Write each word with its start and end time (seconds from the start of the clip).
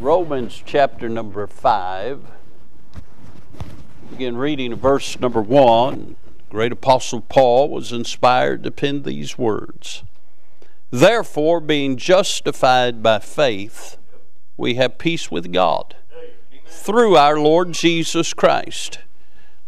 Romans 0.00 0.62
chapter 0.64 1.10
number 1.10 1.46
5. 1.46 2.22
Begin 4.08 4.38
reading 4.38 4.74
verse 4.74 5.20
number 5.20 5.42
1. 5.42 6.16
Great 6.48 6.72
Apostle 6.72 7.20
Paul 7.20 7.68
was 7.68 7.92
inspired 7.92 8.64
to 8.64 8.70
pen 8.70 9.02
these 9.02 9.36
words. 9.36 10.02
Therefore, 10.90 11.60
being 11.60 11.98
justified 11.98 13.02
by 13.02 13.18
faith, 13.18 13.98
we 14.56 14.76
have 14.76 14.96
peace 14.96 15.30
with 15.30 15.52
God 15.52 15.96
through 16.64 17.16
our 17.16 17.38
Lord 17.38 17.72
Jesus 17.72 18.32
Christ, 18.32 19.00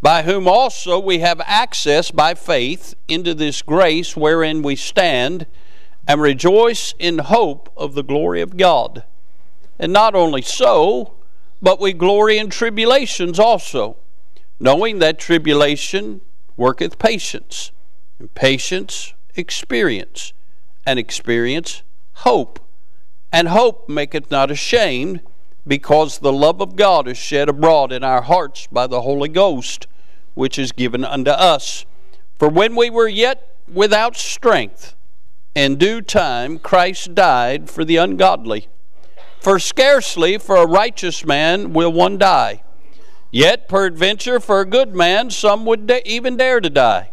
by 0.01 0.23
whom 0.23 0.49
also 0.49 0.99
we 0.99 1.19
have 1.19 1.43
access 1.45 2.11
by 2.11 2.33
faith 2.33 2.95
into 3.07 3.35
this 3.35 3.61
grace 3.61 4.17
wherein 4.17 4.63
we 4.63 4.77
stand 4.77 5.47
and 6.09 6.23
rejoice 6.23 6.95
in 6.99 7.19
hope 7.19 7.71
of 7.77 7.93
the 7.93 8.03
glory 8.03 8.41
of 8.41 8.57
God. 8.57 9.05
And 9.79 9.93
not 9.93 10.15
only 10.15 10.43
so, 10.43 11.15
but 11.61 11.81
we 11.81 11.93
glory 11.93 12.39
in 12.39 12.51
tribulations 12.51 13.39
also, 13.39 13.97
knowing 14.61 14.99
that 14.99 15.19
tribulation 15.19 16.21
worketh 16.57 16.99
patience, 16.99 17.73
and 18.19 18.33
patience 18.35 19.15
experience, 19.35 20.33
and 20.85 20.99
experience 20.99 21.83
hope. 22.15 22.59
And 23.33 23.49
hope 23.49 23.89
maketh 23.89 24.31
not 24.31 24.51
ashamed, 24.51 25.21
because 25.67 26.19
the 26.19 26.33
love 26.33 26.61
of 26.61 26.77
God 26.77 27.07
is 27.09 27.17
shed 27.17 27.49
abroad 27.49 27.93
in 27.93 28.03
our 28.03 28.23
hearts 28.23 28.67
by 28.67 28.87
the 28.87 29.03
Holy 29.03 29.29
Ghost, 29.29 29.87
which 30.35 30.59
is 30.59 30.73
given 30.73 31.05
unto 31.05 31.31
us. 31.31 31.87
For 32.39 32.49
when 32.49 32.75
we 32.75 32.91
were 32.91 33.09
yet 33.09 33.57
without 33.73 34.17
strength, 34.17 34.97
in 35.55 35.77
due 35.77 36.01
time 36.01 36.59
Christ 36.59 37.15
died 37.15 37.71
for 37.71 37.85
the 37.85 37.97
ungodly. 37.97 38.69
For 39.43 39.59
scarcely 39.59 40.39
for 40.39 40.55
a 40.55 40.69
righteous 40.69 41.27
man 41.27 41.73
will 41.73 41.93
one 41.93 42.17
die. 42.17 42.63
Yet, 43.33 43.69
peradventure, 43.69 44.39
for 44.39 44.61
a 44.61 44.65
good 44.65 44.95
man, 44.95 45.31
some 45.31 45.67
would 45.67 45.89
da- 45.89 46.01
even 46.07 46.37
dare 46.37 46.61
to 46.61 46.71
die. 46.71 47.11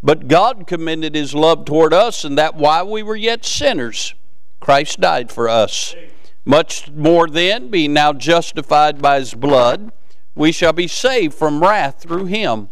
But 0.00 0.28
God 0.28 0.68
commended 0.68 1.16
his 1.16 1.34
love 1.34 1.64
toward 1.64 1.92
us, 1.92 2.22
and 2.22 2.38
that 2.38 2.54
while 2.54 2.88
we 2.88 3.02
were 3.02 3.16
yet 3.16 3.44
sinners, 3.44 4.14
Christ 4.60 5.00
died 5.00 5.32
for 5.32 5.48
us. 5.48 5.96
Much 6.44 6.88
more 6.92 7.26
then, 7.26 7.68
being 7.68 7.92
now 7.92 8.12
justified 8.12 9.02
by 9.02 9.18
his 9.18 9.34
blood, 9.34 9.90
we 10.36 10.52
shall 10.52 10.72
be 10.72 10.86
saved 10.86 11.34
from 11.34 11.64
wrath 11.64 12.00
through 12.00 12.26
him. 12.26 12.68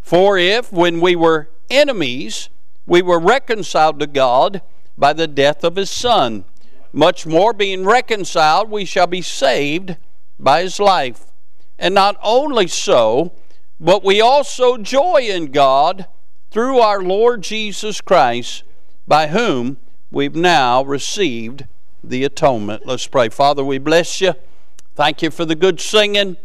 For 0.00 0.38
if, 0.38 0.72
when 0.72 1.02
we 1.02 1.14
were 1.14 1.50
enemies, 1.68 2.48
we 2.86 3.02
were 3.02 3.20
reconciled 3.20 4.00
to 4.00 4.06
God 4.06 4.62
by 4.96 5.12
the 5.12 5.28
death 5.28 5.62
of 5.62 5.76
his 5.76 5.90
Son, 5.90 6.46
much 6.92 7.26
more, 7.26 7.52
being 7.52 7.84
reconciled, 7.84 8.70
we 8.70 8.84
shall 8.84 9.06
be 9.06 9.22
saved 9.22 9.96
by 10.38 10.62
his 10.62 10.80
life. 10.80 11.26
And 11.78 11.94
not 11.94 12.16
only 12.22 12.66
so, 12.66 13.32
but 13.78 14.04
we 14.04 14.20
also 14.20 14.76
joy 14.76 15.20
in 15.22 15.52
God 15.52 16.06
through 16.50 16.78
our 16.78 17.02
Lord 17.02 17.42
Jesus 17.42 18.00
Christ, 18.00 18.64
by 19.06 19.28
whom 19.28 19.78
we've 20.10 20.34
now 20.34 20.82
received 20.82 21.66
the 22.02 22.24
atonement. 22.24 22.86
Let's 22.86 23.06
pray. 23.06 23.28
Father, 23.28 23.64
we 23.64 23.78
bless 23.78 24.20
you. 24.20 24.34
Thank 24.94 25.22
you 25.22 25.30
for 25.30 25.44
the 25.44 25.54
good 25.54 25.80
singing. 25.80 26.36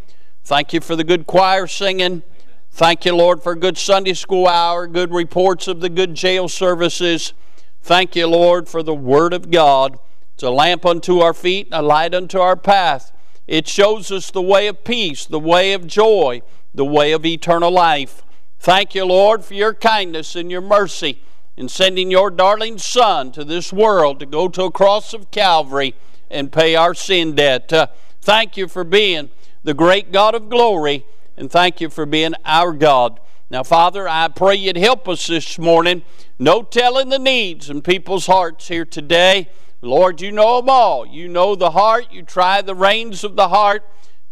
Thank 0.44 0.74
you 0.74 0.80
for 0.80 0.96
the 0.96 1.04
good 1.04 1.26
choir 1.26 1.68
singing. 1.68 2.24
Thank 2.72 3.06
you, 3.06 3.16
Lord, 3.16 3.42
for 3.42 3.56
good 3.56 3.78
Sunday 3.78 4.14
school 4.14 4.48
hour, 4.48 4.86
good 4.86 5.12
reports 5.12 5.68
of 5.68 5.80
the 5.80 5.90
good 5.90 6.14
jail 6.14 6.48
services. 6.48 7.34
Thank 7.82 8.16
you, 8.16 8.28
Lord, 8.28 8.68
for 8.68 8.84
the 8.84 8.94
Word 8.94 9.34
of 9.34 9.50
God. 9.50 9.98
It's 10.36 10.44
a 10.44 10.52
lamp 10.52 10.86
unto 10.86 11.20
our 11.20 11.34
feet 11.34 11.70
a 11.72 11.82
light 11.82 12.14
unto 12.14 12.40
our 12.40 12.58
path. 12.58 13.14
It 13.48 13.70
shows 13.70 14.12
us 14.12 14.32
the 14.32 14.42
way 14.42 14.68
of 14.68 14.84
peace, 14.84 15.26
the 15.26 15.40
way 15.40 15.72
of 15.72 15.88
joy, 15.88 16.42
the 16.74 16.84
way 16.84 17.14
of 17.14 17.26
eternal 17.26 17.72
life. 17.72 18.22
Thank 18.60 18.96
you, 18.96 19.06
Lord, 19.06 19.46
for 19.46 19.54
your 19.54 19.74
kindness 19.74 20.36
and 20.36 20.52
your 20.52 20.60
mercy 20.60 21.22
in 21.56 21.70
sending 21.70 22.12
your 22.12 22.30
darling 22.30 22.78
Son 22.78 23.32
to 23.32 23.46
this 23.46 23.72
world 23.72 24.20
to 24.20 24.26
go 24.26 24.50
to 24.50 24.64
a 24.64 24.72
cross 24.72 25.14
of 25.14 25.32
Calvary 25.32 25.96
and 26.30 26.52
pay 26.52 26.76
our 26.76 26.94
sin 26.94 27.34
debt. 27.36 27.72
Uh, 27.72 27.88
thank 28.22 28.58
you 28.58 28.68
for 28.68 28.84
being 28.84 29.30
the 29.64 29.74
great 29.74 30.12
God 30.12 30.36
of 30.36 30.50
glory, 30.50 31.06
and 31.38 31.50
thank 31.50 31.80
you 31.80 31.90
for 31.90 32.06
being 32.06 32.34
our 32.44 32.74
God. 32.74 33.22
Now, 33.50 33.64
Father, 33.64 34.06
I 34.06 34.28
pray 34.28 34.56
you'd 34.56 34.76
help 34.76 35.08
us 35.08 35.28
this 35.28 35.58
morning. 35.58 36.02
No 36.38 36.62
telling 36.62 37.08
the 37.08 37.20
needs 37.20 37.70
in 37.70 37.82
people's 37.82 38.26
hearts 38.26 38.68
here 38.68 38.84
today. 38.84 39.48
Lord, 39.86 40.20
you 40.20 40.32
know 40.32 40.60
them 40.60 40.70
all. 40.70 41.06
You 41.06 41.28
know 41.28 41.56
the 41.56 41.72
heart. 41.72 42.08
You 42.12 42.24
try 42.24 42.62
the 42.62 42.74
reins 42.74 43.24
of 43.24 43.36
the 43.36 43.50
heart. 43.50 43.84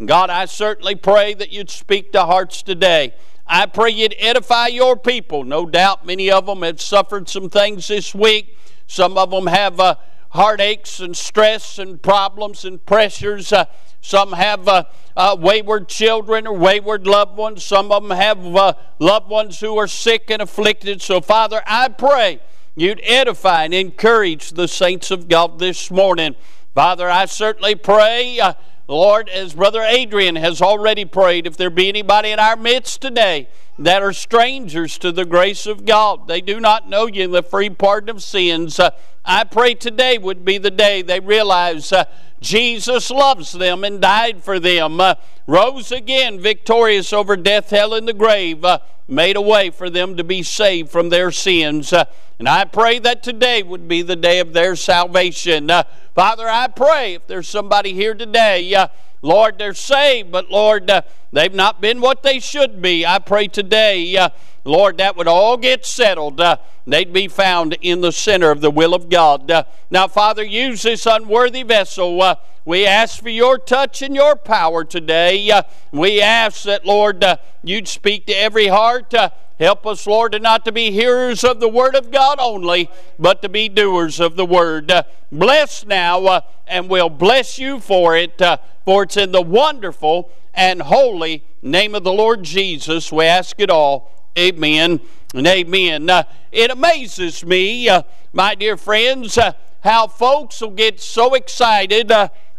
God, 0.03 0.31
I 0.31 0.45
certainly 0.45 0.95
pray 0.95 1.35
that 1.35 1.51
you'd 1.51 1.69
speak 1.69 2.11
to 2.13 2.23
hearts 2.23 2.63
today. 2.63 3.13
I 3.45 3.67
pray 3.67 3.91
you'd 3.91 4.15
edify 4.17 4.67
your 4.67 4.97
people. 4.97 5.43
No 5.43 5.67
doubt 5.67 6.07
many 6.07 6.31
of 6.31 6.47
them 6.47 6.63
have 6.63 6.81
suffered 6.81 7.29
some 7.29 7.49
things 7.49 7.87
this 7.87 8.15
week. 8.15 8.57
Some 8.87 9.15
of 9.15 9.29
them 9.29 9.45
have 9.45 9.79
uh, 9.79 9.95
heartaches 10.31 10.99
and 10.99 11.15
stress 11.15 11.77
and 11.77 12.01
problems 12.01 12.65
and 12.65 12.83
pressures. 12.83 13.53
Uh, 13.53 13.65
some 14.01 14.33
have 14.33 14.67
uh, 14.67 14.85
uh 15.15 15.37
wayward 15.39 15.87
children 15.87 16.47
or 16.47 16.57
wayward 16.57 17.05
loved 17.05 17.37
ones. 17.37 17.63
Some 17.63 17.91
of 17.91 18.01
them 18.01 18.17
have 18.17 18.43
uh, 18.55 18.73
loved 18.97 19.29
ones 19.29 19.59
who 19.59 19.77
are 19.77 19.87
sick 19.87 20.31
and 20.31 20.41
afflicted. 20.41 21.01
So, 21.01 21.21
Father, 21.21 21.61
I 21.67 21.89
pray 21.89 22.41
you'd 22.75 23.01
edify 23.03 23.65
and 23.65 23.73
encourage 23.73 24.51
the 24.51 24.67
saints 24.67 25.11
of 25.11 25.27
God 25.27 25.59
this 25.59 25.91
morning. 25.91 26.35
Father, 26.73 27.09
I 27.09 27.25
certainly 27.25 27.75
pray, 27.75 28.39
uh, 28.39 28.53
Lord, 28.87 29.29
as 29.29 29.53
Brother 29.53 29.83
Adrian 29.83 30.35
has 30.35 30.61
already 30.61 31.05
prayed, 31.05 31.45
if 31.45 31.55
there 31.55 31.69
be 31.69 31.87
anybody 31.87 32.31
in 32.31 32.39
our 32.39 32.55
midst 32.55 33.01
today 33.01 33.47
that 33.79 34.01
are 34.01 34.13
strangers 34.13 34.97
to 34.99 35.11
the 35.11 35.25
grace 35.25 35.65
of 35.65 35.85
God, 35.85 36.27
they 36.27 36.41
do 36.41 36.59
not 36.59 36.89
know 36.89 37.05
you 37.05 37.23
in 37.23 37.31
the 37.31 37.43
free 37.43 37.69
pardon 37.69 38.09
of 38.09 38.23
sins. 38.23 38.79
Uh, 38.79 38.91
I 39.25 39.45
pray 39.45 39.73
today 39.73 40.17
would 40.17 40.43
be 40.43 40.57
the 40.57 40.71
day 40.71 41.01
they 41.01 41.21
realize 41.21 41.93
uh, 41.93 42.05
Jesus 42.41 43.09
loves 43.09 43.53
them 43.53 43.85
and 43.85 44.01
died 44.01 44.43
for 44.43 44.59
them, 44.59 44.99
uh, 44.99 45.15
rose 45.47 45.93
again 45.93 46.41
victorious 46.41 47.13
over 47.13 47.37
death, 47.37 47.69
hell, 47.69 47.93
and 47.93 48.05
the 48.05 48.13
grave, 48.13 48.65
uh, 48.65 48.79
made 49.07 49.37
a 49.37 49.41
way 49.41 49.69
for 49.69 49.89
them 49.89 50.17
to 50.17 50.25
be 50.25 50.43
saved 50.43 50.89
from 50.89 51.07
their 51.07 51.31
sins. 51.31 51.93
Uh, 51.93 52.03
and 52.37 52.49
I 52.49 52.65
pray 52.65 52.99
that 52.99 53.23
today 53.23 53.63
would 53.63 53.87
be 53.87 54.01
the 54.01 54.17
day 54.17 54.39
of 54.39 54.51
their 54.51 54.75
salvation. 54.75 55.71
Uh, 55.71 55.83
Father, 56.13 56.49
I 56.49 56.67
pray 56.67 57.13
if 57.13 57.25
there's 57.27 57.47
somebody 57.47 57.93
here 57.93 58.15
today, 58.15 58.75
uh, 58.75 58.89
Lord, 59.23 59.57
they're 59.57 59.73
saved, 59.73 60.33
but 60.33 60.51
Lord, 60.51 60.91
uh, 60.91 61.01
they've 61.31 61.53
not 61.53 61.79
been 61.79 62.01
what 62.01 62.23
they 62.23 62.39
should 62.39 62.81
be. 62.81 63.05
I 63.05 63.19
pray 63.19 63.47
today, 63.47 64.17
uh, 64.17 64.29
Lord, 64.65 64.97
that 64.97 65.15
would 65.15 65.29
all 65.29 65.55
get 65.55 65.85
settled. 65.85 66.41
Uh, 66.41 66.57
they'd 66.85 67.13
be 67.13 67.29
found 67.29 67.77
in 67.81 68.01
the 68.01 68.11
center 68.11 68.51
of 68.51 68.59
the 68.59 68.69
will 68.69 68.93
of 68.93 69.09
God. 69.09 69.49
Uh, 69.49 69.63
now, 69.89 70.09
Father, 70.09 70.43
use 70.43 70.81
this 70.81 71.05
unworthy 71.05 71.63
vessel. 71.63 72.21
Uh, 72.21 72.35
we 72.65 72.85
ask 72.85 73.21
for 73.21 73.29
your 73.29 73.57
touch 73.57 74.01
and 74.01 74.13
your 74.13 74.35
power 74.35 74.83
today. 74.83 75.49
Uh, 75.49 75.63
we 75.93 76.21
ask 76.21 76.63
that, 76.63 76.85
Lord, 76.85 77.23
you'd 77.63 77.87
speak 77.87 78.25
to 78.25 78.33
every 78.33 78.67
heart. 78.67 79.13
Help 79.59 79.85
us, 79.85 80.07
Lord, 80.07 80.39
not 80.41 80.65
to 80.65 80.71
be 80.71 80.91
hearers 80.91 81.43
of 81.43 81.59
the 81.59 81.69
Word 81.69 81.95
of 81.95 82.09
God 82.09 82.39
only, 82.39 82.89
but 83.19 83.43
to 83.43 83.49
be 83.49 83.69
doers 83.69 84.19
of 84.19 84.35
the 84.35 84.45
Word. 84.45 84.91
Uh, 84.91 85.03
bless 85.31 85.85
now, 85.85 86.25
uh, 86.25 86.41
and 86.67 86.89
we'll 86.89 87.09
bless 87.09 87.59
you 87.59 87.79
for 87.79 88.17
it, 88.17 88.41
uh, 88.41 88.57
for 88.83 89.03
it's 89.03 89.15
in 89.15 89.31
the 89.31 89.43
wonderful 89.43 90.31
and 90.55 90.81
holy 90.81 91.43
name 91.61 91.93
of 91.93 92.03
the 92.03 92.11
Lord 92.11 92.43
Jesus 92.43 93.11
we 93.11 93.25
ask 93.25 93.59
it 93.59 93.69
all. 93.69 94.11
Amen 94.37 94.99
and 95.35 95.45
amen. 95.45 96.09
It 96.51 96.71
amazes 96.71 97.45
me, 97.45 97.87
my 98.33 98.55
dear 98.55 98.75
friends, 98.75 99.37
how 99.81 100.07
folks 100.07 100.61
will 100.61 100.71
get 100.71 100.99
so 100.99 101.35
excited 101.35 102.11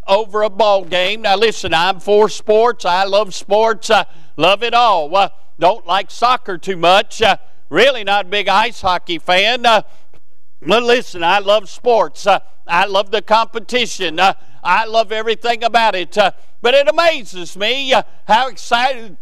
over 0.07 0.43
a 0.43 0.49
ball 0.49 0.85
game. 0.85 1.23
Now, 1.23 1.35
listen, 1.35 1.73
I'm 1.73 1.99
for 1.99 2.29
sports. 2.29 2.85
I 2.85 3.03
love 3.03 3.35
sports. 3.35 3.89
I 3.89 4.05
love 4.37 4.63
it 4.63 4.73
all 4.73 5.09
don't 5.59 5.85
like 5.85 6.11
soccer 6.11 6.57
too 6.57 6.77
much. 6.77 7.21
Uh, 7.21 7.37
really 7.69 8.03
not 8.03 8.25
a 8.25 8.29
big 8.29 8.47
ice 8.47 8.81
hockey 8.81 9.19
fan. 9.19 9.65
Uh, 9.65 9.81
but 10.61 10.83
listen, 10.83 11.23
I 11.23 11.39
love 11.39 11.69
sports. 11.69 12.25
Uh, 12.25 12.39
I 12.67 12.85
love 12.85 13.11
the 13.11 13.21
competition. 13.21 14.19
Uh, 14.19 14.33
I 14.63 14.85
love 14.85 15.11
everything 15.11 15.63
about 15.63 15.95
it. 15.95 16.17
Uh, 16.17 16.31
but 16.61 16.73
it 16.73 16.87
amazes 16.87 17.55
me 17.55 17.93
uh, 17.93 18.03
how 18.27 18.47
excited 18.47 19.17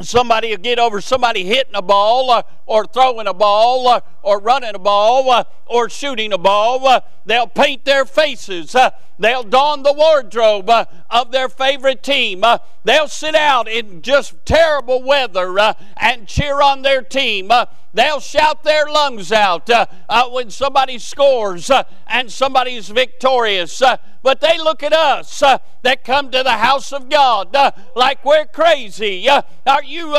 somebody 0.00 0.50
will 0.50 0.58
get 0.58 0.78
over 0.78 1.00
somebody 1.00 1.44
hitting 1.44 1.74
a 1.74 1.82
ball 1.82 2.30
uh, 2.30 2.42
or 2.66 2.84
throwing 2.84 3.26
a 3.26 3.34
ball 3.34 3.88
uh, 3.88 4.00
or 4.22 4.40
running 4.40 4.74
a 4.74 4.78
ball 4.78 5.30
uh, 5.30 5.44
or 5.66 5.88
shooting 5.88 6.32
a 6.32 6.38
ball. 6.38 7.00
they'll 7.24 7.46
paint 7.46 7.84
their 7.84 8.04
faces 8.04 8.76
they'll 9.18 9.44
don 9.44 9.82
the 9.82 9.92
wardrobe 9.92 10.68
uh, 10.68 10.84
of 11.10 11.32
their 11.32 11.48
favorite 11.48 12.02
team. 12.02 12.44
Uh, 12.44 12.58
they'll 12.84 13.08
sit 13.08 13.34
out 13.34 13.68
in 13.68 14.02
just 14.02 14.34
terrible 14.44 15.02
weather 15.02 15.58
uh, 15.58 15.74
and 15.96 16.26
cheer 16.26 16.60
on 16.60 16.82
their 16.82 17.02
team. 17.02 17.50
Uh, 17.50 17.66
they'll 17.92 18.20
shout 18.20 18.64
their 18.64 18.86
lungs 18.86 19.30
out 19.30 19.70
uh, 19.70 19.86
uh, 20.08 20.28
when 20.28 20.50
somebody 20.50 20.98
scores 20.98 21.70
and 22.06 22.30
somebody's 22.30 22.88
victorious. 22.88 23.80
but 24.22 24.40
they 24.40 24.58
look 24.58 24.82
at 24.82 24.92
us 24.92 25.40
that 25.82 26.02
come 26.02 26.30
to 26.30 26.42
the 26.42 26.52
house 26.52 26.92
of 26.92 27.08
God 27.08 27.56
like 27.94 28.24
we're 28.24 28.46
crazy. 28.46 29.28
are 29.28 29.84
you 29.84 30.16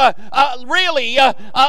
really 0.65 1.17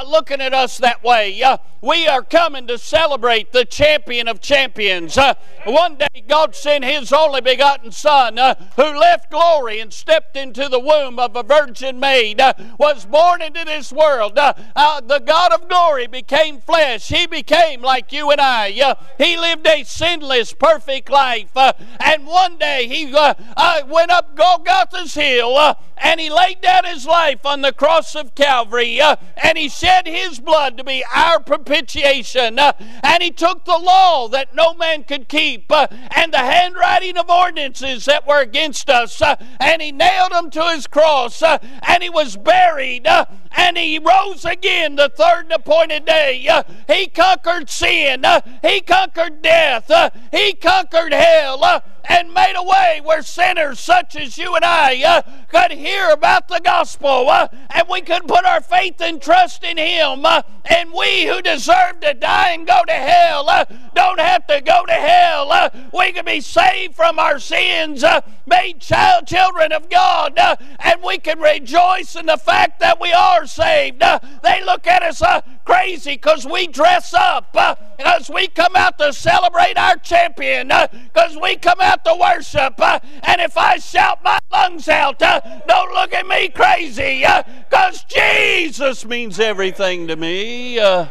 looking 0.06 0.40
at 0.40 0.55
us 0.55 0.79
that 0.79 1.02
way? 1.02 1.43
we 1.81 2.06
are 2.06 2.22
coming 2.22 2.67
to 2.67 2.79
celebrate 2.79 3.52
the 3.52 3.64
champion 3.64 4.29
of 4.29 4.40
champions. 4.40 5.17
one 5.64 5.96
day, 5.96 6.25
God 6.29 6.55
sent 6.55 6.84
His 6.84 7.12
only 7.17 7.41
begotten 7.41 7.91
Son, 7.91 8.39
uh, 8.39 8.55
who 8.77 8.99
left 8.99 9.31
glory 9.31 9.81
and 9.81 9.93
stepped 9.93 10.37
into 10.37 10.69
the 10.69 10.79
womb 10.79 11.19
of 11.19 11.35
a 11.35 11.43
virgin 11.43 11.99
maid, 11.99 12.41
uh, 12.41 12.53
was 12.79 13.07
born 13.07 13.41
into 13.43 13.65
this 13.65 13.93
world. 13.93 14.39
Uh, 14.39 14.53
uh 14.75 15.01
the 15.01 15.19
God 15.21 15.53
of 15.53 15.69
glory 15.69 16.07
became 16.07 16.61
flesh. 16.61 17.09
He 17.09 17.27
became 17.27 17.81
like 17.83 18.13
you 18.13 18.31
and 18.31 18.41
I. 18.41 18.79
Uh, 18.81 18.95
he 19.19 19.37
lived 19.37 19.67
a 19.67 19.83
sinless, 19.85 20.53
perfect 20.53 21.09
life. 21.11 21.57
Uh, 21.57 21.73
and 22.01 22.27
one 22.27 22.59
day 22.59 22.87
he 22.87 23.07
went 23.07 24.11
up 24.11 24.37
Golgotha's 24.37 25.15
hill 25.15 25.77
and 25.99 26.21
he 26.21 26.29
laid 26.29 26.61
down 26.61 26.85
his 26.85 27.07
life 27.07 27.47
on 27.47 27.63
the 27.63 27.73
cross 27.73 28.15
of 28.15 28.35
Calvary 28.35 29.01
and 29.01 29.57
he 29.57 29.69
shed 29.69 30.07
his 30.07 30.39
blood 30.41 30.77
to 30.77 30.85
be 30.85 31.03
our 31.15 31.41
propitiation. 31.41 32.59
and 32.59 33.23
he 33.23 33.31
took 33.31 33.65
the 33.65 33.79
law 33.79 34.29
that 34.29 34.55
no 34.55 34.75
man 34.75 35.05
could 35.05 35.29
keep 35.29 35.73
and 35.73 36.33
the 36.33 36.39
handwriting 36.39 37.06
of 37.14 37.31
ordinances 37.31 38.06
that 38.06 38.26
were 38.26 38.41
against 38.41 38.91
us, 38.91 39.20
uh, 39.23 39.37
and 39.61 39.82
he 39.82 39.93
nailed 39.93 40.32
them 40.32 40.50
to 40.50 40.62
his 40.70 40.87
cross, 40.87 41.43
uh, 41.43 41.58
and 41.87 42.03
he 42.03 42.11
was 42.11 42.37
buried, 42.37 43.06
uh, 43.06 43.26
and 43.56 43.76
he 43.76 43.99
rose 43.99 44.44
again 44.44 44.97
the 44.97 45.08
third 45.11 45.53
appointed 45.53 46.06
day. 46.06 46.49
He 46.88 47.06
conquered 47.06 47.70
sin, 47.70 48.25
he 48.62 48.81
conquered 48.81 49.43
death, 49.43 49.91
he 50.32 50.55
conquered 50.55 51.12
hell 51.12 51.82
and 52.08 52.32
made 52.32 52.55
a 52.56 52.62
way 52.62 53.00
where 53.03 53.23
sinners 53.23 53.81
such 53.81 54.17
as 54.17 54.38
you 54.38 54.55
and 54.55 54.64
I 54.64 55.03
uh, 55.03 55.23
could 55.49 55.76
hear 55.76 56.11
about 56.11 56.49
the 56.49 56.61
gospel 56.62 57.29
uh, 57.31 57.49
and 57.70 57.88
we 57.88 58.00
could 58.00 58.26
put 58.26 58.44
our 58.44 58.61
faith 58.61 59.00
and 59.00 59.20
trust 59.20 59.64
in 59.64 59.76
Him. 59.76 60.25
Uh, 60.25 60.43
and 60.64 60.93
we 60.93 61.26
who 61.26 61.41
deserve 61.43 62.00
to 62.00 62.14
die 62.14 62.50
and 62.50 62.67
go 62.67 62.82
to 62.87 62.93
hell 62.93 63.49
uh, 63.49 63.64
don't 63.94 64.20
have 64.20 64.47
to 64.49 64.61
go 64.61 64.85
to 64.85 64.93
hell. 64.93 65.50
Uh, 65.50 65.70
we 65.93 66.12
can 66.12 66.25
be 66.25 66.41
saved 66.41 66.94
from 66.94 67.19
our 67.19 67.38
sins, 67.38 68.03
uh, 68.03 68.20
made 68.47 68.81
child 68.81 69.26
children 69.26 69.73
of 69.73 69.88
God, 69.88 70.38
and 70.81 71.03
we 71.03 71.19
can 71.19 71.41
rejoice 71.41 72.17
in 72.17 72.26
the 72.26 72.37
fact 72.37 72.81
that 72.81 73.00
we 73.00 73.12
are 73.12 73.47
saved. 73.47 74.00
they 74.43 74.62
look 74.64 74.87
at 74.87 75.03
us 75.03 75.23
crazy 75.64 76.14
because 76.14 76.47
we 76.47 76.67
dress 76.67 77.14
up, 77.14 77.53
because 77.97 78.31
we 78.31 78.49
come 78.49 78.76
out 78.76 78.99
to 78.99 79.12
celebrate 79.12 79.76
our 79.76 79.97
champion, 79.97 80.69
because 80.69 81.37
we 81.41 81.56
come 81.56 81.81
out 81.81 81.95
to 82.04 82.16
worship. 82.20 82.81
and 82.81 83.40
if 83.40 83.56
I 83.56 83.78
shout 83.78 84.22
my 84.22 84.38
lungs 84.52 84.88
out, 84.88 85.19
don't 85.19 85.93
look 85.93 86.12
at 86.12 86.26
me 86.26 86.48
crazy, 86.48 87.25
because 87.69 88.04
Jesus 88.04 89.04
means 89.04 89.40
everything 89.40 90.06
to 90.08 90.16
me. 90.16 90.78
Uh, 90.78 91.06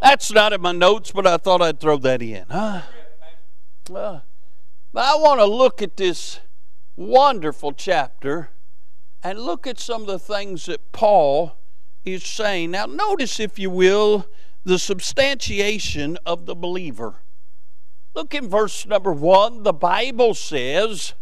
that's 0.00 0.32
not 0.32 0.52
in 0.52 0.60
my 0.60 0.72
notes, 0.72 1.12
but 1.12 1.26
I 1.26 1.36
thought 1.36 1.62
I'd 1.62 1.78
throw 1.78 1.96
that 1.98 2.22
in. 2.22 2.44
Huh? 2.50 2.82
Uh, 3.92 4.20
but 4.92 5.04
I 5.04 5.14
want 5.16 5.40
to 5.40 5.46
look 5.46 5.80
at 5.80 5.96
this 5.96 6.40
wonderful 6.96 7.72
chapter 7.72 8.50
and 9.22 9.38
look 9.38 9.66
at 9.66 9.78
some 9.78 10.02
of 10.02 10.08
the 10.08 10.18
things 10.18 10.66
that 10.66 10.92
Paul 10.92 11.56
is 12.04 12.24
saying. 12.24 12.72
Now, 12.72 12.86
notice, 12.86 13.38
if 13.38 13.58
you 13.58 13.70
will, 13.70 14.26
the 14.64 14.78
substantiation 14.78 16.18
of 16.26 16.46
the 16.46 16.54
believer. 16.54 17.16
Look 18.14 18.34
in 18.34 18.48
verse 18.48 18.86
number 18.86 19.12
one. 19.12 19.62
The 19.62 19.72
Bible 19.72 20.34
says, 20.34 21.14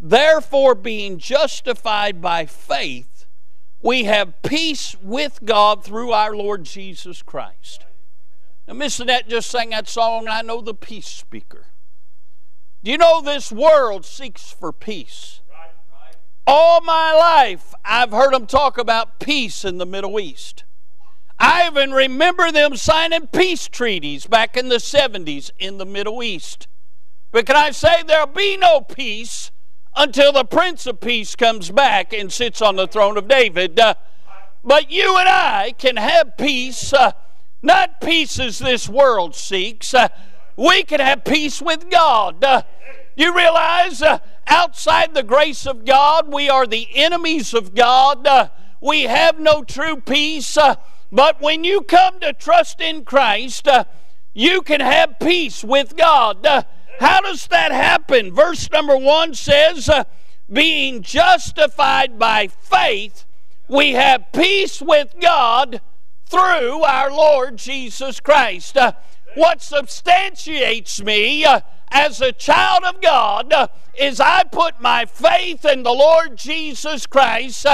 Therefore, 0.00 0.74
being 0.74 1.18
justified 1.18 2.20
by 2.20 2.46
faith, 2.46 3.26
we 3.82 4.04
have 4.04 4.42
peace 4.42 4.96
with 5.02 5.40
God 5.44 5.84
through 5.84 6.12
our 6.12 6.34
Lord 6.34 6.64
Jesus 6.64 7.22
Christ. 7.22 7.84
Now, 8.66 8.74
Miss 8.74 8.98
Annette 8.98 9.28
just 9.28 9.50
sang 9.50 9.70
that 9.70 9.88
song, 9.88 10.26
I 10.28 10.40
know 10.40 10.62
the 10.62 10.74
peace 10.74 11.06
speaker. 11.06 11.66
Do 12.82 12.90
you 12.90 12.98
know 12.98 13.20
this 13.20 13.52
world 13.52 14.04
seeks 14.04 14.50
for 14.50 14.72
peace? 14.72 15.40
All 16.46 16.82
my 16.82 17.14
life, 17.14 17.74
I've 17.84 18.10
heard 18.10 18.34
them 18.34 18.46
talk 18.46 18.76
about 18.76 19.18
peace 19.18 19.64
in 19.64 19.78
the 19.78 19.86
Middle 19.86 20.20
East. 20.20 20.63
I 21.46 21.66
even 21.66 21.92
remember 21.92 22.50
them 22.50 22.74
signing 22.74 23.26
peace 23.26 23.68
treaties 23.68 24.26
back 24.26 24.56
in 24.56 24.70
the 24.70 24.76
70s 24.76 25.50
in 25.58 25.76
the 25.76 25.84
Middle 25.84 26.22
East. 26.22 26.68
But 27.32 27.44
can 27.44 27.54
I 27.54 27.70
say 27.70 28.02
there'll 28.02 28.28
be 28.28 28.56
no 28.56 28.80
peace 28.80 29.50
until 29.94 30.32
the 30.32 30.46
Prince 30.46 30.86
of 30.86 31.02
Peace 31.02 31.36
comes 31.36 31.70
back 31.70 32.14
and 32.14 32.32
sits 32.32 32.62
on 32.62 32.76
the 32.76 32.86
throne 32.86 33.18
of 33.18 33.28
David? 33.28 33.78
Uh, 33.78 33.92
but 34.64 34.90
you 34.90 35.18
and 35.18 35.28
I 35.28 35.74
can 35.76 35.98
have 35.98 36.38
peace, 36.38 36.94
uh, 36.94 37.12
not 37.60 38.00
peace 38.00 38.40
as 38.40 38.58
this 38.58 38.88
world 38.88 39.34
seeks. 39.34 39.92
Uh, 39.92 40.08
we 40.56 40.82
can 40.82 41.00
have 41.00 41.26
peace 41.26 41.60
with 41.60 41.90
God. 41.90 42.42
Uh, 42.42 42.62
you 43.16 43.36
realize 43.36 44.00
uh, 44.00 44.20
outside 44.46 45.12
the 45.12 45.22
grace 45.22 45.66
of 45.66 45.84
God, 45.84 46.32
we 46.32 46.48
are 46.48 46.66
the 46.66 46.88
enemies 46.94 47.52
of 47.52 47.74
God. 47.74 48.26
Uh, 48.26 48.48
we 48.80 49.02
have 49.02 49.38
no 49.38 49.62
true 49.62 50.00
peace. 50.00 50.56
But 51.12 51.40
when 51.40 51.64
you 51.64 51.82
come 51.82 52.20
to 52.20 52.32
trust 52.32 52.80
in 52.80 53.04
Christ, 53.04 53.68
uh, 53.68 53.84
you 54.32 54.62
can 54.62 54.80
have 54.80 55.18
peace 55.20 55.62
with 55.62 55.96
God. 55.96 56.44
Uh, 56.44 56.64
how 56.98 57.20
does 57.20 57.46
that 57.48 57.72
happen? 57.72 58.34
Verse 58.34 58.70
number 58.70 58.96
one 58.96 59.34
says, 59.34 59.88
uh, 59.88 60.04
Being 60.52 61.02
justified 61.02 62.18
by 62.18 62.48
faith, 62.48 63.24
we 63.68 63.92
have 63.92 64.32
peace 64.32 64.82
with 64.82 65.14
God 65.20 65.80
through 66.26 66.82
our 66.82 67.10
Lord 67.10 67.56
Jesus 67.56 68.20
Christ. 68.20 68.76
Uh, 68.76 68.92
what 69.34 69.62
substantiates 69.62 71.02
me 71.02 71.44
uh, 71.44 71.60
as 71.90 72.20
a 72.20 72.32
child 72.32 72.84
of 72.84 73.00
God 73.00 73.52
uh, 73.52 73.68
is 73.98 74.20
I 74.20 74.42
put 74.44 74.80
my 74.80 75.04
faith 75.04 75.64
in 75.64 75.82
the 75.82 75.92
Lord 75.92 76.36
Jesus 76.36 77.06
Christ 77.06 77.66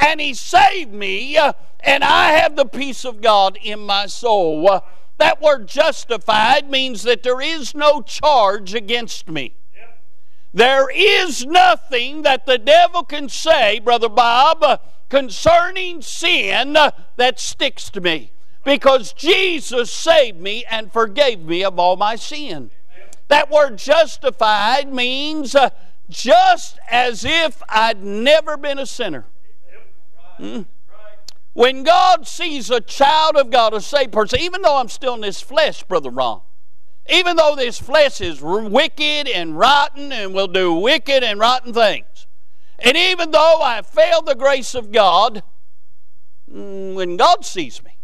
and 0.00 0.20
He 0.20 0.34
saved 0.34 0.92
me 0.92 1.36
uh, 1.36 1.52
and 1.80 2.02
I 2.02 2.32
have 2.32 2.56
the 2.56 2.64
peace 2.64 3.04
of 3.04 3.20
God 3.20 3.58
in 3.62 3.80
my 3.80 4.06
soul. 4.06 4.68
Uh, 4.70 4.80
that 5.18 5.40
word 5.40 5.68
justified 5.68 6.70
means 6.70 7.02
that 7.02 7.22
there 7.22 7.40
is 7.40 7.74
no 7.74 8.02
charge 8.02 8.74
against 8.74 9.28
me. 9.28 9.54
There 10.52 10.88
is 10.90 11.44
nothing 11.44 12.22
that 12.22 12.46
the 12.46 12.58
devil 12.58 13.02
can 13.02 13.28
say, 13.28 13.80
Brother 13.80 14.08
Bob, 14.08 14.62
uh, 14.62 14.78
concerning 15.08 16.00
sin 16.00 16.72
that 17.16 17.40
sticks 17.40 17.90
to 17.90 18.00
me 18.00 18.32
because 18.64 19.12
Jesus 19.12 19.92
saved 19.92 20.40
me 20.40 20.64
and 20.70 20.92
forgave 20.92 21.40
me 21.40 21.62
of 21.62 21.78
all 21.78 21.96
my 21.96 22.16
sin. 22.16 22.70
That 23.28 23.50
word 23.50 23.78
justified 23.78 24.92
means 24.92 25.54
just 26.08 26.78
as 26.90 27.24
if 27.24 27.62
I'd 27.68 28.02
never 28.02 28.56
been 28.56 28.78
a 28.78 28.86
sinner. 28.86 29.26
Hmm? 30.36 30.62
When 31.52 31.84
God 31.84 32.26
sees 32.26 32.70
a 32.70 32.80
child 32.80 33.36
of 33.36 33.50
God, 33.50 33.74
a 33.74 33.80
saved 33.80 34.12
person, 34.12 34.40
even 34.40 34.62
though 34.62 34.76
I'm 34.76 34.88
still 34.88 35.14
in 35.14 35.20
this 35.20 35.40
flesh, 35.40 35.84
Brother 35.84 36.10
Ron, 36.10 36.40
even 37.08 37.36
though 37.36 37.54
this 37.54 37.78
flesh 37.78 38.20
is 38.20 38.40
wicked 38.42 39.28
and 39.28 39.56
rotten 39.56 40.10
and 40.10 40.34
will 40.34 40.48
do 40.48 40.72
wicked 40.72 41.22
and 41.22 41.38
rotten 41.38 41.72
things, 41.72 42.26
and 42.78 42.96
even 42.96 43.30
though 43.30 43.60
I 43.62 43.82
failed 43.82 44.26
the 44.26 44.34
grace 44.34 44.74
of 44.74 44.90
God, 44.90 45.42
mm, 46.52 46.94
when 46.94 47.16
God 47.16 47.44
sees 47.44 47.82
me, 47.84 47.98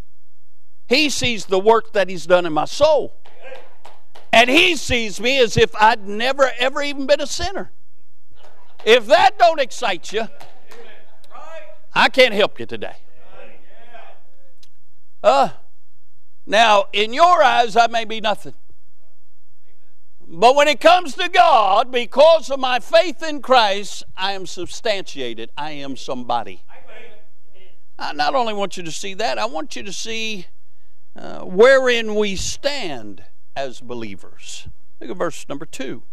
He 0.89 1.11
sees 1.11 1.47
the 1.47 1.59
work 1.59 1.93
that 1.93 2.09
He's 2.09 2.27
done 2.27 2.47
in 2.47 2.53
my 2.53 2.67
soul. 2.67 3.17
And 4.33 4.49
he 4.49 4.77
sees 4.77 5.21
me 5.21 5.39
as 5.39 5.57
if 5.57 5.75
I'd 5.75 6.07
never, 6.07 6.51
ever 6.59 6.83
even 6.83 7.07
been 7.07 7.21
a 7.21 7.27
sinner. 7.27 7.73
If 8.85 9.07
that 9.07 9.39
don't 9.39 9.61
excite 9.61 10.13
you, 10.13 10.29
I 11.95 12.09
can't 12.09 12.35
help 12.35 12.61
you 12.61 12.67
today. 12.67 12.97
Uh, 15.23 15.51
now, 16.47 16.87
in 16.93 17.13
your 17.13 17.43
eyes, 17.43 17.77
I 17.77 17.87
may 17.87 18.05
be 18.05 18.21
nothing. 18.21 18.55
But 20.27 20.55
when 20.55 20.69
it 20.69 20.81
comes 20.81 21.15
to 21.17 21.29
God, 21.29 21.91
because 21.91 22.51
of 22.51 22.61
my 22.61 22.79
faith 22.79 23.23
in 23.23 23.43
Christ, 23.43 24.05
I 24.17 24.33
am 24.33 24.47
substantiated. 24.47 25.51
I 25.57 25.73
am 25.73 25.97
somebody. 25.97 26.63
I 27.99 28.13
not 28.13 28.35
only 28.35 28.55
want 28.55 28.77
you 28.77 28.83
to 28.85 28.93
see 28.93 29.15
that, 29.15 29.39
I 29.39 29.45
want 29.45 29.77
you 29.77 29.83
to 29.83 29.93
see 29.93 30.47
uh, 31.17 31.41
wherein 31.41 32.15
we 32.15 32.37
stand 32.37 33.25
as 33.55 33.81
believers. 33.81 34.69
Look 35.01 35.11
at 35.11 35.17
verse 35.17 35.47
number 35.49 35.67
two. 35.67 36.05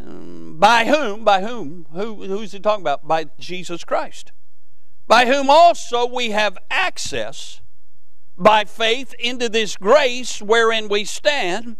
Um, 0.00 0.56
by 0.58 0.84
whom? 0.84 1.24
By 1.24 1.42
whom? 1.42 1.86
Who, 1.92 2.24
who's 2.24 2.52
he 2.52 2.60
talking 2.60 2.82
about? 2.82 3.08
By 3.08 3.26
Jesus 3.38 3.84
Christ. 3.84 4.32
By 5.06 5.26
whom 5.26 5.50
also 5.50 6.06
we 6.06 6.30
have 6.30 6.58
access 6.70 7.60
by 8.36 8.64
faith 8.64 9.14
into 9.18 9.48
this 9.48 9.76
grace 9.76 10.40
wherein 10.40 10.88
we 10.88 11.04
stand 11.04 11.76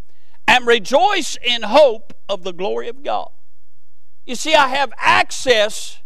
and 0.46 0.66
rejoice 0.66 1.36
in 1.42 1.62
hope 1.62 2.12
of 2.28 2.42
the 2.42 2.52
glory 2.52 2.88
of 2.88 3.02
God. 3.02 3.30
You 4.26 4.34
see, 4.34 4.54
I 4.54 4.68
have 4.68 4.92
access 4.96 6.00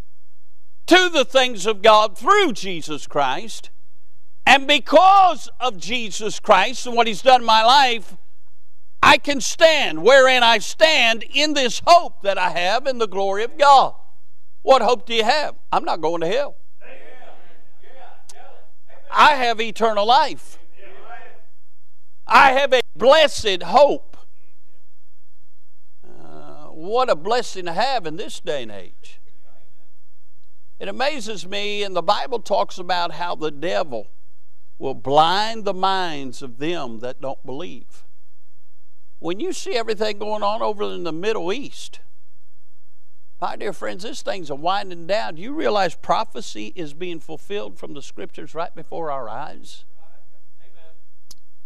to 0.87 1.11
the 1.11 1.25
things 1.25 1.66
of 1.66 1.82
God 1.82 2.16
through 2.16 2.52
Jesus 2.52 3.06
Christ. 3.06 3.70
And 4.46 4.66
because 4.66 5.50
of 5.58 5.76
Jesus 5.76 6.38
Christ 6.38 6.87
and 6.87 6.94
what 6.94 7.08
He's 7.08 7.23
done 7.23 7.40
in 7.40 7.46
my 7.46 7.64
life, 7.64 8.16
I 9.02 9.18
can 9.18 9.40
stand 9.40 10.02
wherein 10.02 10.42
I 10.42 10.58
stand 10.58 11.25
in 11.35 11.54
this 11.54 11.82
hope 11.87 12.23
that 12.23 12.38
I 12.38 12.50
have 12.50 12.87
in 12.87 12.99
the 12.99 13.08
glory 13.08 13.42
of 13.42 13.58
God. 13.58 13.94
What 14.62 14.82
hope 14.82 15.06
do 15.06 15.14
you 15.14 15.25
have? 15.25 15.56
I'm 15.73 15.85
not 15.85 16.00
going 16.00 16.20
to 16.23 16.28
hell. 16.28 16.56
I 19.11 19.35
have 19.35 19.61
eternal 19.61 20.07
life. 20.07 20.59
I 22.27 22.53
have 22.53 22.73
a 22.73 22.81
blessed 22.97 23.63
hope. 23.63 24.17
Uh, 26.05 26.67
what 26.67 27.09
a 27.09 27.15
blessing 27.15 27.67
to 27.67 27.73
have 27.73 28.07
in 28.07 28.17
this 28.17 28.41
day 28.41 28.63
and 28.63 28.73
age. 28.73 29.21
It 30.79 30.89
amazes 30.89 31.47
me, 31.47 31.83
and 31.83 31.97
the 31.97 32.03
Bible 32.03 32.41
talks 32.41 32.79
about 32.79 33.13
how 33.13 33.35
the 33.35 33.51
devil 33.51 34.09
will 34.79 34.95
blind 34.95 35.65
the 35.65 35.73
minds 35.73 36.43
of 36.43 36.59
them 36.59 37.01
that 37.01 37.21
don't 37.21 37.45
believe. 37.47 38.05
When 39.19 39.41
you 39.41 39.53
see 39.53 39.75
everything 39.75 40.19
going 40.19 40.43
on 40.43 40.61
over 40.61 40.83
in 40.85 41.05
the 41.05 41.13
Middle 41.13 41.53
East, 41.53 42.01
my 43.40 43.57
dear 43.57 43.73
friends, 43.73 44.02
this 44.02 44.23
thing's 44.23 44.49
a 44.49 44.55
winding 44.55 45.07
down. 45.07 45.35
Do 45.35 45.43
you 45.43 45.52
realize 45.52 45.95
prophecy 45.95 46.73
is 46.75 46.95
being 46.95 47.21
fulfilled 47.21 47.78
from 47.78 47.93
the 47.93 48.02
scriptures 48.02 48.55
right 48.55 48.75
before 48.75 49.11
our 49.11 49.28
eyes? 49.28 49.85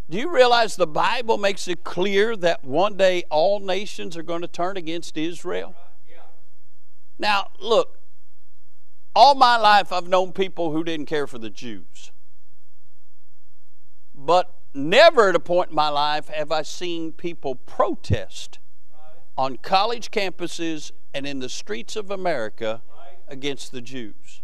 Do 0.08 0.18
you 0.18 0.28
realize 0.28 0.74
the 0.74 0.88
Bible 0.88 1.38
makes 1.38 1.68
it 1.68 1.84
clear 1.84 2.34
that 2.36 2.64
one 2.64 2.96
day 2.96 3.22
all 3.30 3.60
nations 3.60 4.16
are 4.16 4.24
going 4.24 4.40
to 4.40 4.48
turn 4.48 4.76
against 4.76 5.16
Israel? 5.16 5.76
Now, 7.16 7.50
look, 7.60 8.00
all 9.14 9.36
my 9.36 9.56
life, 9.56 9.92
I've 9.92 10.08
known 10.08 10.32
people 10.32 10.72
who 10.72 10.82
didn't 10.82 11.06
care 11.06 11.28
for 11.28 11.38
the 11.38 11.50
Jews. 11.50 12.10
But 14.12 14.52
never 14.74 15.28
at 15.28 15.36
a 15.36 15.40
point 15.40 15.70
in 15.70 15.76
my 15.76 15.88
life 15.88 16.26
have 16.28 16.50
I 16.50 16.62
seen 16.62 17.12
people 17.12 17.54
protest 17.54 18.58
on 19.38 19.58
college 19.58 20.10
campuses 20.10 20.90
and 21.12 21.26
in 21.26 21.38
the 21.38 21.48
streets 21.48 21.96
of 21.96 22.10
America 22.10 22.82
against 23.28 23.72
the 23.72 23.80
Jews. 23.80 24.42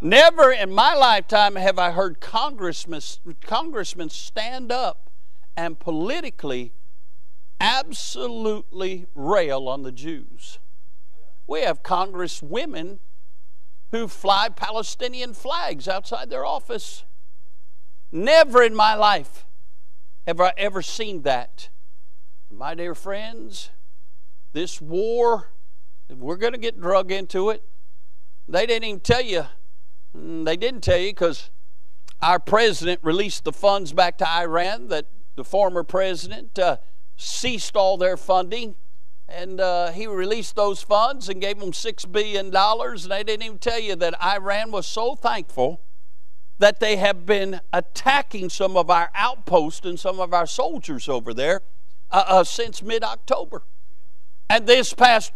Never 0.00 0.50
in 0.50 0.72
my 0.72 0.94
lifetime 0.94 1.54
have 1.54 1.78
I 1.78 1.92
heard 1.92 2.20
congressmen, 2.20 3.00
congressmen 3.40 4.10
stand 4.10 4.72
up 4.72 5.10
and 5.56 5.78
politically 5.78 6.72
absolutely 7.60 9.06
rail 9.14 9.68
on 9.68 9.84
the 9.84 9.92
Jews. 9.92 10.58
We 11.46 11.60
have 11.60 11.84
congresswomen 11.84 12.98
who 13.92 14.08
fly 14.08 14.48
Palestinian 14.48 15.34
flags 15.34 15.86
outside 15.86 16.30
their 16.30 16.44
office. 16.44 17.04
Never 18.10 18.62
in 18.62 18.74
my 18.74 18.94
life 18.94 19.44
have 20.26 20.40
I 20.40 20.52
ever 20.56 20.82
seen 20.82 21.22
that. 21.22 21.68
My 22.50 22.74
dear 22.74 22.94
friends, 22.94 23.70
this 24.52 24.80
war, 24.80 25.51
we're 26.18 26.36
going 26.36 26.52
to 26.52 26.58
get 26.58 26.80
drug 26.80 27.10
into 27.10 27.50
it. 27.50 27.62
They 28.48 28.66
didn't 28.66 28.84
even 28.84 29.00
tell 29.00 29.22
you. 29.22 29.46
Mm, 30.16 30.44
they 30.44 30.56
didn't 30.56 30.82
tell 30.82 30.98
you 30.98 31.10
because 31.10 31.50
our 32.20 32.38
president 32.38 33.00
released 33.02 33.44
the 33.44 33.52
funds 33.52 33.92
back 33.92 34.18
to 34.18 34.28
Iran 34.28 34.88
that 34.88 35.06
the 35.36 35.44
former 35.44 35.82
president 35.82 36.58
uh, 36.58 36.76
ceased 37.16 37.76
all 37.76 37.96
their 37.96 38.16
funding 38.16 38.76
and 39.28 39.60
uh, 39.60 39.92
he 39.92 40.06
released 40.06 40.56
those 40.56 40.82
funds 40.82 41.28
and 41.28 41.40
gave 41.40 41.58
them 41.58 41.72
$6 41.72 42.12
billion. 42.12 42.54
And 42.54 43.10
they 43.10 43.24
didn't 43.24 43.46
even 43.46 43.58
tell 43.58 43.80
you 43.80 43.96
that 43.96 44.22
Iran 44.22 44.70
was 44.70 44.86
so 44.86 45.14
thankful 45.14 45.80
that 46.58 46.80
they 46.80 46.96
have 46.96 47.24
been 47.24 47.60
attacking 47.72 48.50
some 48.50 48.76
of 48.76 48.90
our 48.90 49.10
outposts 49.14 49.86
and 49.86 49.98
some 49.98 50.20
of 50.20 50.34
our 50.34 50.46
soldiers 50.46 51.08
over 51.08 51.32
there 51.32 51.62
uh, 52.10 52.24
uh, 52.26 52.44
since 52.44 52.82
mid 52.82 53.02
October. 53.02 53.62
And 54.50 54.66
this 54.66 54.92
past 54.92 55.32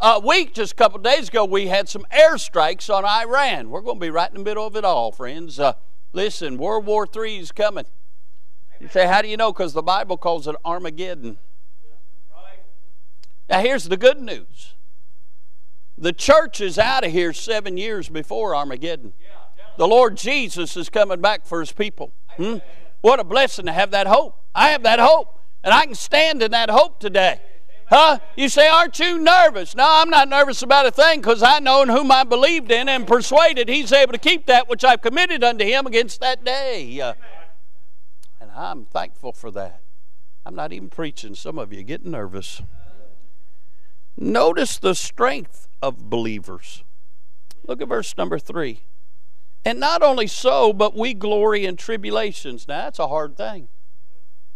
uh, 0.00 0.20
week, 0.24 0.54
just 0.54 0.72
a 0.72 0.76
couple 0.76 0.98
days 1.00 1.28
ago, 1.28 1.44
we 1.44 1.66
had 1.66 1.88
some 1.88 2.04
airstrikes 2.12 2.92
on 2.92 3.04
Iran. 3.04 3.70
We're 3.70 3.80
going 3.80 3.96
to 3.96 4.00
be 4.00 4.10
right 4.10 4.30
in 4.30 4.38
the 4.38 4.44
middle 4.44 4.66
of 4.66 4.76
it 4.76 4.84
all, 4.84 5.10
friends. 5.10 5.58
Uh, 5.58 5.72
listen, 6.12 6.56
World 6.56 6.86
War 6.86 7.06
III 7.14 7.38
is 7.38 7.52
coming. 7.52 7.86
You 8.80 8.88
say, 8.88 9.06
how 9.06 9.22
do 9.22 9.28
you 9.28 9.36
know? 9.36 9.52
Because 9.52 9.72
the 9.72 9.82
Bible 9.82 10.16
calls 10.16 10.46
it 10.46 10.54
Armageddon. 10.64 11.38
Now, 13.48 13.60
here's 13.60 13.84
the 13.84 13.96
good 13.96 14.20
news 14.20 14.74
the 15.96 16.12
church 16.12 16.60
is 16.60 16.78
out 16.78 17.04
of 17.04 17.10
here 17.10 17.32
seven 17.32 17.76
years 17.76 18.08
before 18.08 18.54
Armageddon. 18.54 19.14
The 19.78 19.88
Lord 19.88 20.16
Jesus 20.16 20.76
is 20.76 20.88
coming 20.88 21.20
back 21.20 21.44
for 21.44 21.60
his 21.60 21.72
people. 21.72 22.12
Hmm? 22.36 22.58
What 23.00 23.18
a 23.18 23.24
blessing 23.24 23.66
to 23.66 23.72
have 23.72 23.90
that 23.92 24.06
hope. 24.06 24.36
I 24.54 24.70
have 24.70 24.82
that 24.84 25.00
hope, 25.00 25.40
and 25.64 25.72
I 25.72 25.86
can 25.86 25.94
stand 25.94 26.42
in 26.42 26.52
that 26.52 26.70
hope 26.70 27.00
today. 27.00 27.40
Huh? 27.90 28.18
You 28.36 28.48
say, 28.48 28.68
Aren't 28.68 28.98
you 28.98 29.18
nervous? 29.18 29.74
No, 29.74 29.84
I'm 29.86 30.10
not 30.10 30.28
nervous 30.28 30.62
about 30.62 30.86
a 30.86 30.90
thing 30.90 31.20
because 31.20 31.42
I 31.42 31.58
know 31.58 31.82
in 31.82 31.88
whom 31.88 32.12
I 32.12 32.24
believed 32.24 32.70
in 32.70 32.88
and 32.88 33.06
persuaded 33.06 33.68
he's 33.68 33.92
able 33.92 34.12
to 34.12 34.18
keep 34.18 34.46
that 34.46 34.68
which 34.68 34.84
I've 34.84 35.00
committed 35.00 35.42
unto 35.42 35.64
him 35.64 35.86
against 35.86 36.20
that 36.20 36.44
day. 36.44 37.00
Uh, 37.00 37.14
and 38.40 38.50
I'm 38.50 38.84
thankful 38.84 39.32
for 39.32 39.50
that. 39.52 39.80
I'm 40.44 40.54
not 40.54 40.72
even 40.72 40.90
preaching. 40.90 41.34
Some 41.34 41.58
of 41.58 41.72
you 41.72 41.82
getting 41.82 42.10
nervous. 42.10 42.62
Notice 44.16 44.78
the 44.78 44.94
strength 44.94 45.68
of 45.80 46.10
believers. 46.10 46.84
Look 47.66 47.80
at 47.80 47.88
verse 47.88 48.16
number 48.18 48.38
three. 48.38 48.82
And 49.64 49.80
not 49.80 50.02
only 50.02 50.26
so, 50.26 50.72
but 50.72 50.96
we 50.96 51.14
glory 51.14 51.64
in 51.64 51.76
tribulations. 51.76 52.66
Now, 52.68 52.84
that's 52.84 52.98
a 52.98 53.08
hard 53.08 53.36
thing. 53.36 53.68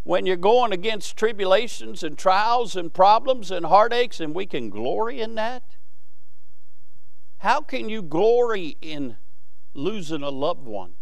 When 0.04 0.26
you're 0.26 0.36
going 0.36 0.72
against 0.72 1.16
tribulations 1.16 2.02
and 2.02 2.18
trials 2.18 2.74
and 2.74 2.92
problems 2.92 3.50
and 3.50 3.66
heartaches, 3.66 4.20
and 4.20 4.34
we 4.34 4.46
can 4.46 4.68
glory 4.68 5.20
in 5.20 5.36
that. 5.36 5.62
How 7.38 7.60
can 7.60 7.88
you 7.88 8.02
glory 8.02 8.76
in 8.80 9.16
losing 9.74 10.22
a 10.22 10.30
loved 10.30 10.66
one? 10.66 10.94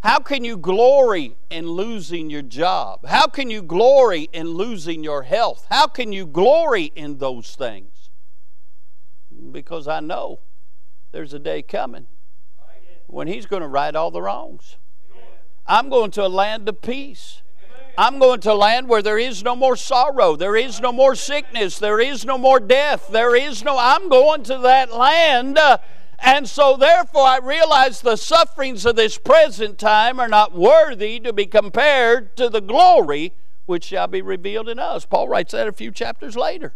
How 0.00 0.18
can 0.18 0.44
you 0.44 0.56
glory 0.56 1.36
in 1.50 1.68
losing 1.68 2.30
your 2.30 2.42
job? 2.42 3.06
How 3.06 3.26
can 3.26 3.50
you 3.50 3.62
glory 3.62 4.28
in 4.32 4.50
losing 4.50 5.02
your 5.02 5.22
health? 5.22 5.66
How 5.70 5.86
can 5.86 6.12
you 6.12 6.26
glory 6.26 6.92
in 6.94 7.18
those 7.18 7.56
things? 7.56 8.10
Because 9.50 9.88
I 9.88 10.00
know 10.00 10.40
there's 11.12 11.32
a 11.32 11.38
day 11.38 11.62
coming 11.62 12.06
when 13.06 13.26
He's 13.26 13.46
going 13.46 13.62
to 13.62 13.68
right 13.68 13.94
all 13.94 14.10
the 14.10 14.22
wrongs. 14.22 14.76
I'm 15.66 15.88
going 15.88 16.10
to 16.12 16.26
a 16.26 16.28
land 16.28 16.68
of 16.68 16.80
peace. 16.82 17.42
I'm 17.98 18.18
going 18.18 18.40
to 18.40 18.52
a 18.52 18.54
land 18.54 18.88
where 18.88 19.02
there 19.02 19.18
is 19.18 19.42
no 19.42 19.56
more 19.56 19.76
sorrow, 19.76 20.36
there 20.36 20.56
is 20.56 20.80
no 20.80 20.92
more 20.92 21.14
sickness, 21.14 21.78
there 21.78 21.98
is 21.98 22.24
no 22.24 22.36
more 22.36 22.60
death, 22.60 23.08
there 23.08 23.34
is 23.34 23.64
no. 23.64 23.76
I'm 23.78 24.08
going 24.08 24.42
to 24.44 24.58
that 24.58 24.92
land. 24.92 25.56
Uh, 25.56 25.78
and 26.18 26.48
so, 26.48 26.76
therefore, 26.76 27.26
I 27.26 27.38
realize 27.38 28.00
the 28.00 28.16
sufferings 28.16 28.86
of 28.86 28.96
this 28.96 29.18
present 29.18 29.78
time 29.78 30.18
are 30.20 30.28
not 30.28 30.54
worthy 30.54 31.20
to 31.20 31.32
be 31.32 31.46
compared 31.46 32.36
to 32.36 32.48
the 32.48 32.60
glory 32.60 33.32
which 33.66 33.84
shall 33.84 34.06
be 34.06 34.22
revealed 34.22 34.68
in 34.68 34.78
us. 34.78 35.04
Paul 35.04 35.28
writes 35.28 35.52
that 35.52 35.68
a 35.68 35.72
few 35.72 35.90
chapters 35.90 36.36
later. 36.36 36.74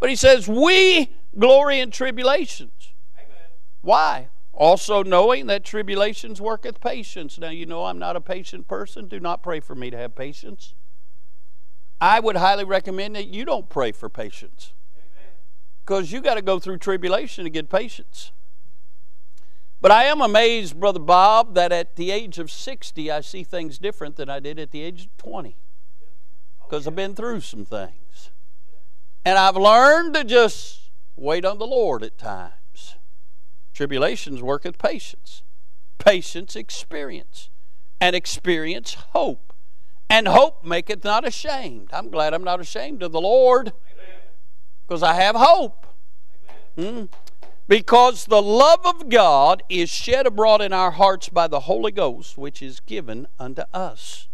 But 0.00 0.10
he 0.10 0.16
says, 0.16 0.48
We 0.48 1.10
glory 1.38 1.80
in 1.80 1.90
tribulations. 1.90 2.92
Amen. 3.16 3.48
Why? 3.82 4.28
Also, 4.56 5.02
knowing 5.02 5.46
that 5.46 5.64
tribulations 5.64 6.40
worketh 6.40 6.80
patience. 6.80 7.38
Now, 7.38 7.50
you 7.50 7.66
know 7.66 7.84
I'm 7.84 7.98
not 7.98 8.16
a 8.16 8.22
patient 8.22 8.66
person. 8.66 9.06
Do 9.06 9.20
not 9.20 9.42
pray 9.42 9.60
for 9.60 9.74
me 9.74 9.90
to 9.90 9.98
have 9.98 10.16
patience. 10.16 10.74
I 12.00 12.20
would 12.20 12.36
highly 12.36 12.64
recommend 12.64 13.16
that 13.16 13.26
you 13.26 13.44
don't 13.44 13.68
pray 13.68 13.92
for 13.92 14.08
patience. 14.08 14.72
Because 15.84 16.10
you 16.10 16.22
got 16.22 16.34
to 16.34 16.42
go 16.42 16.58
through 16.58 16.78
tribulation 16.78 17.44
to 17.44 17.50
get 17.50 17.68
patience. 17.68 18.32
But 19.82 19.90
I 19.90 20.04
am 20.04 20.22
amazed, 20.22 20.80
Brother 20.80 21.00
Bob, 21.00 21.54
that 21.54 21.70
at 21.70 21.96
the 21.96 22.10
age 22.10 22.38
of 22.38 22.50
60, 22.50 23.10
I 23.10 23.20
see 23.20 23.44
things 23.44 23.78
different 23.78 24.16
than 24.16 24.30
I 24.30 24.40
did 24.40 24.58
at 24.58 24.70
the 24.70 24.80
age 24.80 25.02
of 25.02 25.16
20. 25.18 25.54
Because 26.62 26.86
I've 26.86 26.96
been 26.96 27.14
through 27.14 27.42
some 27.42 27.66
things. 27.66 28.30
And 29.22 29.38
I've 29.38 29.56
learned 29.56 30.14
to 30.14 30.24
just 30.24 30.90
wait 31.14 31.44
on 31.44 31.58
the 31.58 31.66
Lord 31.66 32.02
at 32.02 32.16
times. 32.16 32.54
Tribulations 33.76 34.40
worketh 34.40 34.78
patience, 34.78 35.42
patience, 35.98 36.56
experience, 36.56 37.50
and 38.00 38.16
experience, 38.16 38.94
hope. 39.10 39.52
And 40.08 40.26
hope 40.26 40.64
maketh 40.64 41.04
not 41.04 41.26
ashamed. 41.26 41.90
I'm 41.92 42.08
glad 42.08 42.32
I'm 42.32 42.42
not 42.42 42.58
ashamed 42.58 43.02
of 43.02 43.12
the 43.12 43.20
Lord. 43.20 43.74
Because 44.88 45.02
I 45.02 45.12
have 45.12 45.36
hope. 45.36 45.86
Hmm? 46.74 47.04
Because 47.68 48.24
the 48.24 48.40
love 48.40 48.80
of 48.86 49.10
God 49.10 49.62
is 49.68 49.90
shed 49.90 50.26
abroad 50.26 50.62
in 50.62 50.72
our 50.72 50.92
hearts 50.92 51.28
by 51.28 51.46
the 51.46 51.60
Holy 51.60 51.92
Ghost, 51.92 52.38
which 52.38 52.62
is 52.62 52.80
given 52.80 53.26
unto 53.38 53.64
us. 53.74 54.28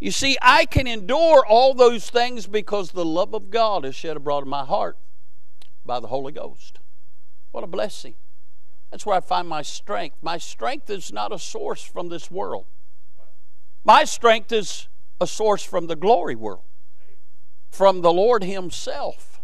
You 0.00 0.10
see, 0.10 0.38
I 0.40 0.64
can 0.64 0.86
endure 0.86 1.44
all 1.44 1.74
those 1.74 2.08
things 2.08 2.46
because 2.46 2.92
the 2.92 3.04
love 3.04 3.34
of 3.34 3.50
God 3.50 3.84
is 3.84 3.94
shed 3.94 4.16
abroad 4.16 4.44
in 4.44 4.48
my 4.48 4.64
heart 4.64 4.96
by 5.84 6.00
the 6.00 6.06
Holy 6.06 6.32
Ghost. 6.32 6.78
What 7.50 7.62
a 7.62 7.66
blessing. 7.66 8.14
That's 8.90 9.04
where 9.04 9.16
I 9.16 9.20
find 9.20 9.48
my 9.48 9.62
strength. 9.62 10.16
My 10.22 10.38
strength 10.38 10.88
is 10.88 11.12
not 11.12 11.32
a 11.32 11.38
source 11.38 11.82
from 11.82 12.08
this 12.08 12.30
world, 12.30 12.66
my 13.84 14.04
strength 14.04 14.52
is 14.52 14.88
a 15.20 15.26
source 15.26 15.62
from 15.62 15.86
the 15.86 15.96
glory 15.96 16.36
world, 16.36 16.64
from 17.70 18.02
the 18.02 18.12
Lord 18.12 18.44
Himself. 18.44 19.40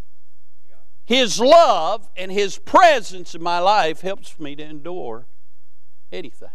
His 1.06 1.38
love 1.38 2.08
and 2.16 2.32
His 2.32 2.58
presence 2.58 3.34
in 3.34 3.42
my 3.42 3.58
life 3.58 4.00
helps 4.00 4.38
me 4.38 4.56
to 4.56 4.62
endure 4.62 5.26
anything. 6.10 6.48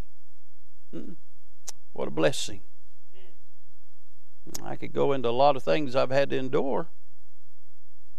Hmm. 0.92 1.12
What 1.92 2.08
a 2.08 2.10
blessing. 2.10 2.62
I 4.64 4.76
could 4.76 4.92
go 4.92 5.12
into 5.12 5.28
a 5.28 5.30
lot 5.30 5.56
of 5.56 5.62
things 5.62 5.94
I've 5.94 6.10
had 6.10 6.30
to 6.30 6.36
endure. 6.36 6.88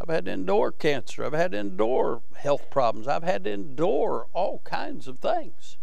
I've 0.01 0.09
had 0.09 0.25
to 0.25 0.31
endure 0.31 0.71
cancer. 0.71 1.23
I've 1.23 1.33
had 1.33 1.51
to 1.51 1.59
endure 1.59 2.23
health 2.35 2.71
problems. 2.71 3.07
I've 3.07 3.21
had 3.21 3.43
to 3.43 3.51
endure 3.51 4.25
all 4.33 4.59
kinds 4.63 5.07
of 5.07 5.19
things. 5.19 5.77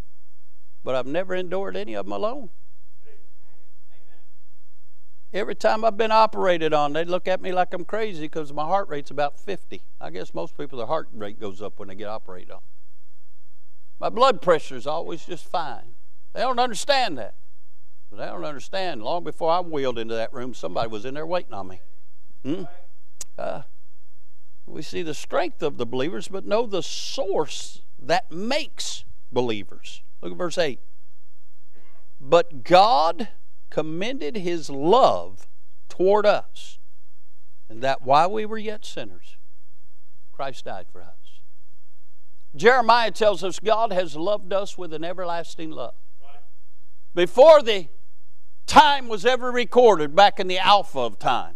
But 0.82 0.96
I've 0.96 1.06
never 1.06 1.34
endured 1.34 1.76
any 1.76 1.94
of 1.94 2.06
them 2.06 2.12
alone. 2.12 2.50
Every 5.32 5.54
time 5.54 5.84
I've 5.84 5.96
been 5.96 6.10
operated 6.10 6.72
on, 6.72 6.94
they 6.94 7.04
look 7.04 7.28
at 7.28 7.40
me 7.40 7.52
like 7.52 7.72
I'm 7.72 7.84
crazy 7.84 8.22
because 8.22 8.52
my 8.52 8.64
heart 8.64 8.88
rate's 8.88 9.10
about 9.10 9.38
50. 9.38 9.82
I 10.00 10.10
guess 10.10 10.34
most 10.34 10.56
people, 10.56 10.78
their 10.78 10.86
heart 10.86 11.08
rate 11.12 11.38
goes 11.38 11.62
up 11.62 11.78
when 11.78 11.88
they 11.88 11.94
get 11.94 12.08
operated 12.08 12.50
on. 12.50 12.60
My 14.00 14.08
blood 14.08 14.42
pressure 14.42 14.74
is 14.74 14.86
always 14.86 15.26
just 15.26 15.46
fine. 15.46 15.94
They 16.32 16.40
don't 16.40 16.58
understand 16.58 17.18
that. 17.18 17.34
But 18.10 18.20
I 18.20 18.26
don't 18.26 18.44
understand. 18.44 19.02
Long 19.02 19.22
before 19.22 19.52
I 19.52 19.60
wheeled 19.60 19.98
into 19.98 20.14
that 20.14 20.32
room, 20.32 20.54
somebody 20.54 20.88
was 20.88 21.04
in 21.04 21.14
there 21.14 21.26
waiting 21.26 21.52
on 21.52 21.68
me. 21.68 21.80
Hmm? 22.42 22.62
Uh, 23.36 23.62
we 24.70 24.82
see 24.82 25.02
the 25.02 25.14
strength 25.14 25.62
of 25.62 25.76
the 25.76 25.86
believers, 25.86 26.28
but 26.28 26.44
know 26.44 26.66
the 26.66 26.82
source 26.82 27.82
that 27.98 28.30
makes 28.30 29.04
believers. 29.32 30.02
Look 30.20 30.32
at 30.32 30.38
verse 30.38 30.58
8. 30.58 30.80
But 32.20 32.64
God 32.64 33.28
commended 33.70 34.36
his 34.36 34.70
love 34.70 35.48
toward 35.88 36.26
us, 36.26 36.78
and 37.68 37.82
that 37.82 38.02
while 38.02 38.30
we 38.30 38.46
were 38.46 38.58
yet 38.58 38.84
sinners, 38.84 39.36
Christ 40.32 40.64
died 40.64 40.86
for 40.90 41.02
us. 41.02 41.40
Jeremiah 42.56 43.10
tells 43.10 43.44
us 43.44 43.60
God 43.60 43.92
has 43.92 44.16
loved 44.16 44.52
us 44.52 44.78
with 44.78 44.92
an 44.92 45.04
everlasting 45.04 45.70
love. 45.70 45.94
Before 47.14 47.62
the 47.62 47.88
time 48.66 49.08
was 49.08 49.26
ever 49.26 49.50
recorded 49.50 50.14
back 50.14 50.38
in 50.40 50.46
the 50.46 50.58
Alpha 50.58 51.00
of 51.00 51.18
time. 51.18 51.54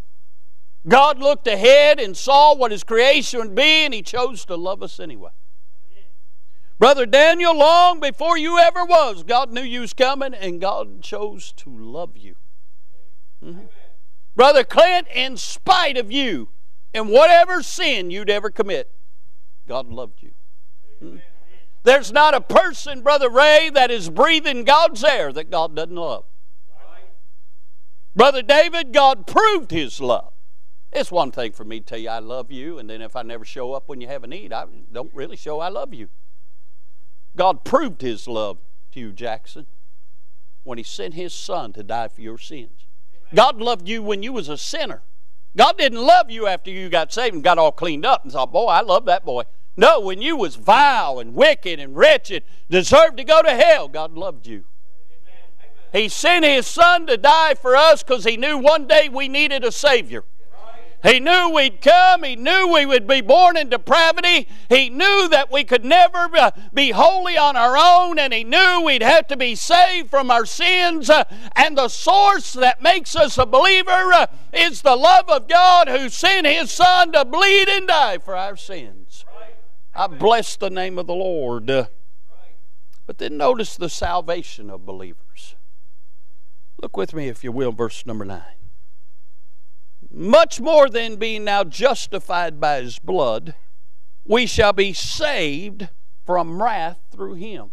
God 0.86 1.18
looked 1.18 1.46
ahead 1.46 2.00
and 2.00 2.16
saw 2.16 2.54
what 2.54 2.72
His 2.72 2.84
creation 2.84 3.40
would 3.40 3.54
be, 3.54 3.84
and 3.84 3.94
He 3.94 4.02
chose 4.02 4.44
to 4.46 4.56
love 4.56 4.82
us 4.82 4.98
anyway. 4.98 5.30
Brother 6.78 7.06
Daniel, 7.06 7.56
long 7.56 8.00
before 8.00 8.36
you 8.36 8.58
ever 8.58 8.84
was, 8.84 9.22
God 9.22 9.52
knew 9.52 9.62
you 9.62 9.82
was 9.82 9.92
coming, 9.92 10.34
and 10.34 10.60
God 10.60 11.00
chose 11.00 11.52
to 11.58 11.70
love 11.70 12.16
you. 12.16 12.34
Mm-hmm. 13.44 13.66
Brother 14.34 14.64
Clint, 14.64 15.06
in 15.14 15.36
spite 15.36 15.96
of 15.96 16.10
you 16.10 16.48
and 16.92 17.08
whatever 17.08 17.62
sin 17.62 18.10
you'd 18.10 18.30
ever 18.30 18.50
commit, 18.50 18.90
God 19.68 19.88
loved 19.88 20.22
you. 20.22 20.32
Mm-hmm. 21.02 21.16
There's 21.84 22.12
not 22.12 22.34
a 22.34 22.40
person, 22.40 23.02
Brother 23.02 23.28
Ray, 23.28 23.70
that 23.74 23.90
is 23.90 24.08
breathing 24.08 24.64
God's 24.64 25.02
air 25.02 25.32
that 25.32 25.50
God 25.50 25.74
doesn't 25.74 25.94
love. 25.94 26.24
Brother 28.14 28.42
David, 28.42 28.92
God 28.92 29.26
proved 29.26 29.70
his 29.70 30.00
love. 30.00 30.31
It's 30.92 31.10
one 31.10 31.30
thing 31.30 31.52
for 31.52 31.64
me 31.64 31.80
to 31.80 31.86
tell 31.86 31.98
you 31.98 32.10
I 32.10 32.18
love 32.18 32.52
you, 32.52 32.78
and 32.78 32.88
then 32.88 33.00
if 33.00 33.16
I 33.16 33.22
never 33.22 33.44
show 33.44 33.72
up 33.72 33.88
when 33.88 34.00
you 34.00 34.08
have 34.08 34.24
a 34.24 34.26
need, 34.26 34.52
I 34.52 34.66
don't 34.92 35.12
really 35.14 35.36
show 35.36 35.60
I 35.60 35.68
love 35.68 35.94
you. 35.94 36.08
God 37.34 37.64
proved 37.64 38.02
his 38.02 38.28
love 38.28 38.58
to 38.92 39.00
you, 39.00 39.12
Jackson, 39.12 39.66
when 40.64 40.76
he 40.76 40.84
sent 40.84 41.14
his 41.14 41.32
son 41.32 41.72
to 41.72 41.82
die 41.82 42.08
for 42.08 42.20
your 42.20 42.36
sins. 42.36 42.86
God 43.34 43.58
loved 43.58 43.88
you 43.88 44.02
when 44.02 44.22
you 44.22 44.34
was 44.34 44.50
a 44.50 44.58
sinner. 44.58 45.02
God 45.56 45.78
didn't 45.78 46.04
love 46.04 46.30
you 46.30 46.46
after 46.46 46.70
you 46.70 46.90
got 46.90 47.12
saved 47.12 47.34
and 47.34 47.44
got 47.44 47.58
all 47.58 47.72
cleaned 47.72 48.04
up 48.04 48.24
and 48.24 48.32
thought, 48.32 48.52
boy, 48.52 48.66
I 48.66 48.82
love 48.82 49.06
that 49.06 49.24
boy. 49.24 49.44
No, 49.76 50.00
when 50.00 50.20
you 50.20 50.36
was 50.36 50.56
vile 50.56 51.18
and 51.18 51.34
wicked 51.34 51.80
and 51.80 51.96
wretched, 51.96 52.44
deserved 52.68 53.16
to 53.16 53.24
go 53.24 53.40
to 53.40 53.50
hell, 53.50 53.88
God 53.88 54.12
loved 54.12 54.46
you. 54.46 54.64
He 55.92 56.08
sent 56.08 56.44
His 56.44 56.66
Son 56.66 57.06
to 57.06 57.16
die 57.16 57.54
for 57.54 57.76
us 57.76 58.02
because 58.02 58.24
He 58.24 58.36
knew 58.36 58.58
one 58.58 58.86
day 58.86 59.08
we 59.10 59.28
needed 59.28 59.64
a 59.64 59.72
Savior. 59.72 60.24
He 61.02 61.18
knew 61.18 61.50
we'd 61.50 61.80
come. 61.80 62.22
He 62.22 62.36
knew 62.36 62.72
we 62.72 62.86
would 62.86 63.08
be 63.08 63.20
born 63.20 63.56
in 63.56 63.68
depravity. 63.68 64.46
He 64.68 64.88
knew 64.88 65.28
that 65.28 65.50
we 65.50 65.64
could 65.64 65.84
never 65.84 66.28
uh, 66.36 66.52
be 66.72 66.92
holy 66.92 67.36
on 67.36 67.56
our 67.56 67.76
own, 67.76 68.20
and 68.20 68.32
He 68.32 68.44
knew 68.44 68.82
we'd 68.84 69.02
have 69.02 69.26
to 69.28 69.36
be 69.36 69.56
saved 69.56 70.10
from 70.10 70.30
our 70.30 70.46
sins. 70.46 71.10
Uh, 71.10 71.24
and 71.56 71.76
the 71.76 71.88
source 71.88 72.52
that 72.52 72.82
makes 72.82 73.16
us 73.16 73.36
a 73.36 73.46
believer 73.46 73.90
uh, 73.90 74.26
is 74.52 74.82
the 74.82 74.94
love 74.94 75.28
of 75.28 75.48
God 75.48 75.88
who 75.88 76.08
sent 76.08 76.46
His 76.46 76.70
Son 76.70 77.10
to 77.12 77.24
bleed 77.24 77.68
and 77.68 77.88
die 77.88 78.18
for 78.18 78.36
our 78.36 78.56
sins. 78.56 79.24
I 79.94 80.06
bless 80.06 80.56
the 80.56 80.70
name 80.70 80.98
of 80.98 81.08
the 81.08 81.14
Lord. 81.14 81.66
But 81.66 83.18
then 83.18 83.36
notice 83.36 83.76
the 83.76 83.90
salvation 83.90 84.70
of 84.70 84.86
believers. 84.86 85.56
Look 86.80 86.96
with 86.96 87.12
me, 87.12 87.28
if 87.28 87.42
you 87.42 87.50
will, 87.50 87.72
verse 87.72 88.06
number 88.06 88.24
9. 88.24 88.42
Much 90.12 90.60
more 90.60 90.90
than 90.90 91.16
being 91.16 91.44
now 91.44 91.64
justified 91.64 92.60
by 92.60 92.82
his 92.82 92.98
blood, 92.98 93.54
we 94.26 94.46
shall 94.46 94.72
be 94.72 94.92
saved 94.92 95.88
from 96.26 96.62
wrath 96.62 96.98
through 97.10 97.34
him. 97.34 97.70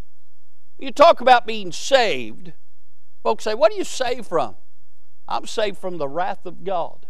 You 0.78 0.92
talk 0.92 1.20
about 1.20 1.46
being 1.46 1.74
saved. 1.74 2.54
Folks 3.22 3.44
say, 3.44 3.54
What 3.54 3.74
are 3.74 3.76
you 3.76 3.84
saved 3.84 4.26
from? 4.28 4.56
I'm 5.28 5.46
saved 5.46 5.78
from 5.78 5.98
the 5.98 6.08
wrath 6.08 6.46
of 6.46 6.64
God. 6.64 7.06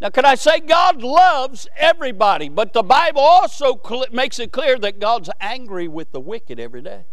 Now, 0.00 0.10
can 0.10 0.24
I 0.24 0.34
say 0.34 0.60
God 0.60 1.02
loves 1.02 1.66
everybody, 1.76 2.48
but 2.48 2.72
the 2.72 2.82
Bible 2.82 3.20
also 3.20 3.80
makes 4.12 4.38
it 4.38 4.52
clear 4.52 4.78
that 4.78 5.00
God's 5.00 5.30
angry 5.40 5.88
with 5.88 6.12
the 6.12 6.20
wicked 6.20 6.60
every 6.60 6.82
day. 6.82 7.06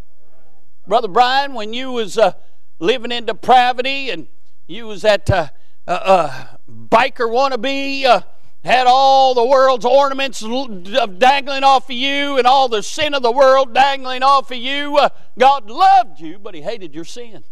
Brother 0.88 1.08
Brian, 1.08 1.54
when 1.54 1.74
you 1.74 1.92
was 1.92 2.18
uh, 2.18 2.34
living 2.80 3.12
in 3.12 3.26
depravity 3.26 4.10
and 4.10 4.28
you 4.68 4.88
was 4.88 5.06
at 5.06 5.30
uh, 5.30 5.50
uh, 5.88 5.92
uh, 5.92 6.48
biker 6.72 7.30
wannabe, 7.30 8.06
uh, 8.06 8.22
had 8.64 8.86
all 8.88 9.34
the 9.34 9.44
world's 9.44 9.86
ornaments 9.86 10.40
dangling 10.40 11.64
off 11.64 11.90
of 11.90 11.96
you 11.96 12.38
and 12.38 12.46
all 12.46 12.70
the 12.70 12.84
sin 12.84 13.14
of 13.14 13.24
the 13.24 13.32
world 13.32 13.74
dangling 13.74 14.22
off 14.22 14.52
of 14.52 14.58
you. 14.58 14.98
Uh, 14.98 15.10
God 15.38 15.70
loved 15.70 16.20
you, 16.20 16.38
but 16.38 16.54
He 16.54 16.62
hated 16.62 16.94
your 16.94 17.06
sin. 17.06 17.44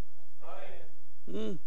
Mm. 1.30 1.58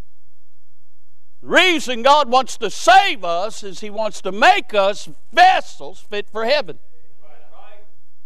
The 1.41 1.49
reason 1.49 2.03
God 2.03 2.31
wants 2.31 2.57
to 2.59 2.71
save 2.71 3.25
us 3.25 3.65
is 3.65 3.81
He 3.81 3.91
wants 3.91 4.21
to 4.23 4.33
make 4.33 4.75
us 4.75 5.09
vessels 5.33 5.99
fit 5.99 6.29
for 6.29 6.45
heaven. 6.45 6.79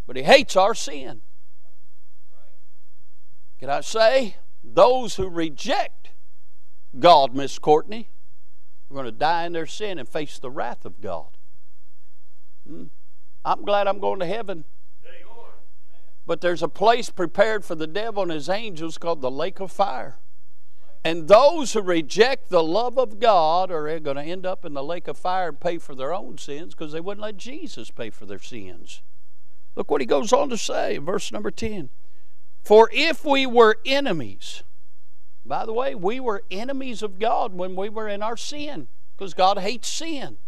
But 0.07 0.17
He 0.17 0.23
hates 0.23 0.55
our 0.55 0.75
sin. 0.75 1.23
Can 3.59 3.71
I 3.71 3.81
say? 3.81 4.37
Those 4.63 5.17
who 5.17 5.29
reject 5.29 6.11
God, 6.99 7.35
Miss 7.35 7.59
Courtney, 7.59 8.11
are 8.91 8.95
going 8.95 9.07
to 9.07 9.13
die 9.13 9.45
in 9.45 9.53
their 9.53 9.67
sin 9.67 9.99
and 9.99 10.09
face 10.09 10.39
the 10.39 10.51
wrath 10.51 10.85
of 10.85 11.01
God. 11.01 11.37
Hmm? 12.67 12.85
I'm 13.45 13.63
glad 13.63 13.87
I'm 13.87 14.01
going 14.01 14.21
to 14.21 14.27
heaven. 14.27 14.65
But 16.27 16.41
there's 16.41 16.63
a 16.63 16.69
place 16.69 17.09
prepared 17.09 17.65
for 17.65 17.77
the 17.77 17.87
devil 17.87 18.25
and 18.25 18.33
his 18.33 18.49
angels 18.49 18.99
called 18.99 19.21
the 19.21 19.31
lake 19.31 19.61
of 19.61 19.71
fire. 19.71 20.19
And 21.05 21.29
those 21.29 21.73
who 21.73 21.83
reject 21.83 22.49
the 22.49 22.65
love 22.65 22.99
of 22.99 23.21
God 23.21 23.71
are 23.71 24.01
going 24.01 24.17
to 24.17 24.23
end 24.23 24.45
up 24.45 24.65
in 24.65 24.75
the 24.75 24.83
lake 24.83 25.07
of 25.07 25.17
fire 25.17 25.51
and 25.51 25.61
pay 25.61 25.79
for 25.79 25.95
their 25.95 26.13
own 26.13 26.37
sins 26.37 26.75
because 26.75 26.91
they 26.91 27.01
wouldn't 27.01 27.23
let 27.23 27.37
Jesus 27.37 27.93
pay 27.93 28.11
for 28.11 28.27
their 28.27 28.41
sins. 28.41 29.03
Look 29.77 29.89
what 29.89 30.01
he 30.01 30.07
goes 30.07 30.33
on 30.33 30.49
to 30.49 30.59
say, 30.59 30.97
in 30.97 31.05
verse 31.05 31.31
number 31.31 31.53
10. 31.53 31.91
For 32.65 32.91
if 32.93 33.25
we 33.25 33.47
were 33.47 33.77
enemies, 33.87 34.65
by 35.49 35.65
the 35.65 35.73
way, 35.73 35.95
we 35.95 36.21
were 36.21 36.43
enemies 36.51 37.03
of 37.03 37.19
God 37.19 37.55
when 37.55 37.77
we 37.77 37.89
were 37.89 38.09
in 38.09 38.23
our 38.23 38.37
sin, 38.37 38.89
because 39.17 39.35
God 39.35 39.59
hates 39.59 39.89
sin. 39.89 40.39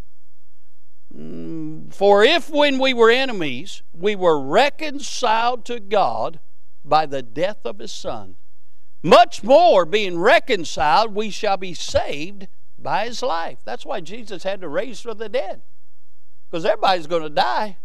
Mm, 1.14 1.92
for 1.92 2.22
if 2.22 2.50
when 2.50 2.78
we 2.78 2.92
were 2.92 3.10
enemies, 3.10 3.82
we 3.92 4.14
were 4.14 4.40
reconciled 4.40 5.64
to 5.66 5.80
God 5.80 6.40
by 6.84 7.06
the 7.06 7.22
death 7.22 7.64
of 7.64 7.78
His 7.78 7.92
Son, 7.92 8.36
much 9.02 9.42
more 9.44 9.84
being 9.84 10.18
reconciled, 10.18 11.14
we 11.14 11.30
shall 11.30 11.56
be 11.56 11.74
saved 11.74 12.48
by 12.78 13.06
His 13.06 13.22
life. 13.22 13.58
That's 13.64 13.86
why 13.86 14.00
Jesus 14.00 14.42
had 14.42 14.60
to 14.60 14.68
raise 14.68 15.00
from 15.00 15.18
the 15.18 15.28
dead. 15.28 15.62
Because 16.50 16.64
everybody's 16.64 17.06
going 17.06 17.22
to 17.22 17.30
die. 17.30 17.76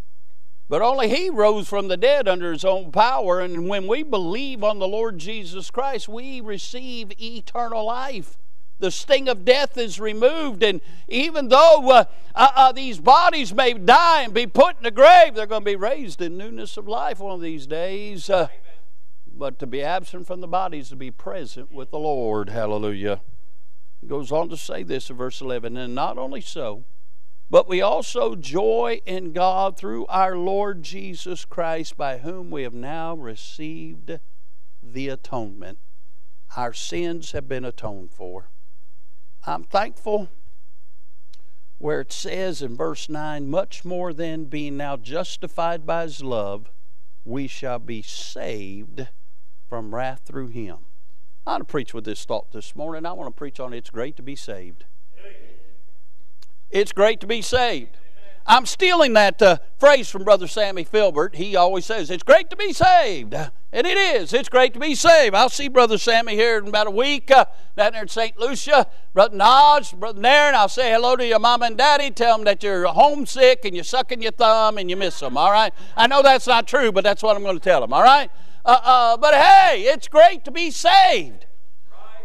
But 0.68 0.82
only 0.82 1.08
He 1.08 1.30
rose 1.30 1.68
from 1.68 1.88
the 1.88 1.96
dead 1.96 2.26
under 2.26 2.52
His 2.52 2.64
own 2.64 2.90
power. 2.90 3.40
And 3.40 3.68
when 3.68 3.86
we 3.86 4.02
believe 4.02 4.64
on 4.64 4.78
the 4.78 4.88
Lord 4.88 5.18
Jesus 5.18 5.70
Christ, 5.70 6.08
we 6.08 6.40
receive 6.40 7.12
eternal 7.20 7.84
life. 7.84 8.38
The 8.78 8.90
sting 8.90 9.28
of 9.28 9.44
death 9.44 9.76
is 9.76 10.00
removed. 10.00 10.62
And 10.62 10.80
even 11.08 11.48
though 11.48 11.90
uh, 11.90 12.04
uh, 12.34 12.50
uh, 12.54 12.72
these 12.72 12.98
bodies 12.98 13.54
may 13.54 13.74
die 13.74 14.22
and 14.22 14.34
be 14.34 14.46
put 14.46 14.78
in 14.78 14.82
the 14.82 14.90
grave, 14.90 15.34
they're 15.34 15.46
going 15.46 15.62
to 15.62 15.70
be 15.70 15.76
raised 15.76 16.20
in 16.20 16.36
newness 16.36 16.76
of 16.76 16.88
life 16.88 17.20
one 17.20 17.34
of 17.34 17.40
these 17.40 17.66
days. 17.66 18.28
Uh, 18.28 18.48
but 19.36 19.58
to 19.58 19.66
be 19.66 19.82
absent 19.82 20.26
from 20.26 20.40
the 20.40 20.48
body 20.48 20.78
is 20.78 20.88
to 20.90 20.96
be 20.96 21.10
present 21.10 21.72
with 21.72 21.90
the 21.90 21.98
Lord. 21.98 22.48
Hallelujah. 22.48 23.20
He 24.00 24.06
goes 24.06 24.30
on 24.32 24.48
to 24.48 24.56
say 24.56 24.82
this 24.82 25.10
in 25.10 25.16
verse 25.16 25.40
11 25.40 25.76
And 25.76 25.94
not 25.94 26.18
only 26.18 26.40
so, 26.40 26.84
but 27.50 27.68
we 27.68 27.80
also 27.80 28.34
joy 28.34 29.00
in 29.06 29.32
God 29.32 29.76
through 29.76 30.06
our 30.06 30.36
Lord 30.36 30.82
Jesus 30.82 31.44
Christ, 31.44 31.96
by 31.96 32.18
whom 32.18 32.50
we 32.50 32.62
have 32.62 32.74
now 32.74 33.14
received 33.14 34.18
the 34.82 35.08
atonement. 35.08 35.78
Our 36.56 36.72
sins 36.72 37.32
have 37.32 37.48
been 37.48 37.64
atoned 37.64 38.10
for. 38.10 38.48
I'm 39.46 39.64
thankful 39.64 40.30
where 41.78 42.00
it 42.00 42.12
says 42.12 42.62
in 42.62 42.76
verse 42.76 43.08
9, 43.08 43.48
much 43.48 43.84
more 43.84 44.12
than 44.12 44.46
being 44.46 44.76
now 44.76 44.96
justified 44.96 45.84
by 45.84 46.04
his 46.04 46.22
love, 46.22 46.70
we 47.24 47.46
shall 47.46 47.78
be 47.78 48.00
saved 48.00 49.08
from 49.68 49.94
wrath 49.94 50.22
through 50.24 50.48
him. 50.48 50.78
I 51.46 51.52
want 51.52 51.68
to 51.68 51.70
preach 51.70 51.92
with 51.92 52.04
this 52.04 52.24
thought 52.24 52.52
this 52.52 52.74
morning. 52.74 53.04
I 53.04 53.12
want 53.12 53.34
to 53.34 53.38
preach 53.38 53.60
on 53.60 53.74
it's 53.74 53.90
great 53.90 54.16
to 54.16 54.22
be 54.22 54.36
saved. 54.36 54.86
It's 56.74 56.92
great 56.92 57.20
to 57.20 57.26
be 57.28 57.40
saved. 57.40 57.96
I'm 58.46 58.66
stealing 58.66 59.12
that 59.12 59.40
uh, 59.40 59.58
phrase 59.78 60.10
from 60.10 60.24
Brother 60.24 60.48
Sammy 60.48 60.82
Filbert. 60.82 61.36
He 61.36 61.54
always 61.54 61.86
says, 61.86 62.10
It's 62.10 62.24
great 62.24 62.50
to 62.50 62.56
be 62.56 62.72
saved. 62.72 63.32
And 63.32 63.86
it 63.86 63.96
is. 63.96 64.32
It's 64.32 64.48
great 64.48 64.74
to 64.74 64.80
be 64.80 64.96
saved. 64.96 65.36
I'll 65.36 65.48
see 65.48 65.68
Brother 65.68 65.98
Sammy 65.98 66.34
here 66.34 66.58
in 66.58 66.66
about 66.66 66.88
a 66.88 66.90
week 66.90 67.30
uh, 67.30 67.44
down 67.76 67.92
there 67.92 68.02
in 68.02 68.08
St. 68.08 68.36
Lucia. 68.38 68.88
Brother 69.14 69.36
Nodge, 69.36 69.94
Brother 69.94 70.20
Nairn, 70.20 70.56
I'll 70.56 70.68
say 70.68 70.92
hello 70.92 71.14
to 71.14 71.24
your 71.24 71.38
mom 71.38 71.62
and 71.62 71.78
daddy. 71.78 72.10
Tell 72.10 72.36
them 72.36 72.44
that 72.44 72.62
you're 72.64 72.86
homesick 72.86 73.64
and 73.64 73.74
you're 73.74 73.84
sucking 73.84 74.20
your 74.20 74.32
thumb 74.32 74.76
and 74.76 74.90
you 74.90 74.96
miss 74.96 75.20
them, 75.20 75.36
all 75.36 75.52
right? 75.52 75.72
I 75.96 76.08
know 76.08 76.22
that's 76.22 76.48
not 76.48 76.66
true, 76.66 76.90
but 76.90 77.04
that's 77.04 77.22
what 77.22 77.36
I'm 77.36 77.42
going 77.44 77.56
to 77.56 77.62
tell 77.64 77.80
them, 77.80 77.92
all 77.92 78.02
right? 78.02 78.30
Uh, 78.64 78.80
uh, 78.82 79.16
but 79.16 79.34
hey, 79.34 79.82
it's 79.82 80.08
great 80.08 80.44
to 80.44 80.50
be 80.50 80.72
saved. 80.72 81.46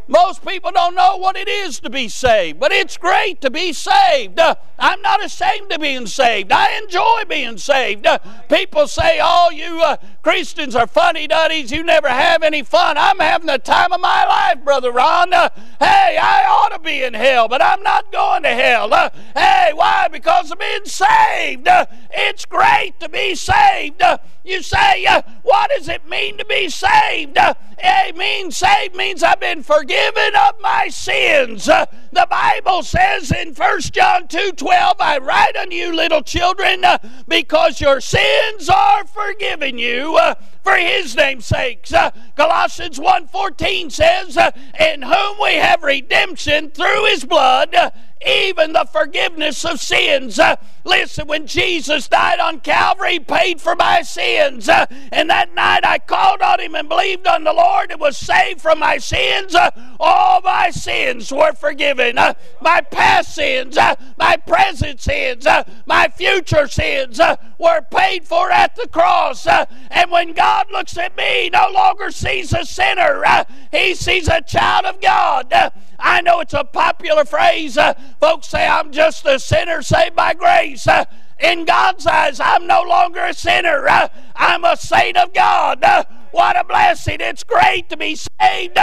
Most 0.10 0.44
people 0.44 0.72
don't 0.72 0.96
know 0.96 1.18
what 1.18 1.36
it 1.36 1.48
is 1.48 1.80
to 1.82 1.90
be 1.92 2.08
saved, 2.08 2.60
but 2.60 2.72
it's 2.72 2.98
great 2.98 3.42
to 3.42 3.52
be 3.52 3.74
saved. 3.74 4.40
Uh, 4.40 4.56
I'm 4.80 5.04
not 5.04 5.24
ashamed 5.24 5.72
of 5.72 5.82
being 5.82 6.08
saved. 6.08 6.52
I 6.52 6.80
enjoy 6.80 7.26
being 7.30 7.60
saved. 7.60 8.08
Uh, 8.08 8.18
people 8.50 8.88
say, 8.88 9.20
oh, 9.22 9.52
you 9.52 9.84
uh, 9.84 9.98
Christians 10.24 10.76
are 10.76 10.88
funny 10.88 11.28
duddies. 11.28 11.72
You 11.72 11.84
never 11.84 12.08
have 12.08 12.42
any 12.42 12.64
fun. 12.64 12.98
I'm 12.98 13.20
having 13.20 13.46
the 13.46 13.60
time 13.60 13.94
of 13.94 14.02
my 14.02 14.26
life, 14.26 14.66
Brother 14.66 14.92
Ron. 14.92 15.32
Uh, 15.32 15.50
hey, 15.78 16.18
I 16.20 16.44
ought 16.50 16.76
to 16.76 16.80
be 16.80 17.04
in 17.04 17.14
hell, 17.14 17.48
but 17.48 17.62
I'm 17.62 17.84
not 17.84 18.12
going 18.12 18.42
to 18.44 18.50
hell. 18.50 18.92
Uh, 18.92 19.12
hey, 19.36 19.74
why? 19.76 20.08
Because 20.12 20.50
I'm 20.50 20.58
being 20.58 20.86
saved. 20.86 21.68
Uh, 21.68 21.86
it's 22.10 22.46
great 22.46 23.00
to 23.00 23.10
be 23.10 23.36
saved. 23.36 24.02
You 24.44 24.62
say, 24.62 25.06
what 25.44 25.70
does 25.76 25.88
it 25.88 26.08
mean 26.08 26.38
to 26.38 26.46
be 26.46 26.70
saved? 26.70 27.38
it 27.82 28.18
means 28.18 28.58
saved 28.58 28.96
means 28.96 29.24
I've 29.24 29.40
been 29.40 29.64
forgiven 29.64 30.36
of 30.36 30.60
my 30.60 30.90
sins. 30.90 31.70
Uh, 31.70 31.86
the 32.12 32.28
Bible 32.30 32.84
says 32.84 33.32
in 33.32 33.54
1 33.54 33.82
John 33.82 34.28
2 34.28 34.52
12, 34.54 34.98
I 35.00 35.18
write 35.20 35.56
unto 35.56 35.76
you, 35.76 35.96
little 35.96 36.22
children, 36.22 36.84
uh, 36.84 36.98
because 37.28 37.80
your 37.80 38.02
sins 38.02 38.70
are 38.70 39.06
forgiven 39.06 39.78
you 39.78 40.16
uh, 40.18 40.36
for 40.64 40.76
his 40.76 41.16
name's 41.16 41.46
sakes. 41.46 41.94
Uh, 41.94 42.12
Colossians 42.36 43.00
1.14 43.00 43.92
says, 43.92 44.38
uh, 44.38 44.52
In 44.80 45.02
whom 45.02 45.38
we 45.42 45.56
have 45.56 45.84
redemption 45.84 46.72
through 46.72 47.06
his 47.06 47.26
blood, 47.26 47.74
uh, 47.74 47.92
even 48.26 48.74
the 48.74 48.86
forgiveness 48.92 49.64
of 49.64 49.80
sins. 49.80 50.40
Uh, 50.40 50.58
listen, 50.84 51.28
when 51.28 51.48
Jesus 51.48 52.08
died 52.08 52.40
on 52.40 52.60
Calvary, 52.60 53.14
he 53.14 53.20
paid 53.20 53.62
for 53.62 53.76
my 53.76 54.02
sins. 54.02 54.68
Uh, 54.68 54.86
and 55.12 55.30
that 55.30 55.54
night 55.54 55.86
I 55.86 56.00
called 56.00 56.42
on 56.42 56.60
him 56.60 56.76
and 56.76 56.90
believed 56.90 57.28
on 57.28 57.44
the 57.44 57.54
Lord 57.54 57.92
and 57.92 58.00
was 58.00 58.18
saved 58.18 58.62
from 58.62 58.80
my 58.80 58.98
sins. 58.98 59.56
Uh, 59.56 59.72
all 60.00 60.42
my 60.42 60.70
sins 60.70 61.32
were 61.32 61.54
forgiven. 61.54 62.18
Uh, 62.18 62.34
my 62.62 62.82
past 62.82 63.36
sins, 63.36 63.78
uh, 63.78 63.96
my 64.18 64.36
present 64.36 65.00
sins, 65.00 65.46
uh, 65.46 65.64
my 65.86 66.10
future 66.10 66.68
sins 66.68 67.22
were 67.58 67.82
paid 67.90 68.26
for 68.28 68.52
at 68.52 68.76
the 68.76 68.88
cross. 68.88 69.48
and 69.48 70.12
when 70.12 70.34
God 70.34 70.68
looks 70.72 70.98
at 70.98 71.16
me, 71.16 71.50
no 71.50 71.70
longer 71.74 72.12
sees 72.12 72.52
a 72.52 72.66
sinner, 72.66 73.24
he 73.72 73.96
sees 73.96 74.28
a 74.28 74.42
child 74.42 74.86
of 74.86 75.00
God. 75.00 75.54
I 76.00 76.22
know 76.22 76.40
it's 76.40 76.54
a 76.54 76.64
popular 76.64 77.26
phrase. 77.26 77.78
Uh, 77.78 77.94
folks 78.20 78.48
say, 78.48 78.66
I'm 78.66 78.92
just 78.92 79.26
a 79.26 79.40
sinner 79.40 79.82
saved 79.82 80.16
by 80.16 80.34
grace. 80.34 80.88
Uh, 80.88 81.06
in 81.40 81.66
God's 81.66 82.06
eyes, 82.06 82.40
I'm 82.40 82.68
no 82.68 82.82
longer 82.82 83.22
a 83.22 83.34
sinner. 83.34 83.88
Uh, 83.88 84.10
I'm 84.36 84.66
a 84.66 84.76
saint 84.76 85.18
of 85.18 85.34
God. 85.34 85.84
Uh, 85.84 86.04
what 86.32 86.58
a 86.60 86.64
blessing. 86.64 87.18
It's 87.20 87.44
great 87.44 87.90
to 87.90 87.98
be 87.98 88.16
saved 88.16 88.78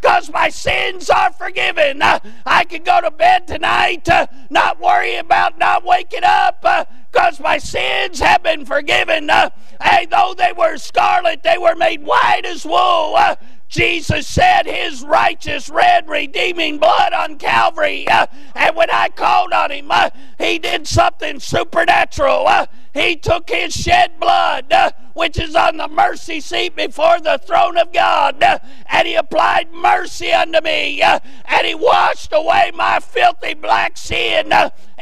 because 0.00 0.28
uh, 0.28 0.32
my 0.32 0.48
sins 0.48 1.10
are 1.10 1.32
forgiven. 1.32 2.02
Uh, 2.02 2.18
I 2.44 2.64
can 2.64 2.82
go 2.82 3.00
to 3.00 3.10
bed 3.10 3.48
tonight, 3.48 4.08
not 4.50 4.80
worry 4.80 5.16
about 5.16 5.58
not 5.58 5.84
waking 5.84 6.24
up 6.24 6.64
because 7.10 7.40
my 7.40 7.58
sins 7.58 8.20
have 8.20 8.42
been 8.42 8.64
forgiven. 8.64 9.28
hey, 9.82 10.06
though 10.10 10.34
they 10.36 10.52
were 10.52 10.76
scarlet, 10.76 11.42
they 11.42 11.58
were 11.58 11.74
made 11.74 12.04
white 12.04 12.42
as 12.44 12.64
wool. 12.64 13.18
Jesus 13.72 14.30
shed 14.30 14.66
his 14.66 15.02
righteous, 15.02 15.70
red, 15.70 16.06
redeeming 16.06 16.76
blood 16.76 17.14
on 17.14 17.38
Calvary. 17.38 18.06
Uh, 18.06 18.26
and 18.54 18.76
when 18.76 18.90
I 18.90 19.08
called 19.08 19.54
on 19.54 19.70
him, 19.70 19.90
uh, 19.90 20.10
he 20.38 20.58
did 20.58 20.86
something 20.86 21.40
supernatural. 21.40 22.46
Uh, 22.46 22.66
he 22.92 23.16
took 23.16 23.48
his 23.48 23.72
shed 23.72 24.20
blood, 24.20 24.70
uh, 24.70 24.90
which 25.14 25.38
is 25.38 25.56
on 25.56 25.78
the 25.78 25.88
mercy 25.88 26.38
seat 26.38 26.76
before 26.76 27.18
the 27.20 27.40
throne 27.46 27.78
of 27.78 27.94
God, 27.94 28.42
uh, 28.42 28.58
and 28.90 29.08
he 29.08 29.14
applied 29.14 29.72
mercy 29.72 30.30
unto 30.30 30.60
me, 30.60 31.00
uh, 31.00 31.18
and 31.46 31.66
he 31.66 31.74
washed 31.74 32.34
away 32.34 32.72
my 32.74 33.00
filthy 33.00 33.54
black 33.54 33.96
sin 33.96 34.52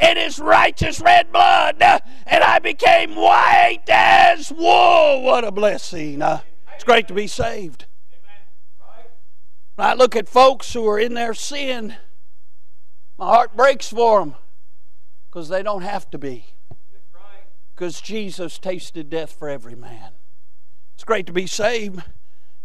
in 0.00 0.16
his 0.16 0.38
righteous 0.38 1.00
red 1.00 1.32
blood, 1.32 1.82
and 1.82 2.44
I 2.44 2.60
became 2.60 3.16
white 3.16 3.82
as 3.88 4.52
wool. 4.52 5.22
What 5.22 5.42
a 5.42 5.50
blessing! 5.50 6.22
it's 6.22 6.84
great 6.84 7.08
to 7.08 7.14
be 7.14 7.26
saved. 7.26 7.86
When 9.80 9.88
I 9.88 9.94
look 9.94 10.14
at 10.14 10.28
folks 10.28 10.74
who 10.74 10.86
are 10.90 10.98
in 10.98 11.14
their 11.14 11.32
sin, 11.32 11.96
my 13.16 13.24
heart 13.24 13.56
breaks 13.56 13.88
for 13.88 14.20
them 14.20 14.34
because 15.24 15.48
they 15.48 15.62
don't 15.62 15.80
have 15.80 16.10
to 16.10 16.18
be. 16.18 16.44
Because 17.74 18.02
Jesus 18.02 18.58
tasted 18.58 19.08
death 19.08 19.32
for 19.32 19.48
every 19.48 19.74
man. 19.74 20.12
It's 20.92 21.04
great 21.04 21.24
to 21.28 21.32
be 21.32 21.46
saved 21.46 22.02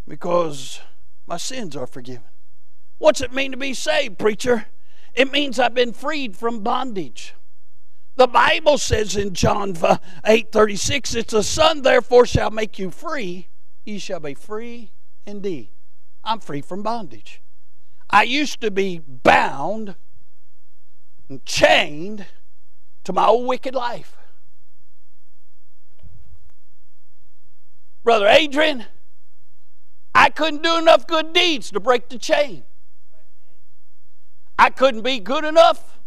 because 0.05 0.81
my 1.25 1.37
sins 1.37 1.73
are 1.77 1.87
forgiven. 1.87 2.25
What's 2.97 3.21
it 3.21 3.31
mean 3.31 3.51
to 3.51 3.57
be 3.57 3.73
saved, 3.73 4.19
preacher? 4.19 4.65
It 5.13 5.31
means 5.31 5.57
I've 5.57 5.73
been 5.73 5.93
freed 5.93 6.35
from 6.35 6.63
bondage. 6.63 7.33
The 8.17 8.27
Bible 8.27 8.77
says 8.77 9.15
in 9.15 9.33
John 9.33 9.73
8 10.25 10.51
36, 10.51 11.15
it's 11.15 11.31
the 11.31 11.43
Son 11.43 11.81
therefore 11.81 12.25
shall 12.25 12.51
make 12.51 12.77
you 12.77 12.91
free, 12.91 13.47
ye 13.85 13.99
shall 13.99 14.19
be 14.19 14.33
free 14.33 14.91
indeed. 15.25 15.69
I'm 16.25 16.39
free 16.39 16.61
from 16.61 16.81
bondage. 16.81 17.41
I 18.09 18.23
used 18.23 18.59
to 18.61 18.71
be 18.71 18.99
bound 18.99 19.95
and 21.29 21.45
chained 21.45 22.25
to 23.03 23.13
my 23.13 23.27
old 23.27 23.47
wicked 23.47 23.75
life. 23.75 24.17
Brother 28.03 28.27
Adrian, 28.27 28.85
I 30.13 30.29
couldn't 30.29 30.63
do 30.63 30.77
enough 30.77 31.07
good 31.07 31.33
deeds 31.33 31.71
to 31.71 31.79
break 31.79 32.09
the 32.09 32.17
chain. 32.17 32.63
I 34.57 34.69
couldn't 34.69 35.01
be 35.01 35.19
good 35.19 35.43
enough. 35.43 35.99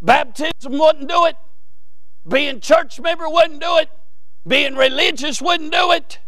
Baptism 0.00 0.78
wouldn't 0.78 1.08
do 1.08 1.26
it. 1.26 1.36
Being 2.26 2.60
church 2.60 3.00
member 3.00 3.28
wouldn't 3.28 3.60
do 3.60 3.78
it. 3.78 3.90
Being 4.46 4.74
religious 4.76 5.42
wouldn't 5.42 5.72
do 5.72 5.92
it. 5.92 6.18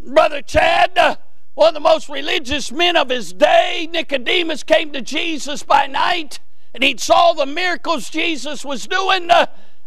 Brother 0.00 0.42
Chad, 0.42 0.98
uh, 0.98 1.16
one 1.54 1.68
of 1.68 1.74
the 1.74 1.80
most 1.80 2.08
religious 2.08 2.72
men 2.72 2.96
of 2.96 3.10
his 3.10 3.32
day, 3.32 3.88
Nicodemus, 3.90 4.62
came 4.62 4.92
to 4.92 5.00
Jesus 5.00 5.62
by 5.62 5.86
night 5.86 6.40
and 6.74 6.82
he 6.82 6.96
saw 6.96 7.32
the 7.32 7.46
miracles 7.46 8.10
Jesus 8.10 8.64
was 8.64 8.86
doing. 8.86 9.30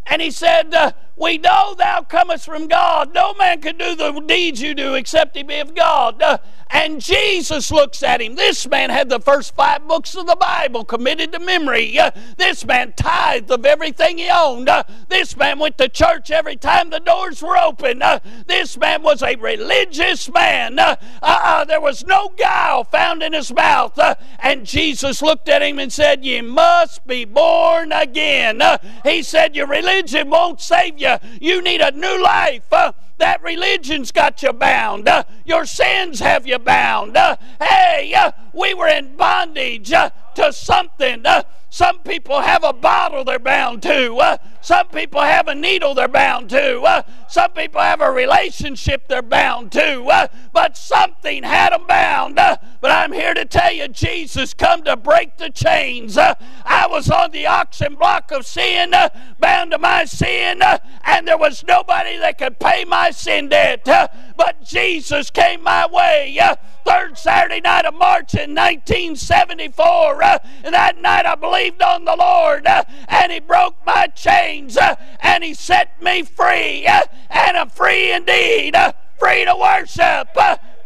And 0.10 0.22
he 0.22 0.32
said, 0.32 0.74
uh, 0.74 0.93
we 1.17 1.39
know 1.39 1.74
thou 1.76 2.02
comest 2.02 2.46
from 2.46 2.67
God. 2.67 3.13
No 3.13 3.34
man 3.34 3.60
can 3.62 3.78
do 3.78 3.96
the 3.96 4.12
deeds 4.28 4.62
you 4.62 4.76
do 4.76 4.93
except 4.93 5.36
he 5.36 5.41
be 5.41 5.60
of 5.60 5.74
God. 5.74 6.22
Uh, 6.22 6.38
and 6.70 7.02
Jesus 7.02 7.72
looks 7.72 8.04
at 8.04 8.22
him. 8.22 8.36
This 8.36 8.67
man 8.67 8.89
had 8.89 9.10
the 9.10 9.20
first 9.20 9.56
five 9.56 9.88
books 9.88 10.15
of 10.15 10.28
the 10.28 10.36
Bible 10.36 10.84
committed 10.84 11.32
to 11.32 11.39
memory. 11.39 11.98
Uh, 11.98 12.12
this 12.36 12.65
man 12.65 12.93
tithed 12.96 13.50
of 13.50 13.65
everything 13.65 14.17
he 14.17 14.30
owned. 14.30 14.70
Uh, 14.70 14.84
this 15.08 15.36
man 15.36 15.60
went 15.60 15.78
to 15.78 15.89
church 15.89 16.30
every 16.30 16.56
time 16.56 16.89
the 16.89 17.00
doors 17.00 17.41
were 17.41 17.58
open. 17.58 18.02
Uh, 18.02 18.20
this 18.46 18.78
man 18.78 19.02
was 19.02 19.24
a 19.24 19.36
religious 19.38 20.32
man. 20.32 20.78
Uh, 20.78 21.65
there 21.65 21.82
was 21.82 22.06
no 22.06 22.30
guile 22.38 22.84
found 22.84 23.24
in 23.24 23.34
his 23.34 23.52
mouth. 23.52 23.98
and 24.39 24.65
Jesus 24.65 25.22
looked 25.22 25.50
at 25.50 25.63
him 25.63 25.80
and 25.80 25.91
said, 25.91 26.26
You 26.26 26.43
must 26.43 27.08
be 27.08 27.26
born 27.26 27.91
again. 27.91 28.62
he 29.04 29.24
said, 29.24 29.56
Your 29.56 29.67
religion 29.97 30.29
won't 30.29 30.62
save 30.62 30.99
you. 30.99 31.15
You 31.41 31.62
need 31.62 31.81
a 31.81 31.91
new 31.91 32.23
life. 32.23 32.71
Uh, 32.71 32.91
That 33.17 33.41
religion's 33.41 34.12
got 34.12 34.43
you 34.43 34.53
bound. 34.53 35.08
Uh, 35.08 35.23
your 35.43 35.65
sins 35.65 36.19
have 36.19 36.45
you 36.45 36.60
bound. 36.60 37.17
Uh, 37.17 37.38
hey, 37.60 38.13
uh, 38.13 38.32
we 38.53 38.73
were 38.73 38.88
in 38.88 39.15
bondage 39.15 39.91
uh, 39.91 40.12
to 40.36 40.53
something. 40.53 41.25
Uh, 41.25 41.43
some 41.69 41.99
people 41.99 42.41
have 42.41 42.63
a 42.63 42.73
bottle 42.73 43.23
they're 43.23 43.39
bound 43.39 43.82
to. 43.84 44.15
Uh, 44.15 44.38
some 44.62 44.88
people 44.88 45.21
have 45.21 45.47
a 45.47 45.56
needle 45.56 45.93
they're 45.93 46.08
bound 46.08 46.49
to. 46.51 47.03
Some 47.30 47.51
people 47.51 47.82
have 47.82 47.99
a 48.01 48.10
relationship 48.10 49.08
they're 49.08 49.21
bound 49.21 49.71
to. 49.73 50.30
But 50.53 50.77
something 50.77 51.43
had 51.43 51.73
them 51.73 51.86
bound. 51.86 52.36
But 52.36 52.91
I'm 52.91 53.12
here 53.12 53.34
to 53.34 53.45
tell 53.45 53.71
you, 53.73 53.89
Jesus 53.89 54.53
come 54.53 54.84
to 54.84 54.95
break 54.95 55.38
the 55.38 55.49
chains. 55.49 56.17
I 56.17 56.88
was 56.89 57.10
on 57.10 57.32
the 57.32 57.47
auction 57.47 57.95
block 57.95 58.32
of 58.32 58.45
sin, 58.45 58.93
bound 59.38 59.71
to 59.71 59.77
my 59.77 60.06
sin, 60.06 60.62
and 61.03 61.27
there 61.27 61.38
was 61.38 61.63
nobody 61.65 62.17
that 62.17 62.38
could 62.38 62.60
pay 62.60 62.86
my 62.86 63.07
sin 63.12 63.50
debt. 63.50 63.86
but 63.86 64.63
Jesus 64.63 65.30
came 65.30 65.63
my 65.63 65.88
way. 65.88 66.39
third 66.86 67.17
Saturday 67.17 67.62
night 67.62 67.86
of 67.86 67.93
March 67.93 68.34
in 68.34 68.56
1974. 68.56 70.24
and 70.63 70.74
that 70.74 70.98
night 71.02 71.26
I 71.26 71.36
believed 71.36 71.82
on 71.82 72.06
the 72.06 72.15
Lord 72.15 72.67
and 73.08 73.32
He 73.32 73.39
broke 73.39 73.76
my 73.86 74.08
chains 74.08 74.78
and 75.22 75.43
He 75.43 75.54
set 75.54 76.02
me 76.02 76.24
free. 76.24 76.86
And 76.86 77.58
I'm 77.58 77.70
free 77.70 78.12
indeed. 78.12 78.76
Free 79.20 79.46
to 79.46 79.56
worship, 79.56 80.30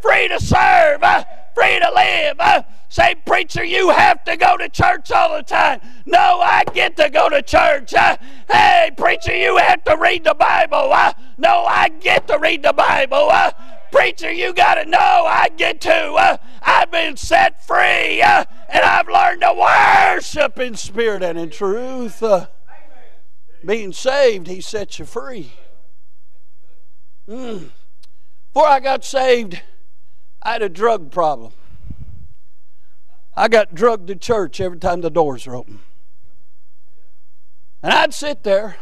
free 0.02 0.30
to 0.30 0.40
serve, 0.40 1.04
free 1.54 1.80
to 1.80 1.92
live. 1.94 2.66
Say, 2.90 3.16
preacher, 3.26 3.64
you 3.64 3.90
have 3.90 4.24
to 4.26 4.36
go 4.36 4.58
to 4.58 4.68
church 4.68 5.12
all 5.12 5.36
the 5.38 5.44
time. 5.44 5.80
No, 6.06 6.42
I 6.42 6.64
get 6.74 6.98
to 6.98 7.10
go 7.10 7.30
to 7.30 7.42
church. 7.42 7.94
hey, 8.50 8.92
preacher, 8.98 9.36
you 9.36 9.58
have 9.58 9.84
to 9.86 9.96
read 9.96 10.26
the 10.26 10.34
Bible. 10.34 10.94
no, 11.38 11.66
I 11.66 11.90
get 12.02 12.28
to 12.28 12.38
read 12.38 12.64
the 12.64 12.74
Bible. 12.74 13.32
Preacher, 13.92 14.32
you 14.32 14.54
got 14.54 14.76
to 14.76 14.86
know 14.86 14.98
I 14.98 15.50
get 15.56 15.82
to. 15.82 15.92
Uh, 15.92 16.38
I've 16.62 16.92
been 16.92 17.18
set 17.18 17.66
free 17.66 18.22
uh, 18.22 18.46
and 18.70 18.84
I've 18.84 19.10
learned 19.10 19.42
to 19.42 19.54
worship 19.54 20.60
in 20.60 20.76
spirit 20.76 21.24
and 21.24 21.38
in 21.38 21.50
truth. 21.50 22.24
Uh, 22.24 22.48
being 23.66 23.92
saved, 23.94 24.48
He 24.48 24.62
sets 24.62 24.98
you 24.98 25.06
free. 25.06 25.54
Mm. 27.28 27.70
Before 28.54 28.68
I 28.68 28.80
got 28.80 29.06
saved, 29.06 29.62
I 30.43 30.54
had 30.54 30.62
a 30.62 30.69
drug 30.69 31.12
problem. 31.12 31.54
I 33.36 33.47
got 33.47 33.73
drugged 33.73 34.08
to 34.08 34.15
church 34.15 34.60
every 34.60 34.80
time 34.80 35.01
the 35.01 35.10
doors 35.10 35.47
were 35.47 35.56
open. 35.56 35.80
And 37.84 37.93
I'd 37.93 38.13
sit 38.13 38.43
there 38.43 38.77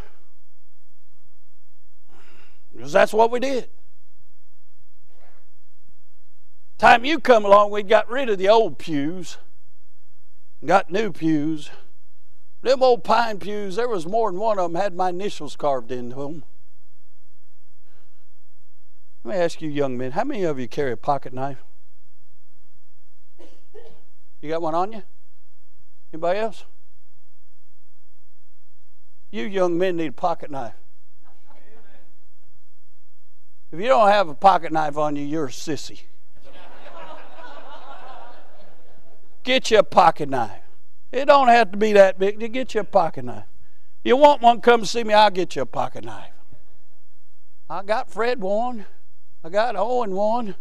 because 2.73 2.91
that's 2.93 3.13
what 3.13 3.31
we 3.31 3.39
did. 3.39 3.69
Time 6.77 7.03
you 7.03 7.19
come 7.19 7.43
along, 7.43 7.71
we 7.71 7.83
got 7.83 8.09
rid 8.09 8.29
of 8.29 8.37
the 8.37 8.47
old 8.47 8.77
pews, 8.77 9.37
got 10.65 10.89
new 10.89 11.11
pews. 11.11 11.69
Them 12.61 12.81
old 12.81 13.03
pine 13.03 13.39
pews, 13.39 13.75
there 13.75 13.87
was 13.87 14.05
more 14.05 14.31
than 14.31 14.39
one 14.39 14.59
of 14.59 14.71
them 14.71 14.81
had 14.81 14.93
my 14.93 15.09
initials 15.09 15.55
carved 15.55 15.91
into 15.91 16.15
them. 16.15 16.43
Let 19.29 19.35
me 19.35 19.43
ask 19.43 19.61
you, 19.61 19.69
young 19.69 19.95
men, 19.95 20.13
how 20.13 20.23
many 20.23 20.43
of 20.43 20.59
you 20.59 20.67
carry 20.67 20.91
a 20.91 20.97
pocket 20.97 21.33
knife? 21.33 21.59
You 24.41 24.49
got 24.49 24.59
one 24.59 24.73
on 24.73 24.91
you? 24.91 25.03
Anybody 26.11 26.39
else? 26.39 26.65
You 29.29 29.43
young 29.43 29.77
men 29.77 29.97
need 29.97 30.07
a 30.07 30.11
pocket 30.13 30.49
knife. 30.49 30.73
If 33.71 33.79
you 33.79 33.85
don't 33.85 34.07
have 34.07 34.29
a 34.29 34.33
pocket 34.33 34.71
knife 34.71 34.97
on 34.97 35.15
you, 35.15 35.23
you're 35.23 35.45
a 35.45 35.49
sissy. 35.49 36.01
Get 39.43 39.69
you 39.69 39.77
a 39.77 39.83
pocket 39.83 40.27
knife. 40.27 40.63
It 41.11 41.25
don't 41.25 41.49
have 41.49 41.69
to 41.73 41.77
be 41.77 41.93
that 41.93 42.17
big. 42.17 42.51
Get 42.51 42.73
you 42.73 42.81
a 42.81 42.83
pocket 42.83 43.25
knife. 43.25 43.45
You 44.03 44.17
want 44.17 44.41
one? 44.41 44.59
Come 44.59 44.85
see 44.85 45.03
me. 45.03 45.13
I'll 45.13 45.29
get 45.29 45.55
you 45.55 45.61
a 45.61 45.67
pocket 45.67 46.03
knife. 46.03 46.31
I 47.69 47.83
got 47.83 48.09
Fred 48.09 48.41
one. 48.41 48.87
I 49.43 49.49
got 49.49 49.75
Owen 49.75 50.13
one. 50.13 50.55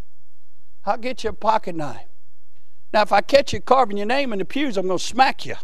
I'll 0.87 0.97
get 0.97 1.25
you 1.25 1.31
a 1.31 1.33
pocket 1.33 1.75
knife. 1.75 2.07
Now, 2.93 3.03
if 3.03 3.13
I 3.13 3.21
catch 3.21 3.53
you 3.53 3.61
carving 3.61 3.97
your 3.97 4.07
name 4.07 4.33
in 4.33 4.39
the 4.39 4.45
pews, 4.45 4.77
I'm 4.77 4.87
going 4.87 4.99
to 4.99 5.05
smack 5.05 5.45
you. 5.45 5.57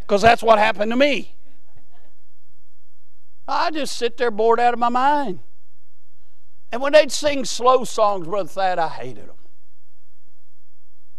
Because 0.00 0.22
that's 0.22 0.42
what 0.42 0.58
happened 0.58 0.90
to 0.90 0.96
me. 0.96 1.34
I 3.48 3.70
just 3.70 3.96
sit 3.96 4.16
there 4.16 4.30
bored 4.30 4.60
out 4.60 4.74
of 4.74 4.80
my 4.80 4.88
mind. 4.88 5.40
And 6.72 6.80
when 6.82 6.92
they'd 6.92 7.10
sing 7.10 7.44
slow 7.44 7.84
songs, 7.84 8.26
Brother 8.26 8.48
Thad, 8.48 8.78
I 8.78 8.88
hated 8.88 9.28
them. 9.28 9.36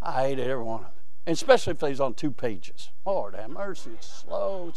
I 0.01 0.27
hated 0.27 0.47
every 0.47 0.63
one 0.63 0.79
of 0.79 0.85
them. 0.85 0.91
And 1.25 1.33
especially 1.33 1.71
if 1.71 1.79
they 1.79 1.89
was 1.89 1.99
on 1.99 2.13
two 2.13 2.31
pages. 2.31 2.89
Lord 3.05 3.35
have 3.35 3.49
mercy, 3.49 3.91
it's 3.93 4.07
slow. 4.07 4.71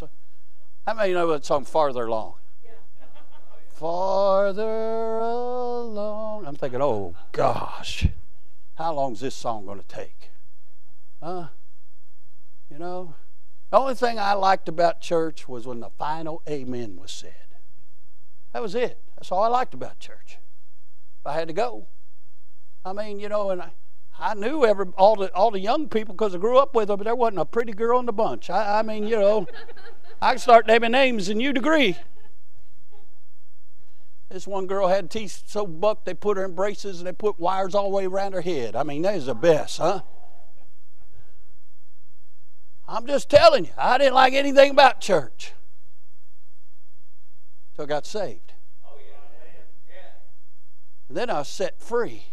How 0.86 0.94
many 0.94 1.12
know 1.12 1.28
that 1.28 1.44
song 1.44 1.64
farther 1.64 2.06
along? 2.06 2.34
Farther 3.74 5.18
along. 5.18 6.46
I'm 6.46 6.54
thinking, 6.54 6.80
oh 6.80 7.16
gosh, 7.32 8.06
how 8.76 8.94
long 8.94 9.14
is 9.14 9.20
this 9.20 9.34
song 9.34 9.66
going 9.66 9.80
to 9.80 9.86
take? 9.86 10.30
Huh? 11.20 11.48
You 12.70 12.78
know? 12.78 13.14
The 13.70 13.78
only 13.78 13.96
thing 13.96 14.20
I 14.20 14.34
liked 14.34 14.68
about 14.68 15.00
church 15.00 15.48
was 15.48 15.66
when 15.66 15.80
the 15.80 15.90
final 15.90 16.40
amen 16.48 16.96
was 16.96 17.10
said. 17.10 17.34
That 18.52 18.62
was 18.62 18.76
it. 18.76 19.02
That's 19.16 19.32
all 19.32 19.42
I 19.42 19.48
liked 19.48 19.74
about 19.74 19.98
church. 19.98 20.38
I 21.26 21.32
had 21.32 21.48
to 21.48 21.54
go. 21.54 21.88
I 22.84 22.92
mean, 22.92 23.18
you 23.18 23.28
know, 23.28 23.50
and 23.50 23.60
I, 23.60 23.72
I 24.20 24.34
knew 24.34 24.64
every 24.64 24.86
all 24.96 25.16
the 25.16 25.34
all 25.34 25.50
the 25.50 25.58
young 25.58 25.88
people 25.88 26.14
because 26.14 26.34
I 26.34 26.38
grew 26.38 26.58
up 26.58 26.76
with 26.76 26.88
them, 26.88 26.98
but 26.98 27.04
there 27.04 27.16
wasn't 27.16 27.40
a 27.40 27.44
pretty 27.44 27.72
girl 27.72 27.98
in 27.98 28.06
the 28.06 28.12
bunch. 28.12 28.50
I, 28.50 28.78
I 28.78 28.82
mean, 28.82 29.08
you 29.08 29.18
know, 29.18 29.48
I 30.22 30.32
can 30.32 30.38
start 30.38 30.68
naming 30.68 30.92
names 30.92 31.28
and 31.28 31.42
you'd 31.42 31.58
agree. 31.58 31.96
This 34.34 34.48
one 34.48 34.66
girl 34.66 34.88
had 34.88 35.12
teeth 35.12 35.44
so 35.46 35.64
bucked 35.64 36.06
they 36.06 36.12
put 36.12 36.36
her 36.36 36.44
in 36.44 36.56
braces 36.56 36.98
and 36.98 37.06
they 37.06 37.12
put 37.12 37.38
wires 37.38 37.72
all 37.72 37.84
the 37.84 37.96
way 37.96 38.06
around 38.06 38.32
her 38.32 38.40
head. 38.40 38.74
I 38.74 38.82
mean, 38.82 39.02
that 39.02 39.14
is 39.14 39.26
the 39.26 39.34
best, 39.34 39.78
huh? 39.78 40.00
I'm 42.88 43.06
just 43.06 43.30
telling 43.30 43.66
you, 43.66 43.70
I 43.78 43.96
didn't 43.96 44.14
like 44.14 44.32
anything 44.32 44.72
about 44.72 45.00
church 45.00 45.52
until 47.70 47.84
I 47.84 47.86
got 47.86 48.06
saved. 48.06 48.54
Oh, 48.84 48.96
yeah. 49.88 49.94
And 51.06 51.16
then 51.16 51.30
I 51.30 51.34
was 51.34 51.48
set 51.48 51.80
free 51.80 52.24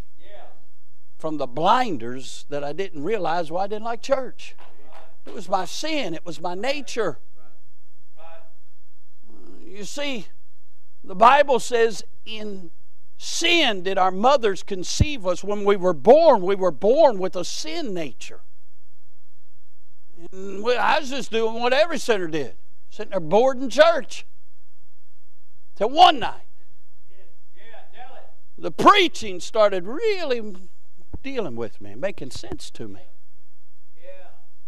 from 1.19 1.37
the 1.37 1.45
blinders 1.45 2.45
that 2.49 2.63
I 2.63 2.73
didn't 2.73 3.03
realize 3.03 3.51
why 3.51 3.65
I 3.65 3.67
didn't 3.67 3.85
like 3.85 4.01
church. 4.01 4.55
It 5.27 5.35
was 5.35 5.47
my 5.47 5.65
sin, 5.65 6.15
it 6.15 6.25
was 6.25 6.41
my 6.41 6.55
nature. 6.55 7.19
You 9.63 9.83
see, 9.83 10.25
the 11.03 11.15
Bible 11.15 11.59
says, 11.59 12.03
in 12.25 12.71
sin 13.17 13.83
did 13.83 13.97
our 13.97 14.11
mothers 14.11 14.63
conceive 14.63 15.25
us. 15.25 15.43
When 15.43 15.63
we 15.63 15.75
were 15.75 15.93
born, 15.93 16.41
we 16.41 16.55
were 16.55 16.71
born 16.71 17.19
with 17.19 17.35
a 17.35 17.45
sin 17.45 17.93
nature. 17.93 18.41
And 20.31 20.65
I 20.67 20.99
was 20.99 21.09
just 21.09 21.31
doing 21.31 21.61
what 21.61 21.73
every 21.73 21.97
sinner 21.97 22.27
did, 22.27 22.55
sitting 22.89 23.11
there 23.11 23.19
bored 23.19 23.57
in 23.57 23.69
church. 23.69 24.25
Till 25.75 25.89
one 25.89 26.19
night, 26.19 26.45
the 28.57 28.71
preaching 28.71 29.39
started 29.39 29.87
really 29.87 30.55
dealing 31.23 31.55
with 31.55 31.81
me, 31.81 31.95
making 31.95 32.29
sense 32.31 32.69
to 32.71 32.87
me. 32.87 33.01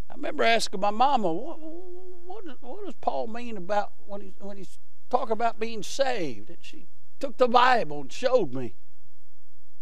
I 0.10 0.16
remember 0.16 0.44
asking 0.44 0.80
my 0.80 0.92
mama, 0.92 1.32
what, 1.32 1.60
what, 1.60 2.44
what 2.62 2.86
does 2.86 2.94
Paul 3.02 3.28
mean 3.28 3.58
about 3.58 3.94
when, 4.06 4.22
he, 4.22 4.34
when 4.40 4.58
he's 4.58 4.78
talking 5.10 5.34
about 5.34 5.60
being 5.60 5.84
saved? 5.84 6.50
And 6.50 6.60
she 6.62 6.88
took 7.20 7.38
the 7.38 7.48
Bible 7.48 8.02
and 8.02 8.12
showed 8.12 8.54
me 8.54 8.76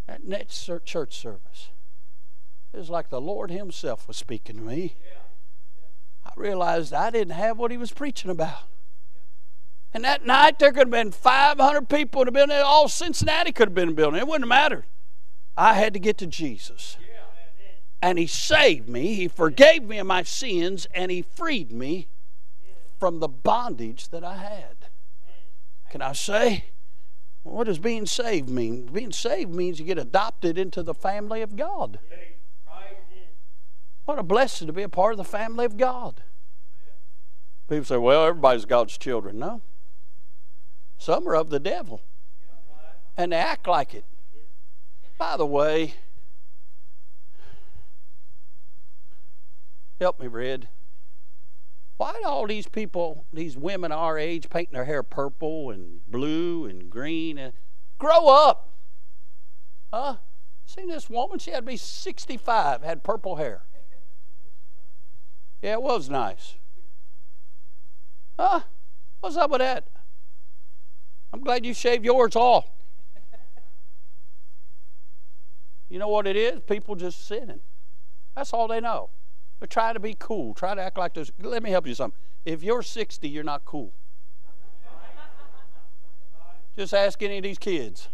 that 0.06 0.24
next 0.24 0.68
church 0.84 1.16
service. 1.16 1.70
It 2.72 2.78
was 2.78 2.90
like 2.90 3.10
the 3.10 3.20
Lord 3.20 3.50
Himself 3.50 4.08
was 4.08 4.16
speaking 4.16 4.56
to 4.56 4.62
me. 4.62 4.94
I 6.24 6.30
realized 6.36 6.94
I 6.94 7.10
didn't 7.10 7.34
have 7.34 7.58
what 7.58 7.70
He 7.70 7.76
was 7.76 7.92
preaching 7.92 8.30
about. 8.30 8.68
And 9.94 10.04
that 10.04 10.24
night 10.24 10.58
there 10.58 10.70
could 10.70 10.86
have 10.86 10.90
been 10.90 11.12
500 11.12 11.88
people 11.88 12.22
in 12.22 12.26
the 12.26 12.32
building. 12.32 12.56
All 12.56 12.88
Cincinnati 12.88 13.52
could 13.52 13.68
have 13.68 13.74
been 13.74 13.90
in 13.90 13.94
the 13.94 14.00
building. 14.00 14.20
It 14.20 14.26
wouldn't 14.26 14.44
have 14.44 14.48
mattered. 14.48 14.84
I 15.56 15.74
had 15.74 15.92
to 15.92 16.00
get 16.00 16.16
to 16.18 16.26
Jesus. 16.26 16.96
And 18.00 18.18
He 18.18 18.26
saved 18.26 18.88
me. 18.88 19.14
He 19.14 19.28
forgave 19.28 19.84
me 19.84 19.98
of 19.98 20.06
my 20.06 20.22
sins. 20.22 20.86
And 20.94 21.10
He 21.10 21.22
freed 21.22 21.70
me 21.70 22.08
from 22.98 23.20
the 23.20 23.28
bondage 23.28 24.08
that 24.08 24.24
I 24.24 24.36
had. 24.36 24.81
Can 25.92 26.00
I 26.00 26.14
say? 26.14 26.64
What 27.42 27.64
does 27.64 27.78
being 27.78 28.06
saved 28.06 28.48
mean? 28.48 28.86
Being 28.86 29.12
saved 29.12 29.50
means 29.50 29.78
you 29.78 29.84
get 29.84 29.98
adopted 29.98 30.56
into 30.56 30.82
the 30.82 30.94
family 30.94 31.42
of 31.42 31.54
God. 31.54 31.98
What 34.06 34.18
a 34.18 34.22
blessing 34.22 34.66
to 34.68 34.72
be 34.72 34.82
a 34.82 34.88
part 34.88 35.12
of 35.12 35.18
the 35.18 35.24
family 35.24 35.66
of 35.66 35.76
God. 35.76 36.22
People 37.68 37.84
say, 37.84 37.98
well, 37.98 38.24
everybody's 38.24 38.64
God's 38.64 38.96
children. 38.96 39.38
No. 39.38 39.60
Some 40.96 41.28
are 41.28 41.36
of 41.36 41.50
the 41.50 41.60
devil. 41.60 42.00
And 43.14 43.32
they 43.32 43.36
act 43.36 43.66
like 43.66 43.92
it. 43.92 44.06
By 45.18 45.36
the 45.36 45.44
way, 45.44 45.94
help 50.00 50.18
me, 50.18 50.26
Red. 50.26 50.68
Why 52.02 52.14
do 52.20 52.26
all 52.26 52.48
these 52.48 52.66
people, 52.66 53.26
these 53.32 53.56
women 53.56 53.92
our 53.92 54.18
age, 54.18 54.50
painting 54.50 54.72
their 54.72 54.86
hair 54.86 55.04
purple 55.04 55.70
and 55.70 56.00
blue 56.10 56.66
and 56.66 56.90
green? 56.90 57.38
And 57.38 57.52
grow 57.96 58.26
up, 58.26 58.70
huh? 59.94 60.16
Seen 60.66 60.88
this 60.88 61.08
woman? 61.08 61.38
She 61.38 61.52
had 61.52 61.58
to 61.58 61.62
be 61.62 61.76
65, 61.76 62.82
had 62.82 63.04
purple 63.04 63.36
hair. 63.36 63.62
Yeah, 65.62 65.74
it 65.74 65.82
was 65.82 66.10
nice. 66.10 66.56
Huh? 68.36 68.62
What's 69.20 69.36
up 69.36 69.52
with 69.52 69.60
that? 69.60 69.86
I'm 71.32 71.44
glad 71.44 71.64
you 71.64 71.72
shaved 71.72 72.04
yours 72.04 72.34
off. 72.34 72.68
You 75.88 76.00
know 76.00 76.08
what 76.08 76.26
it 76.26 76.34
is? 76.34 76.62
People 76.62 76.96
just 76.96 77.28
sinning. 77.28 77.60
That's 78.34 78.52
all 78.52 78.66
they 78.66 78.80
know. 78.80 79.10
But 79.62 79.70
try 79.70 79.92
to 79.92 80.00
be 80.00 80.16
cool. 80.18 80.54
Try 80.54 80.74
to 80.74 80.82
act 80.82 80.98
like 80.98 81.14
this. 81.14 81.30
Let 81.40 81.62
me 81.62 81.70
help 81.70 81.86
you 81.86 81.94
something. 81.94 82.18
If 82.44 82.64
you're 82.64 82.82
60, 82.82 83.28
you're 83.28 83.44
not 83.44 83.64
cool. 83.64 83.92
Just 86.76 86.92
ask 86.92 87.22
any 87.22 87.36
of 87.36 87.44
these 87.44 87.58
kids. 87.58 88.08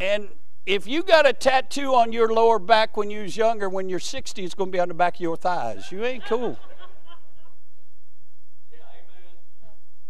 And 0.00 0.30
if 0.64 0.86
you 0.86 1.02
got 1.02 1.26
a 1.26 1.34
tattoo 1.34 1.94
on 1.94 2.10
your 2.10 2.32
lower 2.32 2.58
back 2.58 2.96
when 2.96 3.10
you 3.10 3.20
was 3.20 3.36
younger, 3.36 3.68
when 3.68 3.90
you're 3.90 3.98
60, 3.98 4.42
it's 4.42 4.54
going 4.54 4.72
to 4.72 4.74
be 4.74 4.80
on 4.80 4.88
the 4.88 4.94
back 4.94 5.16
of 5.16 5.20
your 5.20 5.36
thighs. 5.36 5.92
You 5.92 6.06
ain't 6.06 6.24
cool. 6.24 6.58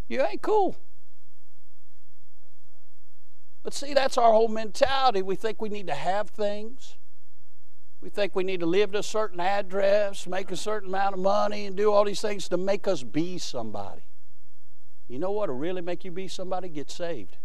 You 0.07 0.23
ain't 0.23 0.43
cool. 0.43 0.77
But 3.65 3.75
see, 3.75 3.95
that's 3.95 4.17
our 4.17 4.31
whole 4.31 4.47
mentality. 4.47 5.23
We 5.23 5.35
think 5.35 5.61
we 5.61 5.71
need 5.71 5.89
to 5.89 5.95
have 5.95 6.31
things. 6.31 6.99
We 8.03 8.11
think 8.11 8.35
we 8.35 8.43
need 8.43 8.61
to 8.61 8.67
live 8.67 8.93
to 8.93 8.99
a 8.99 9.03
certain 9.03 9.39
address, 9.39 10.27
make 10.27 10.51
a 10.51 10.57
certain 10.57 10.89
amount 10.89 11.15
of 11.15 11.21
money, 11.21 11.67
and 11.67 11.77
do 11.77 11.93
all 11.93 12.05
these 12.05 12.21
things 12.21 12.49
to 12.49 12.57
make 12.57 12.89
us 12.89 13.05
be 13.05 13.39
somebody. 13.39 14.03
You 15.07 15.21
know 15.21 15.31
what 15.31 15.49
will 15.49 15.57
really 15.57 15.83
make 15.83 16.05
you 16.05 16.11
be 16.11 16.27
somebody? 16.27 16.69
Get 16.69 16.91
saved. 16.91 17.37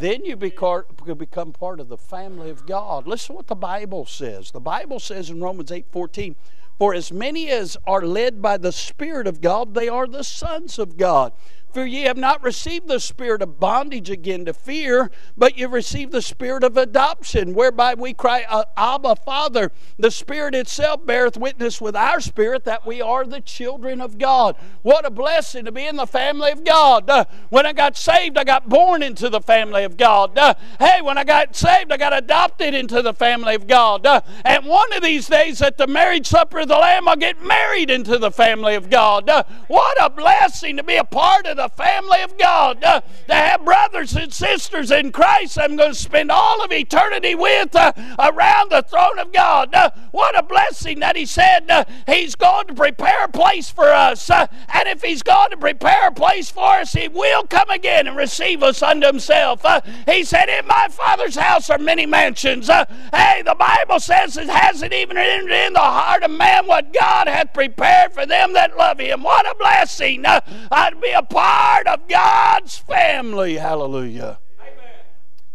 Then 0.00 0.24
you 0.24 0.34
become 0.34 1.52
part 1.52 1.78
of 1.78 1.88
the 1.88 1.96
family 1.96 2.50
of 2.50 2.66
God. 2.66 3.06
Listen 3.06 3.34
to 3.34 3.36
what 3.36 3.46
the 3.46 3.54
Bible 3.54 4.06
says. 4.06 4.50
The 4.50 4.60
Bible 4.60 4.98
says 4.98 5.30
in 5.30 5.40
Romans 5.40 5.70
8 5.70 5.86
14, 5.88 6.34
For 6.76 6.92
as 6.92 7.12
many 7.12 7.48
as 7.48 7.76
are 7.86 8.02
led 8.02 8.42
by 8.42 8.56
the 8.56 8.72
Spirit 8.72 9.28
of 9.28 9.40
God, 9.40 9.74
they 9.74 9.88
are 9.88 10.08
the 10.08 10.24
sons 10.24 10.80
of 10.80 10.96
God. 10.96 11.32
For 11.74 11.84
ye 11.84 12.02
have 12.02 12.16
not 12.16 12.40
received 12.44 12.86
the 12.86 13.00
spirit 13.00 13.42
of 13.42 13.58
bondage 13.58 14.08
again 14.08 14.44
to 14.44 14.54
fear, 14.54 15.10
but 15.36 15.58
you 15.58 15.66
received 15.66 16.12
the 16.12 16.22
spirit 16.22 16.62
of 16.62 16.76
adoption, 16.76 17.52
whereby 17.52 17.94
we 17.94 18.14
cry, 18.14 18.46
Abba, 18.76 19.16
Father. 19.16 19.72
The 19.98 20.12
Spirit 20.12 20.54
itself 20.54 21.04
beareth 21.04 21.36
witness 21.36 21.80
with 21.80 21.96
our 21.96 22.20
spirit 22.20 22.64
that 22.64 22.86
we 22.86 23.02
are 23.02 23.24
the 23.24 23.40
children 23.40 24.00
of 24.00 24.18
God. 24.18 24.54
What 24.82 25.04
a 25.04 25.10
blessing 25.10 25.64
to 25.64 25.72
be 25.72 25.84
in 25.84 25.96
the 25.96 26.06
family 26.06 26.52
of 26.52 26.64
God. 26.64 27.10
Uh, 27.10 27.24
when 27.50 27.66
I 27.66 27.72
got 27.72 27.96
saved, 27.96 28.38
I 28.38 28.44
got 28.44 28.68
born 28.68 29.02
into 29.02 29.28
the 29.28 29.40
family 29.40 29.82
of 29.82 29.96
God. 29.96 30.38
Uh, 30.38 30.54
hey, 30.78 31.02
when 31.02 31.18
I 31.18 31.24
got 31.24 31.56
saved, 31.56 31.90
I 31.90 31.96
got 31.96 32.16
adopted 32.16 32.74
into 32.74 33.02
the 33.02 33.12
family 33.12 33.56
of 33.56 33.66
God. 33.66 34.06
Uh, 34.06 34.20
and 34.44 34.64
one 34.64 34.92
of 34.92 35.02
these 35.02 35.26
days 35.26 35.60
at 35.60 35.76
the 35.76 35.88
marriage 35.88 36.28
supper 36.28 36.60
of 36.60 36.68
the 36.68 36.76
Lamb, 36.76 37.08
I'll 37.08 37.16
get 37.16 37.42
married 37.42 37.90
into 37.90 38.16
the 38.16 38.30
family 38.30 38.76
of 38.76 38.90
God. 38.90 39.28
Uh, 39.28 39.42
what 39.66 39.96
a 40.00 40.08
blessing 40.08 40.76
to 40.76 40.84
be 40.84 40.96
a 40.96 41.04
part 41.04 41.46
of 41.46 41.56
the 41.56 41.63
the 41.64 41.82
family 41.82 42.20
of 42.20 42.36
God, 42.36 42.84
uh, 42.84 43.00
to 43.26 43.34
have 43.34 43.64
brothers 43.64 44.14
and 44.14 44.32
sisters 44.32 44.90
in 44.90 45.12
Christ 45.12 45.58
I'm 45.58 45.76
going 45.76 45.92
to 45.92 45.98
spend 45.98 46.30
all 46.30 46.62
of 46.62 46.70
eternity 46.72 47.34
with 47.34 47.74
uh, 47.74 47.92
around 48.18 48.70
the 48.70 48.82
throne 48.82 49.18
of 49.18 49.32
God. 49.32 49.74
Uh, 49.74 49.90
what 50.10 50.38
a 50.38 50.42
blessing 50.42 51.00
that 51.00 51.16
He 51.16 51.24
said 51.24 51.70
uh, 51.70 51.84
He's 52.06 52.34
going 52.34 52.66
to 52.66 52.74
prepare 52.74 53.24
a 53.24 53.28
place 53.28 53.70
for 53.70 53.88
us. 53.88 54.28
Uh, 54.28 54.46
and 54.74 54.88
if 54.88 55.02
He's 55.02 55.22
going 55.22 55.50
to 55.50 55.56
prepare 55.56 56.08
a 56.08 56.12
place 56.12 56.50
for 56.50 56.80
us, 56.80 56.92
He 56.92 57.08
will 57.08 57.44
come 57.44 57.70
again 57.70 58.06
and 58.06 58.16
receive 58.16 58.62
us 58.62 58.82
unto 58.82 59.06
Himself. 59.06 59.64
Uh, 59.64 59.80
he 60.06 60.22
said, 60.22 60.48
In 60.48 60.66
my 60.66 60.88
Father's 60.90 61.36
house 61.36 61.70
are 61.70 61.78
many 61.78 62.04
mansions. 62.04 62.66
hey, 62.68 63.42
the 63.44 63.56
Bible 63.58 64.00
says 64.00 64.36
it 64.36 64.48
hasn't 64.48 64.92
even 64.92 65.16
entered 65.16 65.50
in 65.50 65.72
the 65.72 65.80
heart 65.80 66.24
of 66.24 66.30
man 66.30 66.66
what 66.66 66.92
God 66.92 67.26
hath 67.26 67.54
prepared 67.54 68.12
for 68.12 68.26
them 68.26 68.52
that 68.52 68.76
love 68.76 68.98
Him. 68.98 69.22
What 69.22 69.46
a 69.46 69.54
blessing 69.58 70.26
uh, 70.26 70.40
I'd 70.70 71.00
be 71.00 71.10
a 71.12 71.22
part 71.22 71.53
part 71.54 71.86
of 71.86 72.08
God's 72.08 72.76
family. 72.76 73.56
Hallelujah. 73.56 74.38
Amen. 74.60 75.04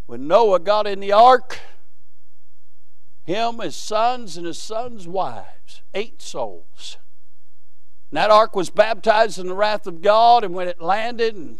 When 0.05 0.27
Noah 0.27 0.59
got 0.59 0.87
in 0.87 0.99
the 1.01 1.11
ark, 1.11 1.59
him, 3.25 3.59
his 3.59 3.75
sons, 3.75 4.37
and 4.37 4.45
his 4.45 4.61
sons' 4.61 5.07
wives, 5.07 5.81
eight 5.93 6.21
souls. 6.21 6.97
And 8.09 8.17
that 8.17 8.31
ark 8.31 8.55
was 8.55 8.69
baptized 8.69 9.37
in 9.39 9.47
the 9.47 9.53
wrath 9.53 9.87
of 9.87 10.01
God, 10.01 10.43
and 10.43 10.53
when 10.53 10.67
it 10.67 10.81
landed 10.81 11.35
and 11.35 11.59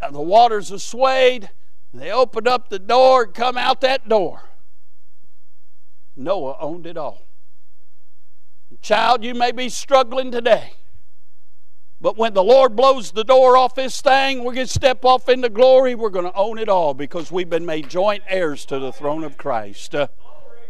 uh, 0.00 0.10
the 0.10 0.20
waters 0.20 0.70
were 0.70 0.78
swayed, 0.78 1.50
they 1.92 2.10
opened 2.10 2.48
up 2.48 2.70
the 2.70 2.78
door 2.78 3.24
and 3.24 3.34
come 3.34 3.56
out 3.56 3.82
that 3.82 4.08
door. 4.08 4.42
Noah 6.16 6.56
owned 6.60 6.86
it 6.86 6.96
all. 6.96 7.22
Child, 8.82 9.22
you 9.22 9.34
may 9.34 9.52
be 9.52 9.68
struggling 9.68 10.30
today. 10.30 10.72
But 12.00 12.16
when 12.16 12.34
the 12.34 12.44
Lord 12.44 12.76
blows 12.76 13.12
the 13.12 13.24
door 13.24 13.56
off 13.56 13.74
this 13.74 14.00
thing, 14.02 14.44
we're 14.44 14.54
going 14.54 14.66
to 14.66 14.72
step 14.72 15.04
off 15.04 15.28
into 15.28 15.48
glory. 15.48 15.94
We're 15.94 16.10
going 16.10 16.26
to 16.26 16.34
own 16.34 16.58
it 16.58 16.68
all 16.68 16.92
because 16.92 17.32
we've 17.32 17.48
been 17.48 17.64
made 17.64 17.88
joint 17.88 18.22
heirs 18.28 18.66
to 18.66 18.78
the 18.78 18.92
throne 18.92 19.24
of 19.24 19.38
Christ. 19.38 19.94
Uh, 19.94 20.08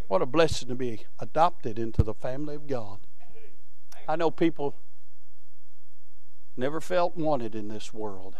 what 0.07 0.23
a 0.23 0.27
blessing 0.27 0.69
to 0.69 0.77
be 0.77 1.05
adopted 1.19 1.79
into 1.79 2.05
the 2.05 2.15
family 2.15 2.55
of 2.55 2.69
God. 2.69 3.01
I 4.09 4.15
know 4.15 4.31
people 4.31 4.77
never 6.57 6.81
felt 6.81 7.17
wanted 7.17 7.57
in 7.57 7.69
this 7.69 7.93
world 7.93 8.37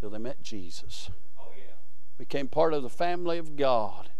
till 0.00 0.10
they 0.10 0.18
met 0.18 0.40
Jesus. 0.42 1.10
Became 2.16 2.46
part 2.46 2.72
of 2.74 2.84
the 2.84 2.90
family 2.90 3.38
of 3.38 3.56
God. 3.56 4.10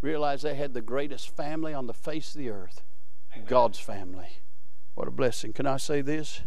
Realized 0.00 0.42
they 0.42 0.56
had 0.56 0.74
the 0.74 0.82
greatest 0.82 1.34
family 1.34 1.72
on 1.72 1.86
the 1.86 1.94
face 1.94 2.34
of 2.34 2.38
the 2.38 2.50
earth 2.50 2.82
God's 3.46 3.78
family. 3.78 4.40
What 4.94 5.08
a 5.08 5.10
blessing. 5.10 5.52
Can 5.52 5.66
I 5.66 5.76
say 5.76 6.00
this? 6.00 6.42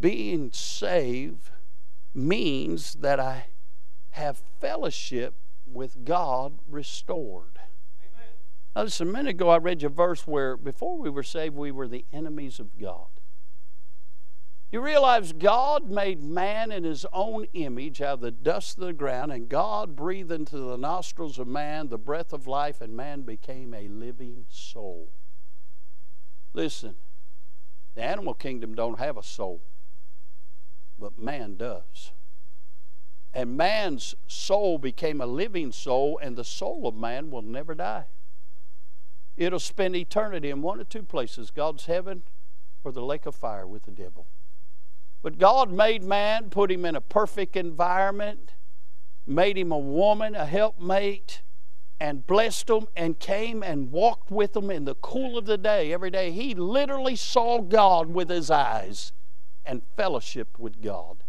Being 0.00 0.50
saved 0.52 1.50
means 2.14 2.94
that 2.94 3.18
I 3.18 3.46
have 4.10 4.42
fellowship 4.60 5.34
with 5.66 6.04
God 6.04 6.58
restored. 6.68 7.58
Amen. 7.58 8.28
Now, 8.76 8.84
just 8.84 9.00
a 9.00 9.04
minute 9.04 9.30
ago, 9.30 9.48
I 9.48 9.58
read 9.58 9.82
you 9.82 9.86
a 9.86 9.90
verse 9.90 10.26
where 10.26 10.56
before 10.56 10.98
we 10.98 11.08
were 11.08 11.22
saved, 11.22 11.54
we 11.54 11.70
were 11.70 11.88
the 11.88 12.04
enemies 12.12 12.60
of 12.60 12.78
God. 12.78 13.06
You 14.70 14.80
realize 14.80 15.34
God 15.34 15.90
made 15.90 16.22
man 16.22 16.72
in 16.72 16.84
his 16.84 17.04
own 17.12 17.46
image 17.52 18.00
out 18.00 18.14
of 18.14 18.20
the 18.20 18.30
dust 18.30 18.78
of 18.78 18.86
the 18.86 18.94
ground, 18.94 19.30
and 19.30 19.46
God 19.46 19.94
breathed 19.94 20.32
into 20.32 20.56
the 20.56 20.78
nostrils 20.78 21.38
of 21.38 21.46
man 21.46 21.88
the 21.88 21.98
breath 21.98 22.32
of 22.32 22.46
life, 22.46 22.80
and 22.80 22.96
man 22.96 23.20
became 23.20 23.74
a 23.74 23.88
living 23.88 24.46
soul. 24.48 25.12
Listen, 26.54 26.94
the 27.94 28.02
animal 28.02 28.34
kingdom 28.34 28.74
don't 28.74 28.98
have 28.98 29.16
a 29.16 29.22
soul, 29.22 29.62
but 30.98 31.18
man 31.18 31.56
does. 31.56 32.12
And 33.34 33.56
man's 33.56 34.14
soul 34.26 34.78
became 34.78 35.20
a 35.20 35.26
living 35.26 35.72
soul, 35.72 36.18
and 36.22 36.36
the 36.36 36.44
soul 36.44 36.86
of 36.86 36.94
man 36.94 37.30
will 37.30 37.42
never 37.42 37.74
die. 37.74 38.06
It'll 39.36 39.58
spend 39.58 39.96
eternity 39.96 40.50
in 40.50 40.60
one 40.60 40.80
of 40.80 40.88
two 40.88 41.02
places 41.02 41.50
God's 41.50 41.86
heaven 41.86 42.22
or 42.84 42.92
the 42.92 43.02
lake 43.02 43.26
of 43.26 43.34
fire 43.34 43.66
with 43.66 43.84
the 43.84 43.90
devil. 43.90 44.26
But 45.22 45.38
God 45.38 45.70
made 45.70 46.02
man, 46.02 46.50
put 46.50 46.70
him 46.70 46.84
in 46.84 46.96
a 46.96 47.00
perfect 47.00 47.56
environment, 47.56 48.54
made 49.26 49.56
him 49.56 49.72
a 49.72 49.78
woman, 49.78 50.34
a 50.34 50.44
helpmate, 50.44 51.42
and 52.02 52.26
blessed 52.26 52.66
them 52.66 52.88
and 52.96 53.20
came 53.20 53.62
and 53.62 53.92
walked 53.92 54.28
with 54.28 54.54
them 54.54 54.72
in 54.72 54.84
the 54.84 54.96
cool 54.96 55.38
of 55.38 55.46
the 55.46 55.56
day 55.56 55.92
every 55.92 56.10
day. 56.10 56.32
He 56.32 56.52
literally 56.52 57.14
saw 57.14 57.60
God 57.60 58.08
with 58.08 58.28
his 58.28 58.50
eyes 58.50 59.12
and 59.64 59.82
fellowshiped 59.96 60.58
with 60.58 60.82
God. 60.82 61.22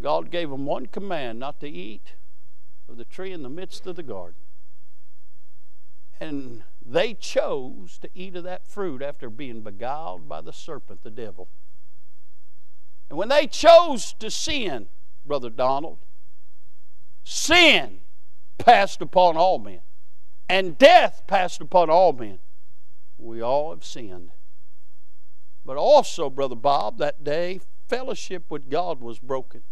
God 0.00 0.30
gave 0.30 0.50
him 0.50 0.64
one 0.64 0.86
command 0.86 1.38
not 1.38 1.60
to 1.60 1.68
eat 1.68 2.14
of 2.88 2.96
the 2.96 3.04
tree 3.04 3.30
in 3.30 3.42
the 3.42 3.50
midst 3.50 3.86
of 3.86 3.96
the 3.96 4.02
garden. 4.02 4.40
And 6.18 6.62
they 6.82 7.12
chose 7.12 7.98
to 7.98 8.08
eat 8.14 8.34
of 8.34 8.44
that 8.44 8.66
fruit 8.66 9.02
after 9.02 9.28
being 9.28 9.60
beguiled 9.60 10.26
by 10.26 10.40
the 10.40 10.54
serpent, 10.54 11.02
the 11.02 11.10
devil. 11.10 11.48
And 13.10 13.18
when 13.18 13.28
they 13.28 13.46
chose 13.46 14.14
to 14.20 14.30
sin, 14.30 14.88
Brother 15.26 15.50
Donald, 15.50 15.98
sin 17.24 18.00
passed 18.58 19.00
upon 19.00 19.36
all 19.36 19.58
men, 19.58 19.80
and 20.48 20.76
death 20.78 21.22
passed 21.26 21.60
upon 21.60 21.90
all 21.90 22.12
men. 22.12 22.38
We 23.16 23.40
all 23.40 23.70
have 23.70 23.84
sinned. 23.84 24.30
But 25.64 25.76
also, 25.76 26.30
Brother 26.30 26.54
Bob, 26.54 26.98
that 26.98 27.24
day, 27.24 27.60
fellowship 27.88 28.44
with 28.48 28.70
God 28.70 29.00
was 29.00 29.18
broken. 29.18 29.62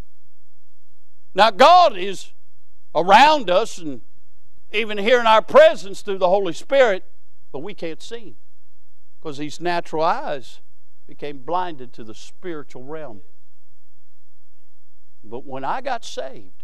Now, 1.34 1.50
God 1.50 1.96
is 1.96 2.32
around 2.94 3.50
us 3.50 3.78
and 3.78 4.00
even 4.72 4.98
here 4.98 5.20
in 5.20 5.26
our 5.26 5.42
presence 5.42 6.02
through 6.02 6.18
the 6.18 6.28
Holy 6.28 6.52
Spirit, 6.52 7.04
but 7.52 7.60
we 7.60 7.74
can't 7.74 8.02
see 8.02 8.18
Him 8.18 8.36
because 9.20 9.38
these 9.38 9.60
natural 9.60 10.02
eyes 10.02 10.60
became 11.06 11.38
blinded 11.38 11.92
to 11.92 12.04
the 12.04 12.14
spiritual 12.14 12.82
realm. 12.82 13.20
But 15.22 15.44
when 15.44 15.64
I 15.64 15.80
got 15.80 16.04
saved, 16.04 16.55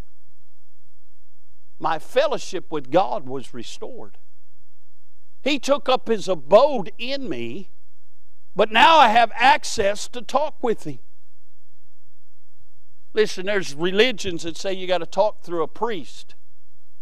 my 1.82 1.98
fellowship 1.98 2.70
with 2.70 2.92
God 2.92 3.26
was 3.26 3.52
restored. 3.52 4.16
He 5.42 5.58
took 5.58 5.88
up 5.88 6.06
his 6.06 6.28
abode 6.28 6.92
in 6.96 7.28
me, 7.28 7.70
but 8.54 8.70
now 8.70 8.98
I 8.98 9.08
have 9.08 9.32
access 9.34 10.06
to 10.08 10.22
talk 10.22 10.62
with 10.62 10.84
him. 10.84 11.00
Listen, 13.12 13.46
there's 13.46 13.74
religions 13.74 14.44
that 14.44 14.56
say 14.56 14.72
you 14.72 14.86
got 14.86 14.98
to 14.98 15.06
talk 15.06 15.42
through 15.42 15.64
a 15.64 15.68
priest 15.68 16.36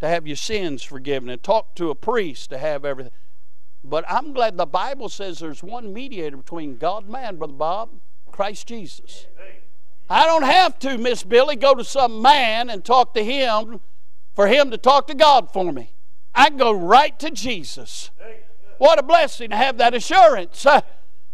to 0.01 0.09
have 0.09 0.27
your 0.27 0.37
sins 0.37 0.83
forgiven 0.83 1.29
and 1.29 1.43
talk 1.43 1.75
to 1.75 1.91
a 1.91 1.95
priest 1.95 2.49
to 2.49 2.57
have 2.57 2.87
everything. 2.87 3.13
But 3.85 4.07
I'm 4.09 4.33
glad 4.33 4.57
the 4.57 4.65
Bible 4.65 5.11
says 5.11 5.41
there's 5.41 5.63
one 5.63 5.93
mediator 5.93 6.39
between 6.39 6.79
God 6.79 7.03
and 7.03 7.13
man, 7.13 7.37
Brother 7.37 7.53
Bob, 7.53 7.91
Christ 8.33 8.67
Jesus. 8.67 9.27
I 10.09 10.25
don't 10.25 10.43
have 10.43 10.79
to, 10.81 10.97
Miss 10.97 11.23
Billy, 11.23 11.55
go 11.55 11.75
to 11.75 11.85
some 11.85 12.23
man 12.23 12.71
and 12.71 12.83
talk 12.83 13.13
to 13.15 13.23
him 13.23 13.81
for 14.35 14.47
him 14.47 14.71
to 14.71 14.79
talk 14.79 15.07
to 15.09 15.15
God 15.15 15.53
for 15.53 15.73
me. 15.73 15.95
I 16.35 16.51
go 16.51 16.73
right 16.73 17.19
to 17.19 17.31
Jesus. 17.31 18.11
What 18.79 18.99
a 18.99 19.03
blessing 19.03 19.51
to 19.51 19.57
have 19.57 19.79
that 19.79 19.95
assurance 19.95 20.65
uh, 20.65 20.81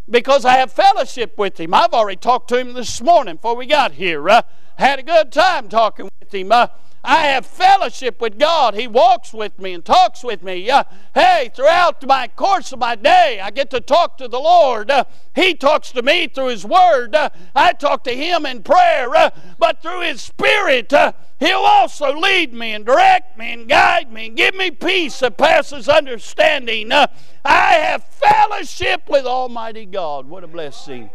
because 0.09 0.45
I 0.45 0.55
have 0.55 0.73
fellowship 0.73 1.39
with 1.39 1.61
him. 1.61 1.75
I've 1.75 1.93
already 1.93 2.17
talked 2.17 2.49
to 2.49 2.59
him 2.59 2.73
this 2.73 3.01
morning 3.01 3.37
before 3.37 3.57
we 3.57 3.67
got 3.67 3.93
here. 3.93 4.29
Uh, 4.29 4.43
had 4.79 4.99
a 4.99 5.03
good 5.03 5.31
time 5.31 5.69
talking 5.69 6.09
with 6.21 6.35
him. 6.35 6.51
Uh, 6.51 6.69
I 7.07 7.29
have 7.29 7.47
fellowship 7.47 8.21
with 8.21 8.37
God. 8.37 8.75
He 8.75 8.89
walks 8.89 9.33
with 9.33 9.59
me 9.61 9.73
and 9.75 9.85
talks 9.85 10.25
with 10.25 10.43
me. 10.43 10.69
Uh, 10.69 10.83
hey, 11.15 11.51
throughout 11.55 12.05
my 12.05 12.27
course 12.27 12.73
of 12.73 12.81
my 12.81 12.97
day, 12.97 13.41
I 13.41 13.53
get 13.53 13.71
to 13.71 13.81
talk 13.81 14.19
to 14.19 14.27
the 14.27 14.41
Lord. 14.41 14.91
Uh, 14.91 15.05
he 15.35 15.55
talks 15.55 15.93
to 15.93 16.03
me 16.03 16.27
through 16.27 16.49
His 16.49 16.65
Word. 16.65 17.15
Uh, 17.15 17.31
I 17.55 17.75
talk 17.75 18.03
to 18.05 18.11
Him 18.11 18.45
in 18.45 18.65
prayer. 18.65 19.15
Uh, 19.15 19.31
but 19.57 19.81
through 19.81 20.01
His 20.01 20.21
Spirit, 20.21 20.93
uh, 20.93 21.13
He'll 21.39 21.59
also 21.59 22.13
lead 22.13 22.53
me 22.53 22.73
and 22.73 22.85
direct 22.85 23.39
me 23.39 23.53
and 23.53 23.69
guide 23.69 24.11
me 24.11 24.27
and 24.27 24.37
give 24.37 24.55
me 24.55 24.71
peace 24.71 25.21
that 25.21 25.37
passes 25.37 25.89
understanding. 25.89 26.91
Uh, 26.91 27.07
I 27.45 27.75
have 27.75 28.03
fellowship 28.05 29.09
with 29.09 29.27
Almighty 29.27 29.87
God. 29.87 30.27
What 30.27 30.45
a 30.45 30.49
blessing. 30.49 31.11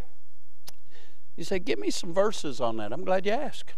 You 1.35 1.43
say, 1.43 1.59
give 1.59 1.79
me 1.79 1.89
some 1.89 2.13
verses 2.13 2.61
on 2.61 2.77
that. 2.77 2.93
I'm 2.93 3.03
glad 3.03 3.25
you 3.25 3.31
asked. 3.31 3.73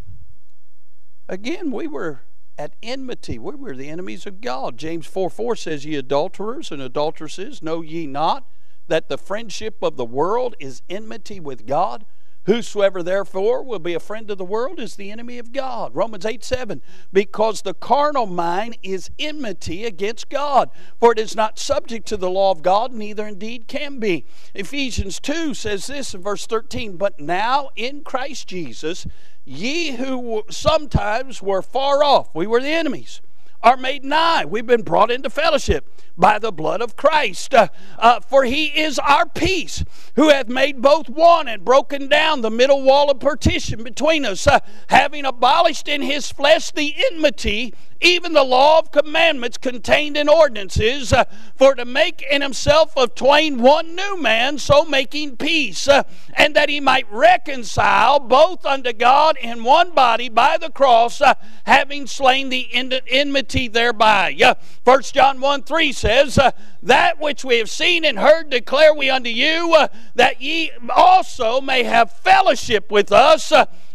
Again, 1.28 1.70
we 1.70 1.86
were 1.86 2.20
at 2.58 2.74
enmity. 2.82 3.38
We 3.38 3.54
were 3.54 3.74
the 3.74 3.88
enemies 3.88 4.26
of 4.26 4.40
God. 4.40 4.76
James 4.76 5.06
4 5.06 5.30
4 5.30 5.56
says, 5.56 5.84
Ye 5.84 5.96
adulterers 5.96 6.70
and 6.70 6.82
adulteresses, 6.82 7.62
know 7.62 7.80
ye 7.80 8.06
not 8.06 8.46
that 8.88 9.08
the 9.08 9.18
friendship 9.18 9.82
of 9.82 9.96
the 9.96 10.04
world 10.04 10.54
is 10.60 10.82
enmity 10.88 11.40
with 11.40 11.66
God? 11.66 12.04
Whosoever 12.46 13.02
therefore 13.02 13.62
will 13.62 13.78
be 13.78 13.94
a 13.94 14.00
friend 14.00 14.30
of 14.30 14.38
the 14.38 14.44
world 14.44 14.78
is 14.78 14.96
the 14.96 15.10
enemy 15.10 15.38
of 15.38 15.52
God. 15.52 15.94
Romans 15.94 16.26
8 16.26 16.44
7. 16.44 16.82
Because 17.12 17.62
the 17.62 17.74
carnal 17.74 18.26
mind 18.26 18.76
is 18.82 19.10
enmity 19.18 19.84
against 19.84 20.28
God, 20.28 20.70
for 21.00 21.12
it 21.12 21.18
is 21.18 21.34
not 21.34 21.58
subject 21.58 22.06
to 22.08 22.16
the 22.16 22.30
law 22.30 22.50
of 22.50 22.62
God, 22.62 22.92
neither 22.92 23.26
indeed 23.26 23.66
can 23.66 23.98
be. 23.98 24.26
Ephesians 24.54 25.20
2 25.20 25.54
says 25.54 25.86
this 25.86 26.14
in 26.14 26.20
verse 26.20 26.46
13 26.46 26.96
But 26.96 27.18
now 27.18 27.70
in 27.76 28.02
Christ 28.02 28.48
Jesus, 28.48 29.06
Ye 29.44 29.92
who 29.92 30.42
sometimes 30.48 31.42
were 31.42 31.62
far 31.62 32.02
off, 32.02 32.34
we 32.34 32.46
were 32.46 32.60
the 32.60 32.68
enemies, 32.68 33.20
are 33.64 33.78
made 33.78 34.04
nigh. 34.04 34.44
We've 34.44 34.66
been 34.66 34.82
brought 34.82 35.10
into 35.10 35.30
fellowship 35.30 35.90
by 36.16 36.38
the 36.38 36.52
blood 36.52 36.82
of 36.82 36.96
Christ. 36.96 37.54
Uh, 37.54 37.68
uh, 37.98 38.20
for 38.20 38.44
he 38.44 38.66
is 38.66 38.98
our 38.98 39.26
peace, 39.26 39.82
who 40.16 40.28
hath 40.28 40.48
made 40.48 40.82
both 40.82 41.08
one 41.08 41.48
and 41.48 41.64
broken 41.64 42.06
down 42.06 42.42
the 42.42 42.50
middle 42.50 42.82
wall 42.82 43.10
of 43.10 43.18
partition 43.18 43.82
between 43.82 44.26
us, 44.26 44.46
uh, 44.46 44.60
having 44.88 45.24
abolished 45.24 45.88
in 45.88 46.02
his 46.02 46.30
flesh 46.30 46.70
the 46.72 46.94
enmity 47.10 47.72
even 48.04 48.34
the 48.34 48.44
law 48.44 48.78
of 48.78 48.92
commandments 48.92 49.56
contained 49.56 50.16
in 50.16 50.28
ordinances, 50.28 51.12
uh, 51.12 51.24
for 51.56 51.74
to 51.74 51.84
make 51.84 52.22
in 52.30 52.42
himself 52.42 52.92
of 52.96 53.14
twain 53.14 53.62
one 53.62 53.96
new 53.96 54.20
man, 54.20 54.58
so 54.58 54.84
making 54.84 55.36
peace, 55.36 55.88
uh, 55.88 56.02
and 56.34 56.54
that 56.54 56.68
he 56.68 56.80
might 56.80 57.10
reconcile 57.10 58.20
both 58.20 58.66
unto 58.66 58.92
God 58.92 59.38
in 59.38 59.64
one 59.64 59.92
body 59.92 60.28
by 60.28 60.58
the 60.58 60.70
cross, 60.70 61.20
uh, 61.20 61.34
having 61.64 62.06
slain 62.06 62.50
the 62.50 62.68
enmity 62.74 63.68
thereby. 63.68 64.36
Uh, 64.44 64.54
1 64.84 65.02
John 65.14 65.40
1 65.40 65.62
3 65.62 65.92
says, 65.92 66.36
uh, 66.36 66.50
That 66.82 67.18
which 67.18 67.42
we 67.42 67.56
have 67.58 67.70
seen 67.70 68.04
and 68.04 68.18
heard 68.18 68.50
declare 68.50 68.92
we 68.94 69.08
unto 69.08 69.30
you, 69.30 69.74
uh, 69.74 69.88
that 70.14 70.42
ye 70.42 70.72
also 70.94 71.60
may 71.62 71.84
have 71.84 72.12
fellowship 72.12 72.90
with 72.90 73.10
us. 73.10 73.50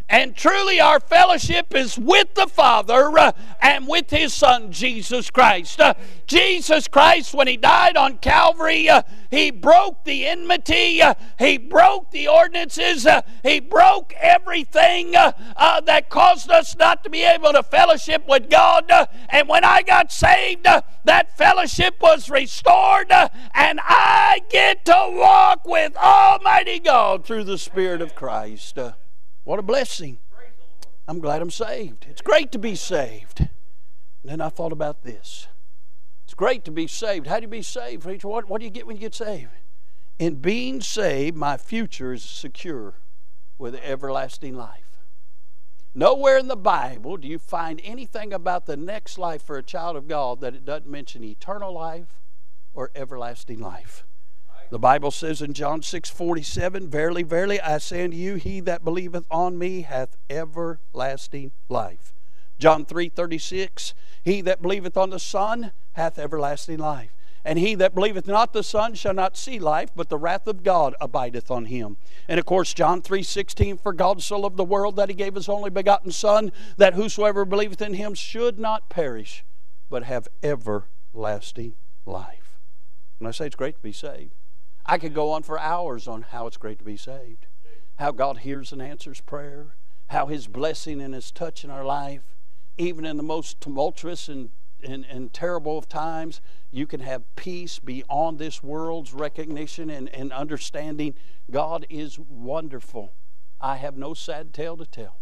And 0.09 0.35
truly, 0.35 0.81
our 0.81 0.99
fellowship 0.99 1.75
is 1.75 1.97
with 1.97 2.33
the 2.33 2.47
Father 2.47 3.17
uh, 3.19 3.31
and 3.61 3.87
with 3.87 4.09
His 4.09 4.33
Son, 4.33 4.71
Jesus 4.71 5.29
Christ. 5.29 5.79
Uh, 5.79 5.93
Jesus 6.25 6.87
Christ, 6.87 7.35
when 7.35 7.47
He 7.47 7.57
died 7.57 7.95
on 7.95 8.17
Calvary, 8.17 8.89
uh, 8.89 9.03
He 9.29 9.51
broke 9.51 10.03
the 10.05 10.25
enmity, 10.25 10.99
uh, 10.99 11.13
He 11.37 11.59
broke 11.59 12.09
the 12.09 12.27
ordinances, 12.27 13.05
uh, 13.05 13.21
He 13.43 13.59
broke 13.59 14.15
everything 14.19 15.15
uh, 15.15 15.31
that 15.81 16.09
caused 16.09 16.49
us 16.49 16.75
not 16.75 17.03
to 17.03 17.11
be 17.11 17.21
able 17.21 17.53
to 17.53 17.61
fellowship 17.61 18.27
with 18.27 18.49
God. 18.49 18.91
and 19.29 19.47
when 19.47 19.63
I 19.63 19.83
got 19.83 20.11
saved, 20.11 20.63
that 20.63 21.37
fellowship 21.37 21.97
was 22.01 22.31
restored, 22.31 23.11
and 23.11 23.79
I 23.83 24.41
get 24.49 24.85
to 24.85 25.11
walk 25.11 25.67
with 25.67 25.95
Almighty 25.95 26.79
God 26.79 27.25
through 27.25 27.43
the 27.43 27.59
Spirit 27.59 28.01
of 28.01 28.15
Christ. 28.15 28.79
What 29.49 29.57
a 29.57 29.63
blessing. 29.63 30.19
I'm 31.07 31.19
glad 31.19 31.41
I'm 31.41 31.49
saved. 31.49 32.05
It's 32.07 32.21
great 32.21 32.51
to 32.51 32.59
be 32.59 32.75
saved. 32.75 33.39
And 33.39 33.49
then 34.23 34.41
I 34.41 34.49
thought 34.49 34.71
about 34.71 35.01
this. 35.01 35.47
It's 36.23 36.35
great 36.35 36.63
to 36.65 36.71
be 36.71 36.85
saved. 36.85 37.25
How 37.25 37.37
do 37.37 37.45
you 37.45 37.47
be 37.47 37.63
saved, 37.63 38.03
preacher? 38.03 38.27
What, 38.27 38.47
what 38.47 38.59
do 38.59 38.65
you 38.65 38.69
get 38.69 38.85
when 38.85 38.97
you 38.97 38.99
get 38.99 39.15
saved? 39.15 39.49
In 40.19 40.35
being 40.35 40.81
saved, 40.81 41.35
my 41.35 41.57
future 41.57 42.13
is 42.13 42.21
secure 42.21 42.93
with 43.57 43.73
everlasting 43.73 44.55
life. 44.55 44.99
Nowhere 45.95 46.37
in 46.37 46.47
the 46.47 46.55
Bible 46.55 47.17
do 47.17 47.27
you 47.27 47.39
find 47.39 47.81
anything 47.83 48.31
about 48.31 48.67
the 48.67 48.77
next 48.77 49.17
life 49.17 49.41
for 49.41 49.57
a 49.57 49.63
child 49.63 49.95
of 49.95 50.07
God 50.07 50.41
that 50.41 50.53
it 50.53 50.63
doesn't 50.63 50.87
mention 50.87 51.23
eternal 51.23 51.73
life 51.73 52.21
or 52.71 52.91
everlasting 52.93 53.59
life. 53.59 54.05
The 54.71 54.79
Bible 54.79 55.09
says 55.09 55.41
in 55.41 55.53
John 55.53 55.81
6 55.81 56.09
47, 56.09 56.89
Verily, 56.89 57.23
verily, 57.23 57.59
I 57.59 57.79
say 57.79 58.03
unto 58.03 58.15
you, 58.15 58.35
he 58.35 58.59
that 58.61 58.83
believeth 58.83 59.25
on 59.31 59.57
me 59.57 59.81
hath 59.81 60.15
everlasting 60.29 61.51
life. 61.69 62.13
John 62.59 62.85
3 62.85 63.09
36, 63.09 63.95
He 64.23 64.41
that 64.41 64.61
believeth 64.61 64.95
on 64.95 65.09
the 65.09 65.19
Son 65.19 65.71
hath 65.93 66.19
everlasting 66.19 66.77
life. 66.77 67.15
And 67.43 67.57
he 67.57 67.73
that 67.75 67.95
believeth 67.95 68.27
not 68.27 68.53
the 68.53 68.63
Son 68.63 68.93
shall 68.93 69.13
not 69.13 69.37
see 69.37 69.57
life, 69.57 69.89
but 69.95 70.09
the 70.09 70.17
wrath 70.17 70.45
of 70.45 70.61
God 70.61 70.93
abideth 71.01 71.49
on 71.49 71.65
him. 71.65 71.97
And 72.27 72.39
of 72.39 72.45
course, 72.45 72.73
John 72.73 73.01
3 73.01 73.23
16, 73.23 73.77
For 73.77 73.93
God 73.93 74.21
so 74.21 74.39
loved 74.39 74.57
the 74.57 74.63
world 74.63 74.97
that 74.97 75.09
he 75.09 75.15
gave 75.15 75.33
his 75.33 75.49
only 75.49 75.71
begotten 75.71 76.11
Son, 76.11 76.51
that 76.77 76.93
whosoever 76.93 77.43
believeth 77.43 77.81
in 77.81 77.95
him 77.95 78.13
should 78.13 78.59
not 78.59 78.89
perish, 78.89 79.43
but 79.89 80.03
have 80.03 80.27
everlasting 80.43 81.73
life. 82.05 82.59
And 83.19 83.27
I 83.27 83.31
say 83.31 83.47
it's 83.47 83.55
great 83.55 83.75
to 83.77 83.81
be 83.81 83.93
saved. 83.93 84.35
I 84.89 84.97
could 84.97 85.13
go 85.13 85.31
on 85.31 85.43
for 85.43 85.59
hours 85.59 86.07
on 86.07 86.23
how 86.23 86.47
it's 86.47 86.57
great 86.57 86.79
to 86.79 86.83
be 86.83 86.97
saved, 86.97 87.45
how 87.99 88.11
God 88.11 88.39
hears 88.39 88.71
and 88.71 88.81
answers 88.81 89.21
prayer, 89.21 89.75
how 90.07 90.25
His 90.25 90.47
blessing 90.47 90.99
and 90.99 91.13
His 91.13 91.29
touch 91.29 91.63
in 91.63 91.69
our 91.69 91.85
life, 91.85 92.35
even 92.75 93.05
in 93.05 93.15
the 93.15 93.23
most 93.23 93.61
tumultuous 93.61 94.27
and 94.27 94.49
and, 94.83 95.05
and 95.09 95.33
terrible 95.33 95.77
of 95.77 95.89
times, 95.89 96.41
you 96.71 96.87
can 96.87 97.01
have 97.01 97.35
peace 97.35 97.79
beyond 97.79 98.39
this 98.39 98.63
world's 98.63 99.13
recognition 99.13 99.89
and, 99.89 100.07
and 100.15 100.31
understanding. 100.31 101.15
God 101.51 101.85
is 101.89 102.17
wonderful. 102.17 103.11
I 103.59 103.75
have 103.75 103.97
no 103.97 104.13
sad 104.13 104.53
tale 104.53 104.77
to 104.77 104.85
tell. 104.85 105.17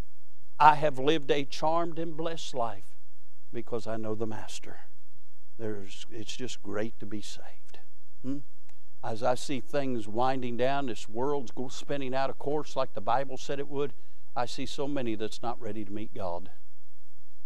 I 0.59 0.75
have 0.75 0.99
lived 0.99 1.31
a 1.31 1.43
charmed 1.43 1.97
and 1.97 2.15
blessed 2.15 2.53
life 2.53 2.95
because 3.51 3.87
I 3.87 3.97
know 3.97 4.13
the 4.13 4.27
Master. 4.27 4.81
There's, 5.57 6.05
it's 6.11 6.35
just 6.35 6.61
great 6.61 6.99
to 6.99 7.07
be 7.07 7.21
saved. 7.21 7.79
Hmm? 8.23 8.37
As 9.07 9.23
I 9.23 9.35
see 9.35 9.61
things 9.61 10.05
winding 10.05 10.57
down, 10.57 10.87
this 10.87 11.07
world's 11.07 11.53
spinning 11.73 12.13
out 12.13 12.29
of 12.29 12.37
course 12.37 12.75
like 12.75 12.93
the 12.93 12.99
Bible 12.99 13.37
said 13.37 13.57
it 13.57 13.69
would, 13.69 13.93
I 14.35 14.45
see 14.45 14.65
so 14.65 14.85
many 14.85 15.15
that's 15.15 15.41
not 15.41 15.61
ready 15.61 15.85
to 15.85 15.91
meet 15.93 16.13
God. 16.13 16.49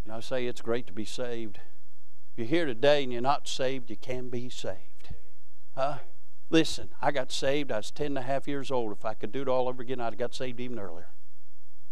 And 0.03 0.11
I 0.11 0.21
say 0.21 0.47
it's 0.47 0.61
great 0.61 0.87
to 0.87 0.93
be 0.93 1.05
saved. 1.05 1.59
If 2.31 2.39
you're 2.39 2.47
here 2.47 2.65
today 2.65 3.03
and 3.03 3.13
you're 3.13 3.21
not 3.21 3.47
saved, 3.47 3.91
you 3.91 3.95
can 3.95 4.29
be 4.29 4.49
saved. 4.49 5.13
Huh? 5.75 5.99
Listen, 6.49 6.89
I 6.99 7.11
got 7.11 7.31
saved. 7.31 7.71
I 7.71 7.77
was 7.77 7.91
10 7.91 8.07
and 8.07 8.17
a 8.17 8.23
half 8.23 8.47
years 8.47 8.71
old. 8.71 8.91
If 8.91 9.05
I 9.05 9.13
could 9.13 9.31
do 9.31 9.43
it 9.43 9.47
all 9.47 9.69
over 9.69 9.83
again, 9.83 10.01
I'd 10.01 10.13
have 10.13 10.17
got 10.17 10.33
saved 10.33 10.59
even 10.59 10.79
earlier. 10.79 11.09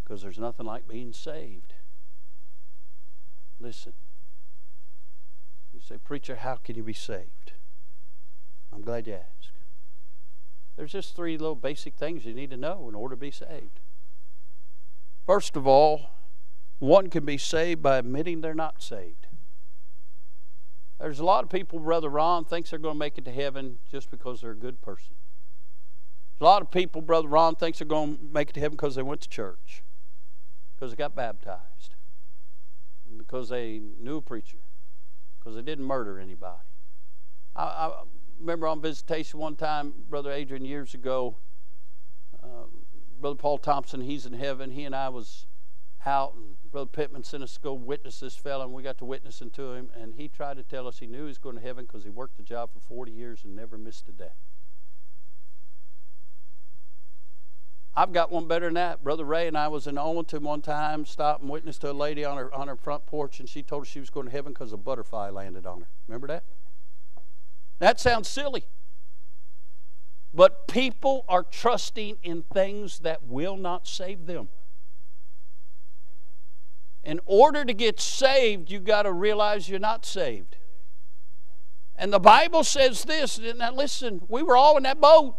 Because 0.03 0.23
there's 0.23 0.39
nothing 0.39 0.65
like 0.65 0.87
being 0.87 1.13
saved. 1.13 1.75
Listen. 3.59 3.93
You 5.71 5.79
say, 5.79 5.97
Preacher, 6.03 6.37
how 6.37 6.55
can 6.55 6.75
you 6.75 6.83
be 6.83 6.91
saved? 6.91 7.53
I'm 8.73 8.81
glad 8.81 9.07
you 9.07 9.13
asked. 9.13 9.38
There's 10.79 10.93
just 10.93 11.13
three 11.13 11.37
little 11.37 11.55
basic 11.55 11.95
things 11.95 12.23
you 12.23 12.33
need 12.33 12.51
to 12.51 12.55
know 12.55 12.87
in 12.87 12.95
order 12.95 13.13
to 13.13 13.19
be 13.19 13.31
saved. 13.31 13.81
First 15.25 15.57
of 15.57 15.67
all, 15.67 16.11
one 16.79 17.09
can 17.09 17.25
be 17.25 17.37
saved 17.37 17.83
by 17.83 17.97
admitting 17.97 18.39
they're 18.39 18.53
not 18.53 18.81
saved. 18.81 19.27
There's 20.97 21.19
a 21.19 21.25
lot 21.25 21.43
of 21.43 21.49
people, 21.49 21.79
Brother 21.79 22.07
Ron, 22.07 22.45
thinks 22.45 22.69
they're 22.69 22.79
going 22.79 22.95
to 22.95 22.99
make 22.99 23.17
it 23.17 23.25
to 23.25 23.31
heaven 23.33 23.79
just 23.91 24.09
because 24.09 24.39
they're 24.39 24.51
a 24.51 24.55
good 24.55 24.81
person. 24.81 25.15
There's 26.39 26.47
a 26.47 26.49
lot 26.49 26.61
of 26.61 26.71
people, 26.71 27.01
Brother 27.01 27.27
Ron, 27.27 27.57
thinks 27.57 27.79
they're 27.79 27.85
going 27.85 28.15
to 28.15 28.23
make 28.31 28.51
it 28.51 28.53
to 28.53 28.61
heaven 28.61 28.77
because 28.77 28.95
they 28.95 29.03
went 29.03 29.19
to 29.19 29.27
church, 29.27 29.83
because 30.75 30.91
they 30.91 30.95
got 30.95 31.13
baptized, 31.13 31.95
because 33.17 33.49
they 33.49 33.81
knew 33.99 34.15
a 34.15 34.21
preacher, 34.21 34.59
because 35.39 35.55
they 35.55 35.61
didn't 35.61 35.83
murder 35.83 36.21
anybody. 36.21 36.63
I, 37.53 37.63
I 37.63 38.03
remember 38.39 38.67
on 38.67 38.81
visitation 38.81 39.39
one 39.39 39.55
time, 39.55 39.93
Brother 40.09 40.31
Adrian, 40.31 40.65
years 40.65 40.93
ago, 40.93 41.35
uh, 42.41 42.65
Brother 43.19 43.35
Paul 43.35 43.57
Thompson, 43.57 44.01
he's 44.01 44.25
in 44.25 44.33
heaven. 44.33 44.71
He 44.71 44.85
and 44.85 44.95
I 44.95 45.09
was 45.09 45.45
out, 46.05 46.33
and 46.35 46.55
Brother 46.71 46.89
Pittman 46.91 47.23
sent 47.23 47.43
us 47.43 47.55
to 47.55 47.59
go 47.59 47.73
witness 47.73 48.21
this 48.21 48.35
fellow, 48.35 48.63
and 48.63 48.73
we 48.73 48.81
got 48.81 48.97
to 48.99 49.05
witnessing 49.05 49.49
to 49.51 49.73
him. 49.73 49.89
And 49.93 50.15
he 50.15 50.29
tried 50.29 50.57
to 50.57 50.63
tell 50.63 50.87
us 50.87 50.99
he 50.99 51.07
knew 51.07 51.19
he 51.19 51.25
was 51.25 51.37
going 51.37 51.55
to 51.55 51.61
heaven 51.61 51.85
because 51.85 52.03
he 52.03 52.09
worked 52.09 52.37
the 52.37 52.43
job 52.43 52.71
for 52.73 52.79
40 52.79 53.11
years 53.11 53.43
and 53.43 53.55
never 53.55 53.77
missed 53.77 54.07
a 54.07 54.13
day. 54.13 54.31
I've 57.95 58.13
got 58.13 58.31
one 58.31 58.47
better 58.47 58.67
than 58.67 58.75
that. 58.75 59.03
Brother 59.03 59.25
Ray 59.25 59.47
and 59.47 59.57
I 59.57 59.67
was 59.67 59.85
in 59.85 59.95
Olenton 59.95 60.41
one 60.41 60.61
time, 60.61 61.05
stopped 61.05 61.41
and 61.41 61.49
witnessed 61.49 61.81
to 61.81 61.91
a 61.91 61.93
lady 61.93 62.23
on 62.23 62.37
her 62.37 62.53
on 62.53 62.69
her 62.69 62.77
front 62.77 63.05
porch, 63.05 63.41
and 63.41 63.49
she 63.49 63.61
told 63.61 63.81
us 63.81 63.89
she 63.89 63.99
was 63.99 64.09
going 64.09 64.27
to 64.27 64.31
heaven 64.31 64.53
because 64.53 64.71
a 64.71 64.77
butterfly 64.77 65.29
landed 65.29 65.65
on 65.65 65.81
her. 65.81 65.87
Remember 66.07 66.27
that? 66.27 66.43
That 67.79 67.99
sounds 67.99 68.27
silly. 68.27 68.65
But 70.33 70.67
people 70.67 71.25
are 71.27 71.43
trusting 71.43 72.17
in 72.21 72.43
things 72.53 72.99
that 72.99 73.23
will 73.23 73.57
not 73.57 73.87
save 73.87 74.27
them. 74.27 74.49
In 77.03 77.19
order 77.25 77.65
to 77.65 77.73
get 77.73 77.99
saved, 77.99 78.69
you've 78.69 78.83
got 78.83 79.03
to 79.03 79.11
realize 79.11 79.69
you're 79.69 79.79
not 79.79 80.05
saved. 80.05 80.57
And 81.95 82.13
the 82.13 82.19
Bible 82.19 82.63
says 82.63 83.05
this. 83.05 83.39
Now 83.39 83.73
listen, 83.73 84.21
we 84.27 84.43
were 84.43 84.55
all 84.55 84.77
in 84.77 84.83
that 84.83 85.01
boat. 85.01 85.35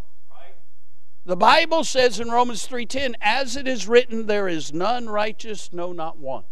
The 1.24 1.36
Bible 1.36 1.84
says 1.84 2.18
in 2.18 2.30
Romans 2.30 2.66
3:10, 2.66 3.14
as 3.20 3.55
it 3.55 3.68
is 3.68 3.86
written, 3.86 4.26
there 4.26 4.49
is 4.49 4.72
none 4.72 5.09
righteous, 5.09 5.72
no 5.72 5.93
not 5.93 6.16
one. 6.16 6.45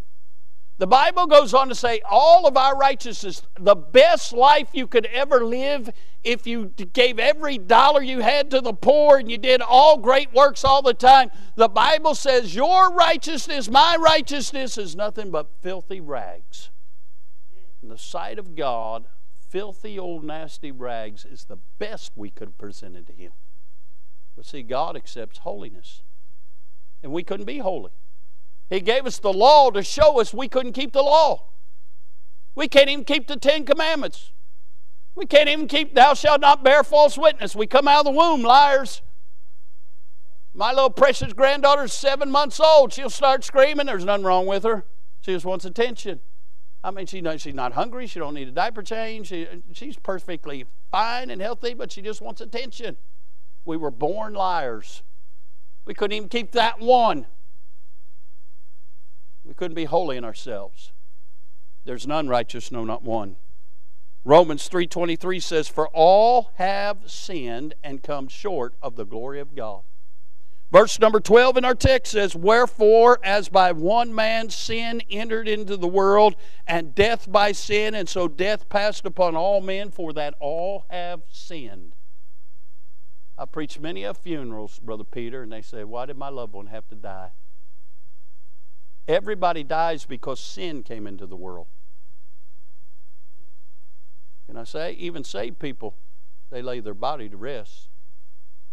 The 0.78 0.86
Bible 0.86 1.26
goes 1.26 1.54
on 1.54 1.68
to 1.68 1.74
say 1.74 2.00
all 2.08 2.46
of 2.46 2.56
our 2.56 2.76
righteousness, 2.76 3.42
the 3.58 3.74
best 3.74 4.32
life 4.32 4.68
you 4.72 4.86
could 4.86 5.06
ever 5.06 5.44
live 5.44 5.90
if 6.22 6.46
you 6.46 6.66
gave 6.92 7.18
every 7.18 7.58
dollar 7.58 8.00
you 8.00 8.20
had 8.20 8.52
to 8.52 8.60
the 8.60 8.72
poor 8.72 9.18
and 9.18 9.28
you 9.28 9.38
did 9.38 9.60
all 9.60 9.98
great 9.98 10.32
works 10.32 10.64
all 10.64 10.80
the 10.80 10.94
time. 10.94 11.30
The 11.56 11.68
Bible 11.68 12.14
says 12.14 12.54
your 12.54 12.92
righteousness, 12.92 13.68
my 13.68 13.96
righteousness, 13.98 14.78
is 14.78 14.94
nothing 14.94 15.32
but 15.32 15.50
filthy 15.62 16.00
rags. 16.00 16.70
In 17.82 17.88
the 17.88 17.98
sight 17.98 18.38
of 18.38 18.54
God, 18.54 19.06
filthy 19.48 19.98
old 19.98 20.22
nasty 20.22 20.70
rags 20.70 21.24
is 21.24 21.44
the 21.44 21.58
best 21.78 22.12
we 22.14 22.30
could 22.30 22.48
have 22.48 22.58
presented 22.58 23.08
to 23.08 23.12
Him. 23.12 23.32
But 24.36 24.46
see, 24.46 24.62
God 24.62 24.94
accepts 24.94 25.38
holiness. 25.38 26.02
And 27.02 27.12
we 27.12 27.24
couldn't 27.24 27.46
be 27.46 27.58
holy. 27.58 27.92
He 28.70 28.80
gave 28.80 29.06
us 29.06 29.18
the 29.18 29.32
law 29.32 29.70
to 29.70 29.82
show 29.82 30.20
us 30.20 30.34
we 30.34 30.48
couldn't 30.48 30.72
keep 30.72 30.92
the 30.92 31.02
law. 31.02 31.44
We 32.54 32.68
can't 32.68 32.90
even 32.90 33.04
keep 33.04 33.26
the 33.26 33.36
Ten 33.36 33.64
Commandments. 33.64 34.32
We 35.14 35.26
can't 35.26 35.48
even 35.48 35.68
keep, 35.68 35.94
thou 35.94 36.14
shalt 36.14 36.40
not 36.40 36.62
bear 36.62 36.84
false 36.84 37.16
witness. 37.16 37.56
We 37.56 37.66
come 37.66 37.88
out 37.88 38.00
of 38.00 38.04
the 38.06 38.18
womb 38.18 38.42
liars. 38.42 39.02
My 40.54 40.72
little 40.72 40.90
precious 40.90 41.32
granddaughter's 41.32 41.92
seven 41.92 42.30
months 42.30 42.60
old. 42.60 42.92
She'll 42.92 43.10
start 43.10 43.44
screaming. 43.44 43.86
There's 43.86 44.04
nothing 44.04 44.24
wrong 44.24 44.46
with 44.46 44.64
her. 44.64 44.84
She 45.20 45.32
just 45.32 45.44
wants 45.44 45.64
attention. 45.64 46.20
I 46.82 46.90
mean, 46.90 47.06
she 47.06 47.20
knows 47.20 47.42
she's 47.42 47.54
not 47.54 47.72
hungry. 47.72 48.06
She 48.06 48.18
don't 48.18 48.34
need 48.34 48.48
a 48.48 48.52
diaper 48.52 48.82
change. 48.82 49.28
She, 49.28 49.46
she's 49.72 49.96
perfectly 49.96 50.66
fine 50.90 51.30
and 51.30 51.40
healthy, 51.40 51.74
but 51.74 51.90
she 51.90 52.02
just 52.02 52.20
wants 52.20 52.40
attention. 52.40 52.96
We 53.64 53.76
were 53.76 53.90
born 53.90 54.34
liars. 54.34 55.02
We 55.84 55.94
couldn't 55.94 56.16
even 56.16 56.28
keep 56.28 56.52
that 56.52 56.80
one. 56.80 57.26
We 59.48 59.54
couldn't 59.54 59.74
be 59.74 59.86
holy 59.86 60.18
in 60.18 60.24
ourselves. 60.24 60.92
There's 61.86 62.06
none 62.06 62.28
righteous, 62.28 62.70
no, 62.70 62.84
not 62.84 63.02
one. 63.02 63.36
Romans 64.22 64.68
3:23 64.68 65.40
says 65.40 65.68
for 65.68 65.88
all 65.88 66.50
have 66.56 67.10
sinned 67.10 67.74
and 67.82 68.02
come 68.02 68.28
short 68.28 68.74
of 68.82 68.96
the 68.96 69.06
glory 69.06 69.40
of 69.40 69.54
God. 69.54 69.84
Verse 70.70 71.00
number 71.00 71.18
12 71.18 71.56
in 71.56 71.64
our 71.64 71.74
text 71.74 72.12
says, 72.12 72.36
Wherefore, 72.36 73.18
as 73.24 73.48
by 73.48 73.72
one 73.72 74.14
man 74.14 74.50
sin 74.50 75.00
entered 75.08 75.48
into 75.48 75.78
the 75.78 75.88
world, 75.88 76.36
and 76.66 76.94
death 76.94 77.32
by 77.32 77.52
sin, 77.52 77.94
and 77.94 78.06
so 78.06 78.28
death 78.28 78.68
passed 78.68 79.06
upon 79.06 79.34
all 79.34 79.62
men, 79.62 79.90
for 79.90 80.12
that 80.12 80.34
all 80.40 80.84
have 80.90 81.22
sinned. 81.30 81.94
I 83.38 83.46
preached 83.46 83.80
many 83.80 84.04
of 84.04 84.18
funerals, 84.18 84.78
Brother 84.78 85.04
Peter, 85.04 85.42
and 85.42 85.50
they 85.50 85.62
say, 85.62 85.84
Why 85.84 86.04
did 86.04 86.18
my 86.18 86.28
loved 86.28 86.52
one 86.52 86.66
have 86.66 86.86
to 86.88 86.94
die? 86.94 87.30
Everybody 89.08 89.64
dies 89.64 90.04
because 90.04 90.38
sin 90.38 90.82
came 90.82 91.06
into 91.06 91.26
the 91.26 91.34
world. 91.36 91.66
Can 94.46 94.58
I 94.58 94.64
say? 94.64 94.92
Even 94.92 95.24
saved 95.24 95.58
people, 95.58 95.96
they 96.50 96.60
lay 96.60 96.80
their 96.80 96.94
body 96.94 97.30
to 97.30 97.36
rest, 97.38 97.88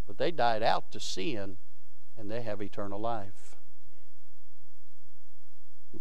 but 0.06 0.18
they 0.18 0.32
died 0.32 0.62
out 0.62 0.92
to 0.92 1.00
sin 1.00 1.56
and 2.18 2.30
they 2.30 2.42
have 2.42 2.62
eternal 2.62 3.00
life. 3.00 3.56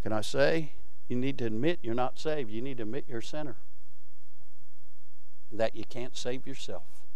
Can 0.02 0.12
I 0.12 0.20
say? 0.20 0.72
You 1.08 1.16
need 1.16 1.38
to 1.38 1.46
admit 1.46 1.78
you're 1.82 1.94
not 1.94 2.18
saved. 2.18 2.50
You 2.50 2.60
need 2.60 2.78
to 2.78 2.82
admit 2.82 3.04
you're 3.08 3.20
a 3.20 3.22
sinner. 3.22 3.56
That 5.52 5.76
you 5.76 5.84
can't 5.84 6.16
save 6.16 6.46
yourself. 6.46 7.06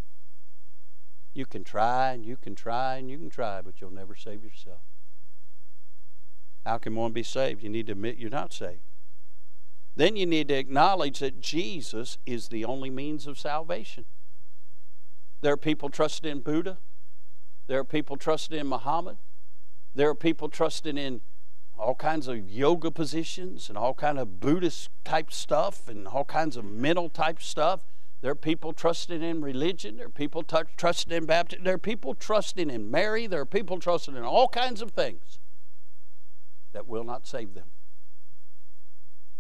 You 1.35 1.47
can 1.47 1.65
try 1.65 2.13
and 2.13 2.25
you 2.25 2.37
can 2.37 2.55
try 2.55 2.97
and 2.97 3.11
you 3.11 3.19
can 3.19 3.31
try, 3.31 3.61
but 3.61 3.81
you'll 3.81 3.91
never 3.91 4.15
save 4.15 4.45
yourself. 4.45 4.81
How 6.69 6.77
can 6.77 6.95
one 6.95 7.13
be 7.13 7.23
saved? 7.23 7.63
You 7.63 7.71
need 7.71 7.87
to 7.87 7.93
admit 7.93 8.19
you're 8.19 8.29
not 8.29 8.53
saved. 8.53 8.83
Then 9.97 10.17
you 10.17 10.27
need 10.27 10.49
to 10.49 10.55
acknowledge 10.55 11.21
that 11.21 11.41
Jesus 11.41 12.19
is 12.27 12.49
the 12.49 12.67
only 12.67 12.91
means 12.91 13.27
of 13.27 13.39
salvation. 13.39 14.05
There 15.41 15.55
are 15.55 15.57
people 15.57 15.89
trusting 15.89 16.31
in 16.31 16.41
Buddha. 16.41 16.77
There 17.69 17.79
are 17.79 17.85
people 17.85 18.19
trusting 18.19 18.59
in 18.59 18.67
Muhammad. 18.67 19.17
There 19.95 20.11
are 20.11 20.15
people 20.15 20.51
trusting 20.51 20.99
in 20.99 21.23
all 21.79 21.95
kinds 21.95 22.29
of 22.29 22.51
yoga 22.51 22.91
positions 22.91 23.71
and 23.71 23.79
all 23.79 23.95
kind 23.95 24.19
of 24.19 24.39
Buddhist 24.39 24.91
type 25.05 25.33
stuff 25.33 25.89
and 25.89 26.07
all 26.07 26.27
kinds 26.27 26.59
of 26.59 26.67
mental 26.67 27.09
type 27.09 27.41
stuff. 27.41 27.81
There 28.21 28.33
are 28.33 28.35
people 28.35 28.75
trusting 28.75 29.23
in 29.23 29.41
religion. 29.41 29.97
There 29.97 30.07
are 30.07 30.11
people 30.11 30.43
t- 30.43 30.59
trusting 30.77 31.17
in 31.17 31.25
baptism. 31.25 31.65
There 31.65 31.77
are 31.77 31.79
people 31.79 32.15
trusting 32.15 32.69
in 32.69 32.91
Mary. 32.91 33.27
There 33.27 33.41
are 33.41 33.47
people 33.47 33.79
trusting 33.79 34.15
in 34.15 34.23
all 34.23 34.49
kinds 34.49 34.83
of 34.83 34.91
things 34.91 35.39
that 36.73 36.87
will 36.87 37.05
not 37.05 37.27
save 37.27 37.55
them. 37.55 37.69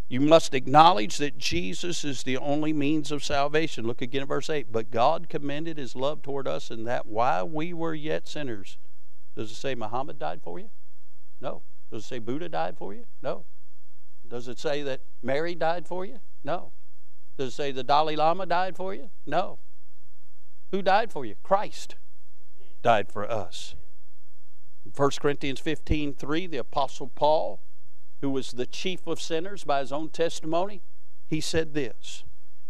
You 0.08 0.20
must 0.20 0.54
acknowledge 0.54 1.18
that 1.18 1.36
Jesus 1.36 2.02
is 2.02 2.22
the 2.22 2.38
only 2.38 2.72
means 2.72 3.12
of 3.12 3.22
salvation. 3.22 3.86
Look 3.86 4.00
again 4.00 4.22
at 4.22 4.28
verse 4.28 4.48
8. 4.48 4.72
But 4.72 4.90
God 4.90 5.28
commended 5.28 5.76
his 5.76 5.94
love 5.94 6.22
toward 6.22 6.48
us 6.48 6.70
in 6.70 6.84
that 6.84 7.06
while 7.06 7.46
we 7.46 7.74
were 7.74 7.94
yet 7.94 8.26
sinners. 8.26 8.78
Does 9.36 9.50
it 9.50 9.56
say 9.56 9.74
Muhammad 9.74 10.18
died 10.18 10.40
for 10.42 10.58
you? 10.58 10.70
No. 11.40 11.62
Does 11.92 12.04
it 12.04 12.08
say 12.08 12.18
Buddha 12.18 12.48
died 12.48 12.78
for 12.78 12.94
you? 12.94 13.04
No. 13.22 13.44
Does 14.26 14.48
it 14.48 14.58
say 14.58 14.82
that 14.82 15.02
Mary 15.22 15.54
died 15.54 15.86
for 15.86 16.06
you? 16.06 16.20
No. 16.42 16.72
Does 17.36 17.52
it 17.52 17.56
say 17.56 17.70
the 17.70 17.84
Dalai 17.84 18.16
Lama 18.16 18.46
died 18.46 18.76
for 18.76 18.94
you? 18.94 19.10
No. 19.26 19.58
Who 20.70 20.80
died 20.82 21.12
for 21.12 21.24
you? 21.24 21.34
Christ 21.42 21.96
died 22.82 23.12
for 23.12 23.30
us. 23.30 23.74
1 24.94 25.10
Corinthians 25.20 25.60
15 25.60 26.14
3, 26.14 26.46
the 26.46 26.58
Apostle 26.58 27.08
Paul, 27.08 27.60
who 28.20 28.30
was 28.30 28.52
the 28.52 28.66
chief 28.66 29.06
of 29.06 29.20
sinners 29.20 29.64
by 29.64 29.80
his 29.80 29.92
own 29.92 30.08
testimony, 30.10 30.82
he 31.26 31.40
said 31.40 31.74
this 31.74 32.24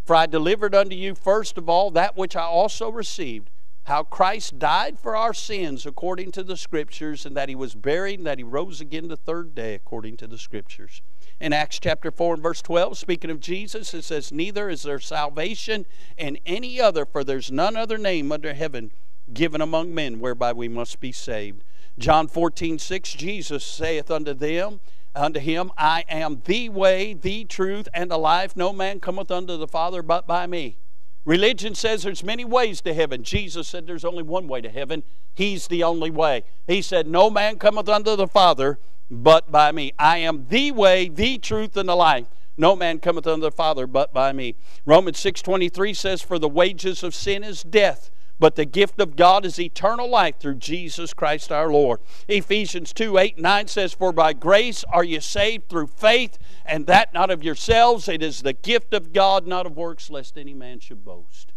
For 0.05 0.17
I 0.17 0.27
delivered 0.27 0.75
unto 0.75 0.97
you 0.97 1.15
first 1.15 1.59
of 1.59 1.69
all 1.69 1.91
that 1.93 2.17
which 2.17 2.37
I 2.37 2.43
also 2.43 2.91
received, 2.91 3.51
how 3.85 4.03
Christ 4.03 4.59
died 4.59 4.99
for 4.99 5.17
our 5.17 5.33
sins 5.33 5.87
according 5.87 6.33
to 6.33 6.43
the 6.43 6.57
Scriptures, 6.57 7.25
and 7.25 7.37
that 7.37 7.49
he 7.49 7.55
was 7.55 7.75
buried, 7.75 8.21
and 8.21 8.27
that 8.27 8.39
he 8.39 8.45
rose 8.45 8.81
again 8.81 9.09
the 9.09 9.17
third 9.17 9.55
day 9.55 9.75
according 9.75 10.17
to 10.19 10.27
the 10.27 10.39
Scriptures. 10.39 11.01
In 11.41 11.53
Acts 11.53 11.79
chapter 11.79 12.11
4 12.11 12.35
and 12.35 12.43
verse 12.43 12.61
12, 12.61 12.99
speaking 12.99 13.31
of 13.31 13.41
Jesus, 13.41 13.95
it 13.95 14.03
says, 14.03 14.33
Neither 14.33 14.69
is 14.69 14.83
there 14.83 14.99
salvation 14.99 15.87
in 16.17 16.39
any 16.45 16.81
other, 16.81 17.07
for 17.07 17.23
there's 17.23 17.53
none 17.53 17.77
other 17.77 17.97
name 17.97 18.33
under 18.33 18.55
heaven 18.55 18.91
given 19.33 19.61
among 19.61 19.95
men 19.95 20.21
whereby 20.21 20.53
we 20.53 20.69
must 20.69 21.01
be 21.01 21.13
saved. 21.13 21.63
John 21.99 22.29
14, 22.29 22.79
6, 22.79 23.13
Jesus 23.15 23.65
saith 23.65 24.11
unto 24.11 24.33
them, 24.33 24.81
unto 25.17 25.41
him, 25.41 25.73
I 25.77 26.05
am 26.09 26.43
the 26.45 26.69
way, 26.69 27.13
the 27.13 27.45
truth, 27.45 27.89
and 27.93 28.11
the 28.11 28.19
life. 28.19 28.57
No 28.57 28.73
man 28.73 29.01
cometh 29.01 29.31
unto 29.31 29.57
the 29.57 29.67
Father 29.67 30.03
but 30.03 30.27
by 30.27 30.47
me. 30.47 30.77
Religion 31.25 31.75
says 31.75 32.05
there's 32.05 32.23
many 32.23 32.45
ways 32.45 32.81
to 32.83 32.95
heaven. 32.95 33.23
Jesus 33.23 33.69
said 33.69 33.87
there's 33.87 34.05
only 34.05 34.23
one 34.23 34.47
way 34.47 34.61
to 34.61 34.71
heaven. 34.71 35.03
He's 35.35 35.67
the 35.67 35.83
only 35.83 36.11
way. 36.11 36.45
He 36.67 36.81
said, 36.81 37.07
No 37.07 37.29
man 37.31 37.59
cometh 37.59 37.89
unto 37.89 38.17
the 38.17 38.29
Father 38.29 38.79
but 39.11 39.51
by 39.51 39.73
me. 39.73 39.93
I 39.99 40.19
am 40.19 40.47
the 40.49 40.71
way, 40.71 41.09
the 41.09 41.39
truth, 41.39 41.77
and 41.77 41.89
the 41.89 41.97
life. 41.97 42.27
No 42.57 42.75
man 42.75 42.99
cometh 42.99 43.27
unto 43.27 43.43
the 43.43 43.51
Father 43.51 43.87
but 43.87 44.13
by 44.13 44.33
me. 44.33 44.55
Romans 44.87 45.19
6.23 45.19 45.95
says, 45.95 46.23
For 46.23 46.39
the 46.39 46.49
wages 46.49 47.03
of 47.03 47.15
sin 47.15 47.45
is 47.45 47.63
death 47.63 48.11
but 48.39 48.55
the 48.55 48.65
gift 48.65 49.01
of 49.01 49.17
God 49.17 49.45
is 49.45 49.59
eternal 49.59 50.09
life 50.09 50.39
through 50.39 50.57
Jesus 50.57 51.13
Christ 51.13 51.51
our 51.51 51.71
Lord. 51.71 52.01
Ephesians 52.29 52.93
2 52.93 53.19
8 53.19 53.39
9 53.39 53.67
says, 53.67 53.93
For 53.93 54.13
by 54.13 54.33
grace 54.33 54.85
are 54.85 55.05
you 55.05 55.21
saved 55.21 55.69
through 55.69 55.89
faith, 55.89 56.39
and 56.65 56.87
that 56.87 57.13
not 57.13 57.31
of 57.31 57.43
yourselves. 57.43 58.09
It 58.09 58.23
is 58.23 58.43
the 58.43 58.53
gift 58.53 58.95
of 58.95 59.13
God, 59.13 59.47
not 59.47 59.67
of 59.67 59.77
works, 59.77 60.11
lest 60.11 60.39
any 60.39 60.55
man 60.55 60.79
should 60.79 61.05
boast. 61.05 61.53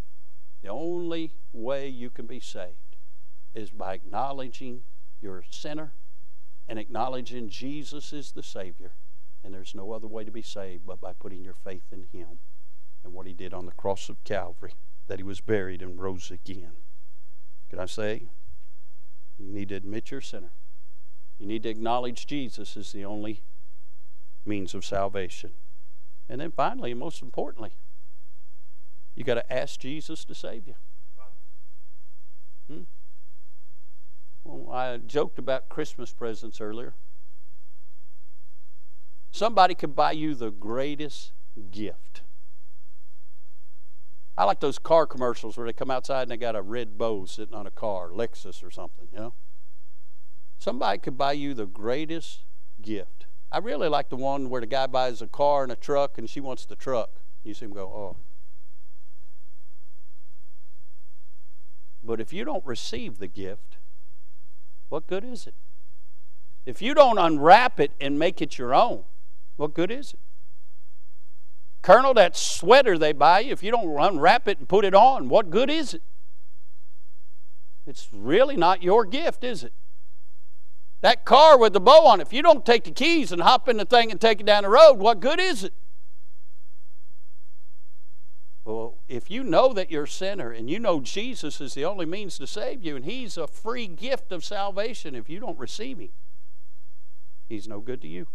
The 0.62 0.68
only 0.68 1.32
way 1.52 1.88
you 1.88 2.10
can 2.10 2.26
be 2.26 2.40
saved 2.40 2.96
is 3.54 3.70
by 3.70 3.94
acknowledging 3.94 4.82
you're 5.20 5.40
a 5.40 5.44
sinner 5.50 5.92
and 6.68 6.78
acknowledging 6.78 7.48
Jesus 7.48 8.12
is 8.12 8.32
the 8.32 8.42
Savior. 8.42 8.92
And 9.44 9.52
there's 9.52 9.74
no 9.74 9.92
other 9.92 10.06
way 10.06 10.24
to 10.24 10.30
be 10.30 10.42
saved 10.42 10.86
but 10.86 11.00
by 11.00 11.12
putting 11.12 11.42
your 11.42 11.54
faith 11.54 11.92
in 11.92 12.06
Him 12.12 12.38
and 13.04 13.12
what 13.12 13.26
He 13.26 13.34
did 13.34 13.52
on 13.52 13.66
the 13.66 13.72
cross 13.72 14.08
of 14.08 14.22
Calvary 14.24 14.74
that 15.06 15.18
he 15.18 15.22
was 15.22 15.40
buried 15.40 15.82
and 15.82 16.00
rose 16.00 16.30
again. 16.30 16.72
Can 17.70 17.78
I 17.78 17.86
say? 17.86 18.24
You 19.38 19.52
need 19.52 19.70
to 19.70 19.74
admit 19.74 20.10
you're 20.10 20.20
a 20.20 20.22
sinner. 20.22 20.52
You 21.38 21.46
need 21.46 21.64
to 21.64 21.68
acknowledge 21.68 22.26
Jesus 22.26 22.76
is 22.76 22.92
the 22.92 23.04
only 23.04 23.42
means 24.44 24.74
of 24.74 24.84
salvation. 24.84 25.52
And 26.28 26.40
then 26.40 26.52
finally, 26.52 26.92
and 26.92 27.00
most 27.00 27.22
importantly, 27.22 27.72
you 29.14 29.24
got 29.24 29.34
to 29.34 29.52
ask 29.52 29.80
Jesus 29.80 30.24
to 30.24 30.34
save 30.34 30.66
you. 30.66 30.74
Hmm? 32.68 32.82
Well, 34.44 34.74
I 34.74 34.96
joked 34.98 35.38
about 35.38 35.68
Christmas 35.68 36.12
presents 36.12 36.60
earlier. 36.60 36.94
Somebody 39.30 39.74
could 39.74 39.94
buy 39.94 40.12
you 40.12 40.34
the 40.34 40.50
greatest 40.50 41.32
gift. 41.70 42.21
I 44.36 44.44
like 44.44 44.60
those 44.60 44.78
car 44.78 45.06
commercials 45.06 45.56
where 45.56 45.66
they 45.66 45.72
come 45.72 45.90
outside 45.90 46.22
and 46.22 46.30
they 46.30 46.36
got 46.36 46.56
a 46.56 46.62
red 46.62 46.96
bow 46.96 47.26
sitting 47.26 47.54
on 47.54 47.66
a 47.66 47.70
car, 47.70 48.08
Lexus 48.08 48.64
or 48.64 48.70
something, 48.70 49.08
you 49.12 49.18
know. 49.18 49.34
Somebody 50.58 50.98
could 50.98 51.18
buy 51.18 51.32
you 51.32 51.54
the 51.54 51.66
greatest 51.66 52.44
gift. 52.80 53.26
I 53.50 53.58
really 53.58 53.88
like 53.88 54.08
the 54.08 54.16
one 54.16 54.48
where 54.48 54.60
the 54.60 54.66
guy 54.66 54.86
buys 54.86 55.20
a 55.20 55.26
car 55.26 55.62
and 55.62 55.72
a 55.72 55.76
truck 55.76 56.16
and 56.16 56.30
she 56.30 56.40
wants 56.40 56.64
the 56.64 56.76
truck. 56.76 57.10
You 57.44 57.52
see 57.52 57.66
him 57.66 57.72
go, 57.72 57.82
oh. 57.82 58.16
But 62.02 62.20
if 62.20 62.32
you 62.32 62.44
don't 62.44 62.64
receive 62.64 63.18
the 63.18 63.28
gift, 63.28 63.76
what 64.88 65.06
good 65.06 65.24
is 65.24 65.46
it? 65.46 65.54
If 66.64 66.80
you 66.80 66.94
don't 66.94 67.18
unwrap 67.18 67.78
it 67.78 67.92
and 68.00 68.18
make 68.18 68.40
it 68.40 68.56
your 68.56 68.74
own, 68.74 69.04
what 69.56 69.74
good 69.74 69.90
is 69.90 70.14
it? 70.14 70.20
Colonel, 71.82 72.14
that 72.14 72.36
sweater 72.36 72.96
they 72.96 73.12
buy 73.12 73.40
you, 73.40 73.52
if 73.52 73.62
you 73.62 73.72
don't 73.72 73.98
unwrap 74.00 74.46
it 74.46 74.58
and 74.58 74.68
put 74.68 74.84
it 74.84 74.94
on, 74.94 75.28
what 75.28 75.50
good 75.50 75.68
is 75.68 75.94
it? 75.94 76.02
It's 77.86 78.08
really 78.12 78.56
not 78.56 78.82
your 78.82 79.04
gift, 79.04 79.42
is 79.42 79.64
it? 79.64 79.72
That 81.00 81.24
car 81.24 81.58
with 81.58 81.72
the 81.72 81.80
bow 81.80 82.06
on 82.06 82.20
it, 82.20 82.28
if 82.28 82.32
you 82.32 82.42
don't 82.42 82.64
take 82.64 82.84
the 82.84 82.92
keys 82.92 83.32
and 83.32 83.42
hop 83.42 83.68
in 83.68 83.76
the 83.76 83.84
thing 83.84 84.12
and 84.12 84.20
take 84.20 84.40
it 84.40 84.46
down 84.46 84.62
the 84.62 84.68
road, 84.68 84.94
what 84.94 85.18
good 85.18 85.40
is 85.40 85.64
it? 85.64 85.74
Well, 88.64 88.98
if 89.08 89.28
you 89.28 89.42
know 89.42 89.72
that 89.72 89.90
you're 89.90 90.04
a 90.04 90.08
sinner 90.08 90.52
and 90.52 90.70
you 90.70 90.78
know 90.78 91.00
Jesus 91.00 91.60
is 91.60 91.74
the 91.74 91.84
only 91.84 92.06
means 92.06 92.38
to 92.38 92.46
save 92.46 92.84
you 92.84 92.94
and 92.94 93.04
He's 93.04 93.36
a 93.36 93.48
free 93.48 93.88
gift 93.88 94.30
of 94.30 94.44
salvation, 94.44 95.16
if 95.16 95.28
you 95.28 95.40
don't 95.40 95.58
receive 95.58 95.98
Him, 95.98 96.10
He's 97.48 97.66
no 97.66 97.80
good 97.80 98.00
to 98.02 98.08
you. 98.08 98.28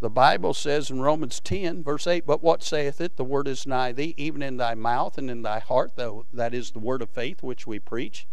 The 0.00 0.10
Bible 0.10 0.52
says 0.52 0.90
in 0.90 1.00
Romans 1.00 1.40
10, 1.40 1.82
verse 1.82 2.06
8, 2.06 2.26
But 2.26 2.42
what 2.42 2.62
saith 2.62 3.00
it? 3.00 3.16
The 3.16 3.24
word 3.24 3.48
is 3.48 3.66
nigh 3.66 3.92
thee, 3.92 4.14
even 4.16 4.42
in 4.42 4.56
thy 4.56 4.74
mouth 4.74 5.16
and 5.16 5.30
in 5.30 5.42
thy 5.42 5.60
heart, 5.60 5.92
though 5.96 6.26
that 6.32 6.52
is 6.52 6.72
the 6.72 6.78
word 6.78 7.00
of 7.00 7.10
faith 7.10 7.42
which 7.42 7.66
we 7.66 7.78
preach. 7.78 8.26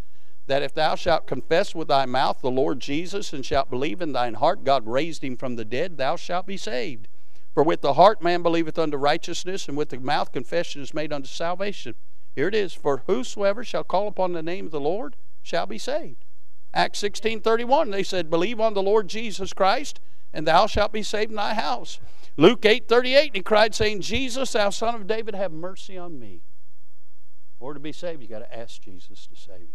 That 0.47 0.63
if 0.63 0.73
thou 0.73 0.95
shalt 0.95 1.27
confess 1.27 1.73
with 1.73 1.87
thy 1.87 2.05
mouth 2.05 2.41
the 2.41 2.51
Lord 2.51 2.79
Jesus, 2.79 3.31
and 3.31 3.45
shalt 3.45 3.69
believe 3.69 4.01
in 4.01 4.11
thine 4.11 4.33
heart 4.33 4.63
God 4.63 4.87
raised 4.87 5.23
him 5.23 5.37
from 5.37 5.55
the 5.55 5.63
dead, 5.63 5.97
thou 5.97 6.15
shalt 6.15 6.45
be 6.45 6.57
saved. 6.57 7.07
For 7.53 7.63
with 7.63 7.81
the 7.81 7.93
heart 7.93 8.21
man 8.21 8.41
believeth 8.41 8.79
unto 8.79 8.97
righteousness, 8.97 9.67
and 9.67 9.77
with 9.77 9.89
the 9.89 9.99
mouth 9.99 10.31
confession 10.31 10.81
is 10.81 10.93
made 10.93 11.13
unto 11.13 11.27
salvation. 11.27 11.95
Here 12.35 12.47
it 12.47 12.55
is, 12.55 12.73
For 12.73 13.03
whosoever 13.07 13.63
shall 13.63 13.83
call 13.83 14.07
upon 14.07 14.33
the 14.33 14.43
name 14.43 14.65
of 14.65 14.71
the 14.71 14.79
Lord 14.79 15.15
shall 15.41 15.67
be 15.67 15.77
saved. 15.77 16.25
Acts 16.73 16.99
16:31 16.99 17.91
they 17.91 18.03
said 18.03 18.29
believe 18.29 18.59
on 18.59 18.73
the 18.73 18.81
Lord 18.81 19.09
Jesus 19.09 19.53
Christ 19.53 19.99
and 20.33 20.47
thou 20.47 20.67
shalt 20.67 20.91
be 20.91 21.03
saved 21.03 21.31
in 21.31 21.35
thy 21.35 21.53
house. 21.53 21.99
Luke 22.37 22.65
8 22.65 22.87
38, 22.87 23.35
he 23.35 23.41
cried, 23.41 23.75
saying, 23.75 24.01
Jesus, 24.01 24.53
thou 24.53 24.69
son 24.69 24.95
of 24.95 25.07
David, 25.07 25.35
have 25.35 25.51
mercy 25.51 25.97
on 25.97 26.19
me. 26.19 26.41
Or 27.59 27.73
to 27.73 27.79
be 27.79 27.91
saved, 27.91 28.21
you 28.21 28.27
got 28.27 28.39
to 28.39 28.57
ask 28.57 28.81
Jesus 28.81 29.27
to 29.27 29.35
save 29.35 29.61
you. 29.61 29.67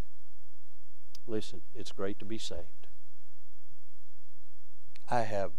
Listen, 1.27 1.61
it's 1.75 1.93
great 1.93 2.19
to 2.19 2.25
be 2.25 2.39
saved. 2.39 2.89
I 5.09 5.23
have 5.23 5.53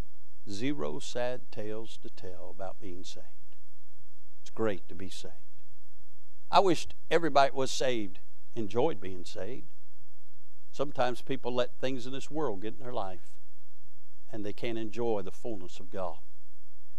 zero 0.50 1.00
sad 1.00 1.42
tales 1.52 1.98
to 2.02 2.10
tell 2.10 2.50
about 2.50 2.80
being 2.80 3.04
saved. 3.04 3.26
It's 4.42 4.50
great 4.50 4.88
to 4.90 4.96
be 4.96 5.10
saved. 5.10 5.34
I 6.52 6.60
wished 6.60 6.96
everybody 7.10 7.52
was 7.54 7.72
saved 7.72 8.20
enjoyed 8.58 9.00
being 9.00 9.24
saved. 9.24 9.68
Sometimes 10.72 11.22
people 11.22 11.54
let 11.54 11.80
things 11.80 12.06
in 12.06 12.12
this 12.12 12.30
world 12.30 12.62
get 12.62 12.74
in 12.74 12.84
their 12.84 12.94
life 12.94 13.37
and 14.32 14.46
they 14.46 14.54
can't 14.54 14.78
enjoy 14.78 15.22
the 15.22 15.32
fullness 15.32 15.80
of 15.80 15.92
God. 15.92 16.20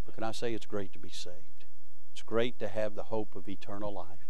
But 0.05 0.15
can 0.15 0.25
I 0.25 0.33
say 0.33 0.55
it's 0.55 0.67
great 0.67 0.93
to 0.95 0.99
be 0.99 1.11
saved? 1.11 1.65
It's 2.13 2.23
great 2.23 2.59
to 2.59 2.69
have 2.69 2.95
the 2.95 3.05
hope 3.05 3.37
of 3.37 3.49
eternal 3.49 3.93
life. 3.93 4.27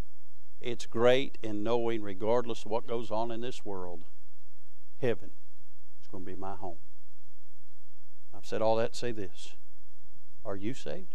It's 0.61 0.86
great 0.86 1.38
in 1.42 1.62
knowing, 1.62 2.03
regardless 2.03 2.64
of 2.64 2.70
what 2.70 2.88
goes 2.88 3.11
on 3.11 3.30
in 3.30 3.40
this 3.40 3.64
world, 3.64 4.05
heaven 5.01 5.30
is 6.01 6.09
going 6.09 6.24
to 6.24 6.30
be 6.30 6.36
my 6.36 6.55
home. 6.57 6.78
I've 8.36 8.44
said 8.44 8.61
all 8.61 8.76
that 8.76 8.96
say 8.96 9.12
this. 9.12 9.55
Are 10.44 10.57
you 10.57 10.74
saved? 10.74 11.14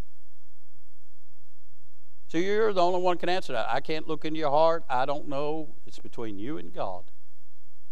So 2.27 2.37
you're 2.37 2.73
the 2.73 2.81
only 2.81 3.01
one 3.01 3.17
can 3.17 3.29
answer 3.29 3.53
that. 3.53 3.67
I 3.69 3.79
can't 3.79 4.07
look 4.07 4.25
into 4.25 4.39
your 4.39 4.49
heart. 4.49 4.83
I 4.89 5.05
don't 5.05 5.27
know. 5.27 5.75
It's 5.85 5.99
between 5.99 6.39
you 6.39 6.57
and 6.57 6.73
God. 6.73 7.11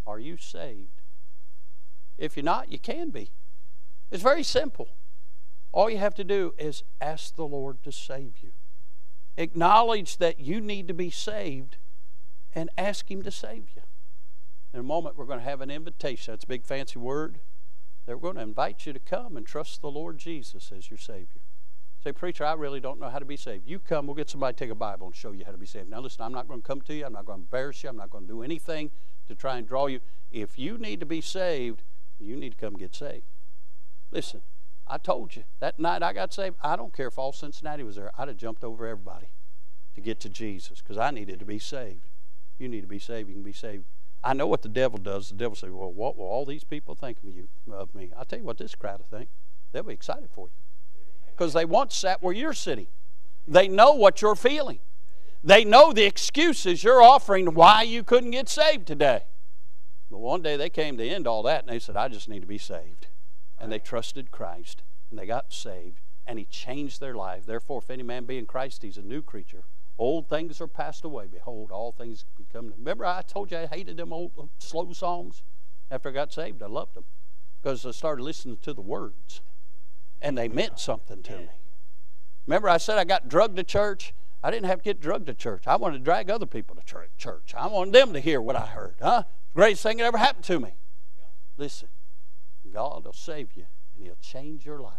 Are 0.08 0.20
you 0.20 0.38
saved? 0.38 1.02
If 2.18 2.36
you're 2.36 2.44
not, 2.44 2.72
you 2.72 2.80
can 2.80 3.10
be. 3.10 3.30
It's 4.12 4.24
very 4.24 4.44
simple. 4.44 4.90
All 5.72 5.90
you 5.90 5.98
have 5.98 6.16
to 6.16 6.24
do 6.24 6.54
is 6.58 6.84
ask 7.00 7.36
the 7.36 7.48
Lord 7.48 7.82
to 7.84 7.92
save 7.92 8.40
you. 8.42 8.52
Acknowledge 9.38 10.18
that 10.18 10.40
you 10.40 10.60
need 10.60 10.88
to 10.90 10.94
be 10.94 11.10
saved 11.10 11.78
and 12.54 12.70
ask 12.78 13.10
Him 13.10 13.22
to 13.24 13.32
save 13.32 13.70
you. 13.76 13.84
In 14.74 14.80
a 14.82 14.84
moment, 14.84 15.18
we're 15.18 15.26
going 15.26 15.40
to 15.40 15.46
have 15.46 15.62
an 15.62 15.72
invitation. 15.72 16.34
That's 16.34 16.44
a 16.44 16.48
big 16.48 16.66
fancy 16.66 17.00
word. 17.00 17.40
They're 18.06 18.18
going 18.18 18.36
to 18.36 18.42
invite 18.42 18.86
you 18.86 18.94
to 18.94 19.00
come 19.00 19.38
and 19.38 19.46
trust 19.46 19.82
the 19.82 19.92
Lord 19.92 20.18
Jesus 20.18 20.72
as 20.76 20.90
your 20.90 20.98
Savior. 20.98 21.42
Say, 22.04 22.12
preacher, 22.12 22.44
I 22.44 22.54
really 22.54 22.80
don't 22.80 23.00
know 23.00 23.10
how 23.10 23.20
to 23.20 23.26
be 23.26 23.38
saved. 23.38 23.68
You 23.68 23.80
come, 23.80 24.08
we'll 24.08 24.16
get 24.16 24.30
somebody 24.30 24.56
to 24.56 24.60
take 24.60 24.72
a 24.72 24.76
Bible 24.76 25.08
and 25.08 25.16
show 25.16 25.32
you 25.32 25.46
how 25.46 25.52
to 25.52 25.58
be 25.58 25.68
saved. 25.68 25.90
Now, 25.90 26.00
listen, 26.00 26.24
I'm 26.26 26.32
not 26.32 26.48
going 26.48 26.62
to 26.62 26.68
come 26.68 26.82
to 26.82 26.94
you. 26.94 27.06
I'm 27.06 27.14
not 27.14 27.26
going 27.26 27.40
to 27.40 27.44
embarrass 27.44 27.84
you. 27.84 27.90
I'm 27.90 27.98
not 27.98 28.10
going 28.10 28.26
to 28.26 28.34
do 28.34 28.42
anything 28.42 28.90
to 29.28 29.36
try 29.36 29.58
and 29.58 29.68
draw 29.68 29.86
you. 29.86 30.00
If 30.32 30.58
you 30.58 30.78
need 30.78 31.00
to 31.00 31.06
be 31.06 31.22
saved, 31.22 31.84
you 32.20 32.36
need 32.36 32.52
to 32.54 32.58
come 32.58 32.74
get 32.74 32.96
saved. 32.96 33.26
Listen, 34.12 34.42
I 34.88 34.98
told 34.98 35.36
you 35.36 35.44
that 35.60 35.80
night 35.80 36.04
I 36.04 36.14
got 36.14 36.34
saved. 36.34 36.58
I 36.62 36.76
don't 36.76 36.94
care 36.94 37.08
if 37.08 37.18
all 37.18 37.32
Cincinnati 37.32 37.84
was 37.84 37.96
there. 37.96 38.12
I'd 38.18 38.28
have 38.28 38.38
jumped 38.38 38.64
over 38.64 38.86
everybody 38.86 39.28
to 39.96 40.02
get 40.02 40.20
to 40.22 40.30
Jesus 40.30 40.82
because 40.82 40.98
I 40.98 41.12
needed 41.12 41.40
to 41.40 41.46
be 41.46 41.60
saved. 41.60 42.10
You 42.60 42.68
need 42.68 42.82
to 42.82 42.88
be 42.88 43.00
saved. 43.00 43.30
You 43.30 43.36
can 43.36 43.44
be 43.44 43.54
saved. 43.54 43.86
I 44.24 44.34
know 44.34 44.48
what 44.48 44.62
the 44.62 44.70
devil 44.70 45.00
does. 45.00 45.30
The 45.30 45.36
devil 45.36 45.56
says, 45.56 45.72
"Well, 45.72 45.92
what 45.92 46.16
will 46.18 46.26
all 46.26 46.46
these 46.46 46.64
people 46.64 46.94
think 46.94 47.18
of 47.20 47.30
you 47.30 47.48
of 47.72 47.96
me?" 47.96 48.12
I 48.16 48.24
tell 48.24 48.40
you 48.40 48.46
what, 48.46 48.58
this 48.58 48.76
crowd 48.76 49.00
will 49.00 49.18
think. 49.18 49.30
They'll 49.72 49.84
be 49.84 49.94
excited 49.94 50.30
for 50.32 50.48
you 50.48 50.54
because 51.28 51.54
they 51.54 51.66
once 51.66 51.96
sat 51.96 52.22
where 52.22 52.34
you're 52.34 52.54
sitting. 52.54 52.88
They 53.48 53.68
know 53.68 53.94
what 53.94 54.22
you're 54.22 54.36
feeling. 54.36 54.80
They 55.44 55.64
know 55.66 55.92
the 55.92 56.04
excuses 56.04 56.84
you're 56.84 57.02
offering 57.02 57.56
why 57.56 57.82
you 57.82 58.04
couldn't 58.04 58.32
get 58.32 58.48
saved 58.48 58.86
today. 58.86 59.24
But 60.12 60.20
one 60.20 60.42
day 60.42 60.56
they 60.56 60.70
came 60.70 60.98
to 60.98 61.08
end 61.08 61.26
all 61.26 61.42
that 61.44 61.62
and 61.62 61.70
they 61.70 61.80
said, 61.80 61.96
I 61.96 62.10
just 62.10 62.30
need 62.30 62.42
to 62.42 62.48
be 62.48 62.60
saved. 62.60 63.08
And 63.62 63.72
they 63.72 63.80
trusted 63.80 64.32
Christ 64.32 64.84
and 65.10 65.20
they 65.20 65.26
got 65.26 65.54
saved 65.54 66.02
and 66.26 66.40
He 66.40 66.46
changed 66.46 67.00
their 67.00 67.16
life. 67.16 67.46
Therefore, 67.46 67.80
if 67.84 67.90
any 67.90 68.04
man 68.04 68.26
be 68.26 68.38
in 68.38 68.46
Christ, 68.46 68.84
he's 68.84 68.98
a 68.98 69.02
new 69.02 69.22
creature. 69.22 69.64
Old 69.98 70.28
things 70.28 70.60
are 70.60 70.68
passed 70.68 71.04
away. 71.06 71.28
Behold, 71.32 71.72
all 71.72 71.92
things 71.92 72.26
become 72.38 72.70
new. 72.70 72.76
Remember, 72.78 73.06
I 73.06 73.22
told 73.22 73.52
you 73.52 73.58
I 73.58 73.68
hated 73.68 73.98
them 73.98 74.12
old 74.12 74.32
uh, 74.38 74.44
slow 74.58 74.92
songs? 74.94 75.44
After 75.92 76.10
I 76.10 76.14
got 76.14 76.34
saved, 76.34 76.64
I 76.64 76.68
loved 76.68 76.96
them 76.96 77.04
because 77.62 77.86
I 77.86 77.92
started 77.92 78.24
listening 78.24 78.58
to 78.62 78.74
the 78.74 78.82
words 78.82 79.42
and 80.22 80.38
they 80.38 80.48
meant 80.48 80.80
something 80.80 81.22
to 81.24 81.38
me. 81.38 81.50
Remember, 82.48 82.70
I 82.70 82.78
said 82.78 82.98
I 82.98 83.04
got 83.04 83.28
drugged 83.30 83.58
to 83.58 83.64
church? 83.64 84.14
I 84.44 84.50
didn't 84.50 84.66
have 84.66 84.80
to 84.80 84.84
get 84.84 85.00
drugged 85.00 85.28
to 85.28 85.34
church. 85.34 85.68
I 85.68 85.76
wanted 85.76 86.00
to 86.00 86.04
drag 86.04 86.30
other 86.30 86.46
people 86.46 86.76
to 86.76 87.06
church. 87.18 87.54
I 87.56 87.68
wanted 87.68 87.94
them 87.94 88.14
to 88.14 88.20
hear 88.20 88.42
what 88.42 88.56
I 88.56 88.66
heard. 88.66 88.96
Huh? 89.02 89.24
Greatest 89.54 89.84
thing 89.84 89.98
that 89.98 90.06
ever 90.06 90.18
happened 90.18 90.46
to 90.46 90.60
me. 90.60 90.76
Listen, 91.58 91.90
God 92.74 93.06
will 93.06 93.14
save 93.14 93.56
you 93.56 93.66
and 93.96 94.04
He'll 94.04 94.18
change 94.22 94.66
your 94.66 94.80
life. 94.80 94.94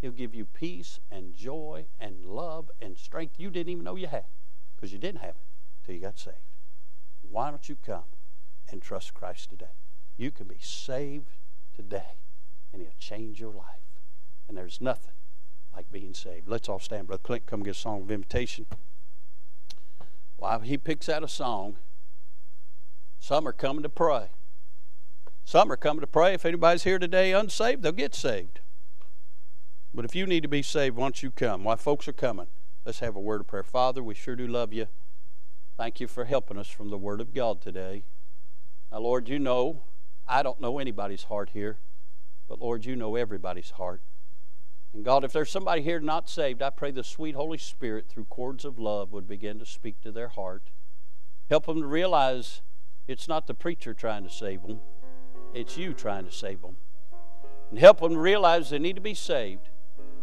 He'll 0.00 0.12
give 0.12 0.34
you 0.34 0.46
peace 0.46 1.00
and 1.10 1.34
joy 1.34 1.86
and 1.98 2.24
love 2.24 2.70
and 2.80 2.96
strength 2.96 3.34
you 3.38 3.50
didn't 3.50 3.72
even 3.72 3.84
know 3.84 3.96
you 3.96 4.06
had 4.06 4.24
because 4.74 4.92
you 4.92 4.98
didn't 4.98 5.20
have 5.20 5.36
it 5.36 5.46
till 5.84 5.94
you 5.94 6.00
got 6.00 6.18
saved. 6.18 6.36
Why 7.22 7.50
don't 7.50 7.68
you 7.68 7.76
come 7.76 8.04
and 8.70 8.80
trust 8.80 9.14
Christ 9.14 9.50
today? 9.50 9.76
You 10.16 10.30
can 10.30 10.46
be 10.46 10.58
saved 10.60 11.30
today 11.74 12.16
and 12.72 12.80
He'll 12.80 12.92
change 12.98 13.40
your 13.40 13.52
life. 13.52 13.66
And 14.48 14.56
there's 14.56 14.80
nothing 14.80 15.14
like 15.74 15.90
being 15.92 16.14
saved. 16.14 16.48
Let's 16.48 16.68
all 16.68 16.80
stand. 16.80 17.06
Brother 17.06 17.22
Clint, 17.22 17.46
come 17.46 17.62
get 17.62 17.76
a 17.76 17.78
song 17.78 18.02
of 18.02 18.10
invitation. 18.10 18.66
While 20.36 20.60
he 20.60 20.78
picks 20.78 21.08
out 21.08 21.22
a 21.22 21.28
song, 21.28 21.76
some 23.18 23.46
are 23.46 23.52
coming 23.52 23.82
to 23.82 23.88
pray. 23.88 24.30
Some 25.50 25.72
are 25.72 25.76
coming 25.76 26.00
to 26.00 26.06
pray. 26.06 26.34
If 26.34 26.46
anybody's 26.46 26.84
here 26.84 27.00
today 27.00 27.32
unsaved, 27.32 27.82
they'll 27.82 27.90
get 27.90 28.14
saved. 28.14 28.60
But 29.92 30.04
if 30.04 30.14
you 30.14 30.24
need 30.24 30.44
to 30.44 30.48
be 30.48 30.62
saved, 30.62 30.94
once 30.94 31.24
you 31.24 31.32
come, 31.32 31.64
why, 31.64 31.74
folks 31.74 32.06
are 32.06 32.12
coming, 32.12 32.46
let's 32.84 33.00
have 33.00 33.16
a 33.16 33.20
word 33.20 33.40
of 33.40 33.48
prayer. 33.48 33.64
Father, 33.64 34.00
we 34.00 34.14
sure 34.14 34.36
do 34.36 34.46
love 34.46 34.72
you. 34.72 34.86
Thank 35.76 35.98
you 35.98 36.06
for 36.06 36.24
helping 36.24 36.56
us 36.56 36.68
from 36.68 36.90
the 36.90 36.96
Word 36.96 37.20
of 37.20 37.34
God 37.34 37.60
today. 37.60 38.04
Now, 38.92 39.00
Lord, 39.00 39.28
you 39.28 39.40
know, 39.40 39.82
I 40.28 40.44
don't 40.44 40.60
know 40.60 40.78
anybody's 40.78 41.24
heart 41.24 41.50
here, 41.52 41.78
but 42.48 42.60
Lord, 42.60 42.84
you 42.84 42.94
know 42.94 43.16
everybody's 43.16 43.70
heart. 43.70 44.02
And 44.94 45.04
God, 45.04 45.24
if 45.24 45.32
there's 45.32 45.50
somebody 45.50 45.82
here 45.82 45.98
not 45.98 46.30
saved, 46.30 46.62
I 46.62 46.70
pray 46.70 46.92
the 46.92 47.02
sweet 47.02 47.34
Holy 47.34 47.58
Spirit, 47.58 48.08
through 48.08 48.26
cords 48.26 48.64
of 48.64 48.78
love, 48.78 49.10
would 49.10 49.26
begin 49.26 49.58
to 49.58 49.66
speak 49.66 50.00
to 50.02 50.12
their 50.12 50.28
heart. 50.28 50.70
Help 51.48 51.66
them 51.66 51.80
to 51.80 51.88
realize 51.88 52.62
it's 53.08 53.26
not 53.26 53.48
the 53.48 53.54
preacher 53.54 53.92
trying 53.94 54.22
to 54.22 54.30
save 54.30 54.62
them, 54.62 54.78
it's 55.54 55.76
you 55.76 55.94
trying 55.94 56.24
to 56.24 56.32
save 56.32 56.62
them. 56.62 56.76
And 57.70 57.78
help 57.78 58.00
them 58.00 58.16
realize 58.16 58.70
they 58.70 58.78
need 58.78 58.96
to 58.96 59.02
be 59.02 59.14
saved. 59.14 59.68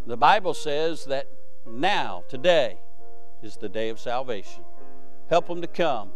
The 0.06 0.18
Bible 0.18 0.54
says 0.54 1.06
that 1.06 1.28
now, 1.66 2.24
today, 2.30 2.78
is 3.42 3.58
the 3.58 3.70
day 3.70 3.90
of 3.90 4.00
salvation. 4.00 4.64
Help 5.30 5.48
them 5.48 5.62
to 5.62 5.68
come, 5.68 6.12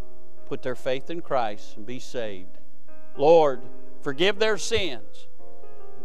put 0.48 0.62
their 0.62 0.76
faith 0.76 1.10
in 1.10 1.22
Christ, 1.22 1.78
and 1.78 1.86
be 1.86 2.00
saved. 2.00 2.60
Lord, 3.18 3.62
forgive 4.02 4.40
their 4.40 4.58
sins. 4.58 5.28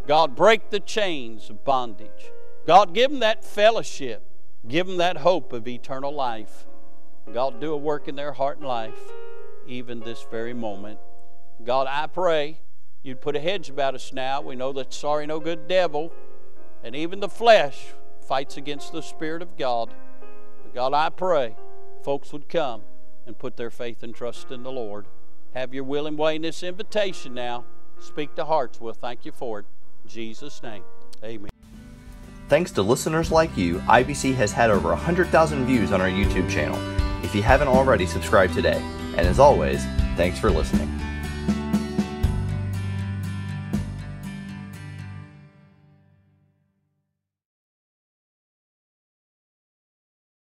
God, 0.07 0.37
break 0.37 0.71
the 0.71 0.81
chains 0.81 1.51
of 1.51 1.65
bondage. 1.65 2.33
God, 2.67 2.95
give 2.95 3.11
them 3.11 3.21
that 3.21 3.45
fellowship. 3.45 4.23
Give 4.67 4.87
them 4.87 4.97
that 4.97 5.19
hope 5.19 5.53
of 5.53 5.69
eternal 5.69 6.13
life. 6.13 6.67
God, 7.33 7.61
do 7.61 7.73
a 7.73 7.77
work 7.77 8.09
in 8.09 8.17
their 8.17 8.33
heart 8.33 8.59
and 8.59 8.67
life, 8.67 8.99
even 9.67 10.01
this 10.01 10.25
very 10.31 10.55
moment. 10.55 10.99
God, 11.65 11.87
I 11.89 12.07
pray 12.07 12.59
you'd 13.07 13.21
put 13.21 13.37
a 13.37 13.41
hedge 13.41 13.71
about 13.71 13.95
us 13.95 14.13
now. 14.13 14.41
We 14.41 14.57
know 14.57 14.73
that 14.73 14.93
sorry, 14.93 15.27
no 15.27 15.39
good 15.39 15.69
devil, 15.69 16.13
and 16.83 16.97
even 16.97 17.21
the 17.21 17.29
flesh 17.29 17.95
fights 18.27 18.57
against 18.57 18.93
the 18.93 19.03
Spirit 19.03 19.43
of 19.43 19.57
God. 19.57 19.95
But 20.63 20.75
God, 20.75 20.93
I 20.93 21.09
pray 21.11 21.55
folks 22.03 22.33
would 22.33 22.49
come 22.49 22.83
and 23.27 23.39
put 23.39 23.57
their 23.57 23.71
faith 23.71 24.03
and 24.03 24.15
trust 24.15 24.51
in 24.51 24.65
the 24.65 24.73
Lord. 24.73 25.07
Have 25.55 25.73
your 25.73 25.85
will 25.85 26.07
and 26.07 26.19
way 26.19 26.37
in 26.37 26.43
this 26.43 26.63
invitation 26.63 27.33
now. 27.33 27.65
Speak 27.99 28.35
to 28.35 28.45
hearts. 28.45 28.81
We'll 28.81 28.93
thank 28.93 29.25
you 29.25 29.33
for 29.33 29.61
it. 29.61 29.67
In 30.05 30.11
Jesus' 30.11 30.63
name, 30.63 30.83
amen. 31.25 31.51
Thanks 32.49 32.71
to 32.73 32.83
listeners 32.83 33.33
like 33.33 33.57
you, 33.57 33.79
IBC 33.81 34.35
has 34.35 34.53
had 34.53 34.71
over 34.71 34.91
100,000 34.91 35.67
views 35.67 35.93
on 35.93 36.01
our 36.01 36.09
YouTube 36.09 36.49
channel. 36.51 36.79
If 37.25 37.35
you 37.35 37.43
haven't 37.43 37.69
already, 37.69 38.07
subscribe 38.07 38.53
today. 38.53 38.81
And 39.17 39.27
as 39.27 39.39
always, 39.41 39.85
thanks 40.17 40.39
for 40.39 40.51
listening. 40.51 40.96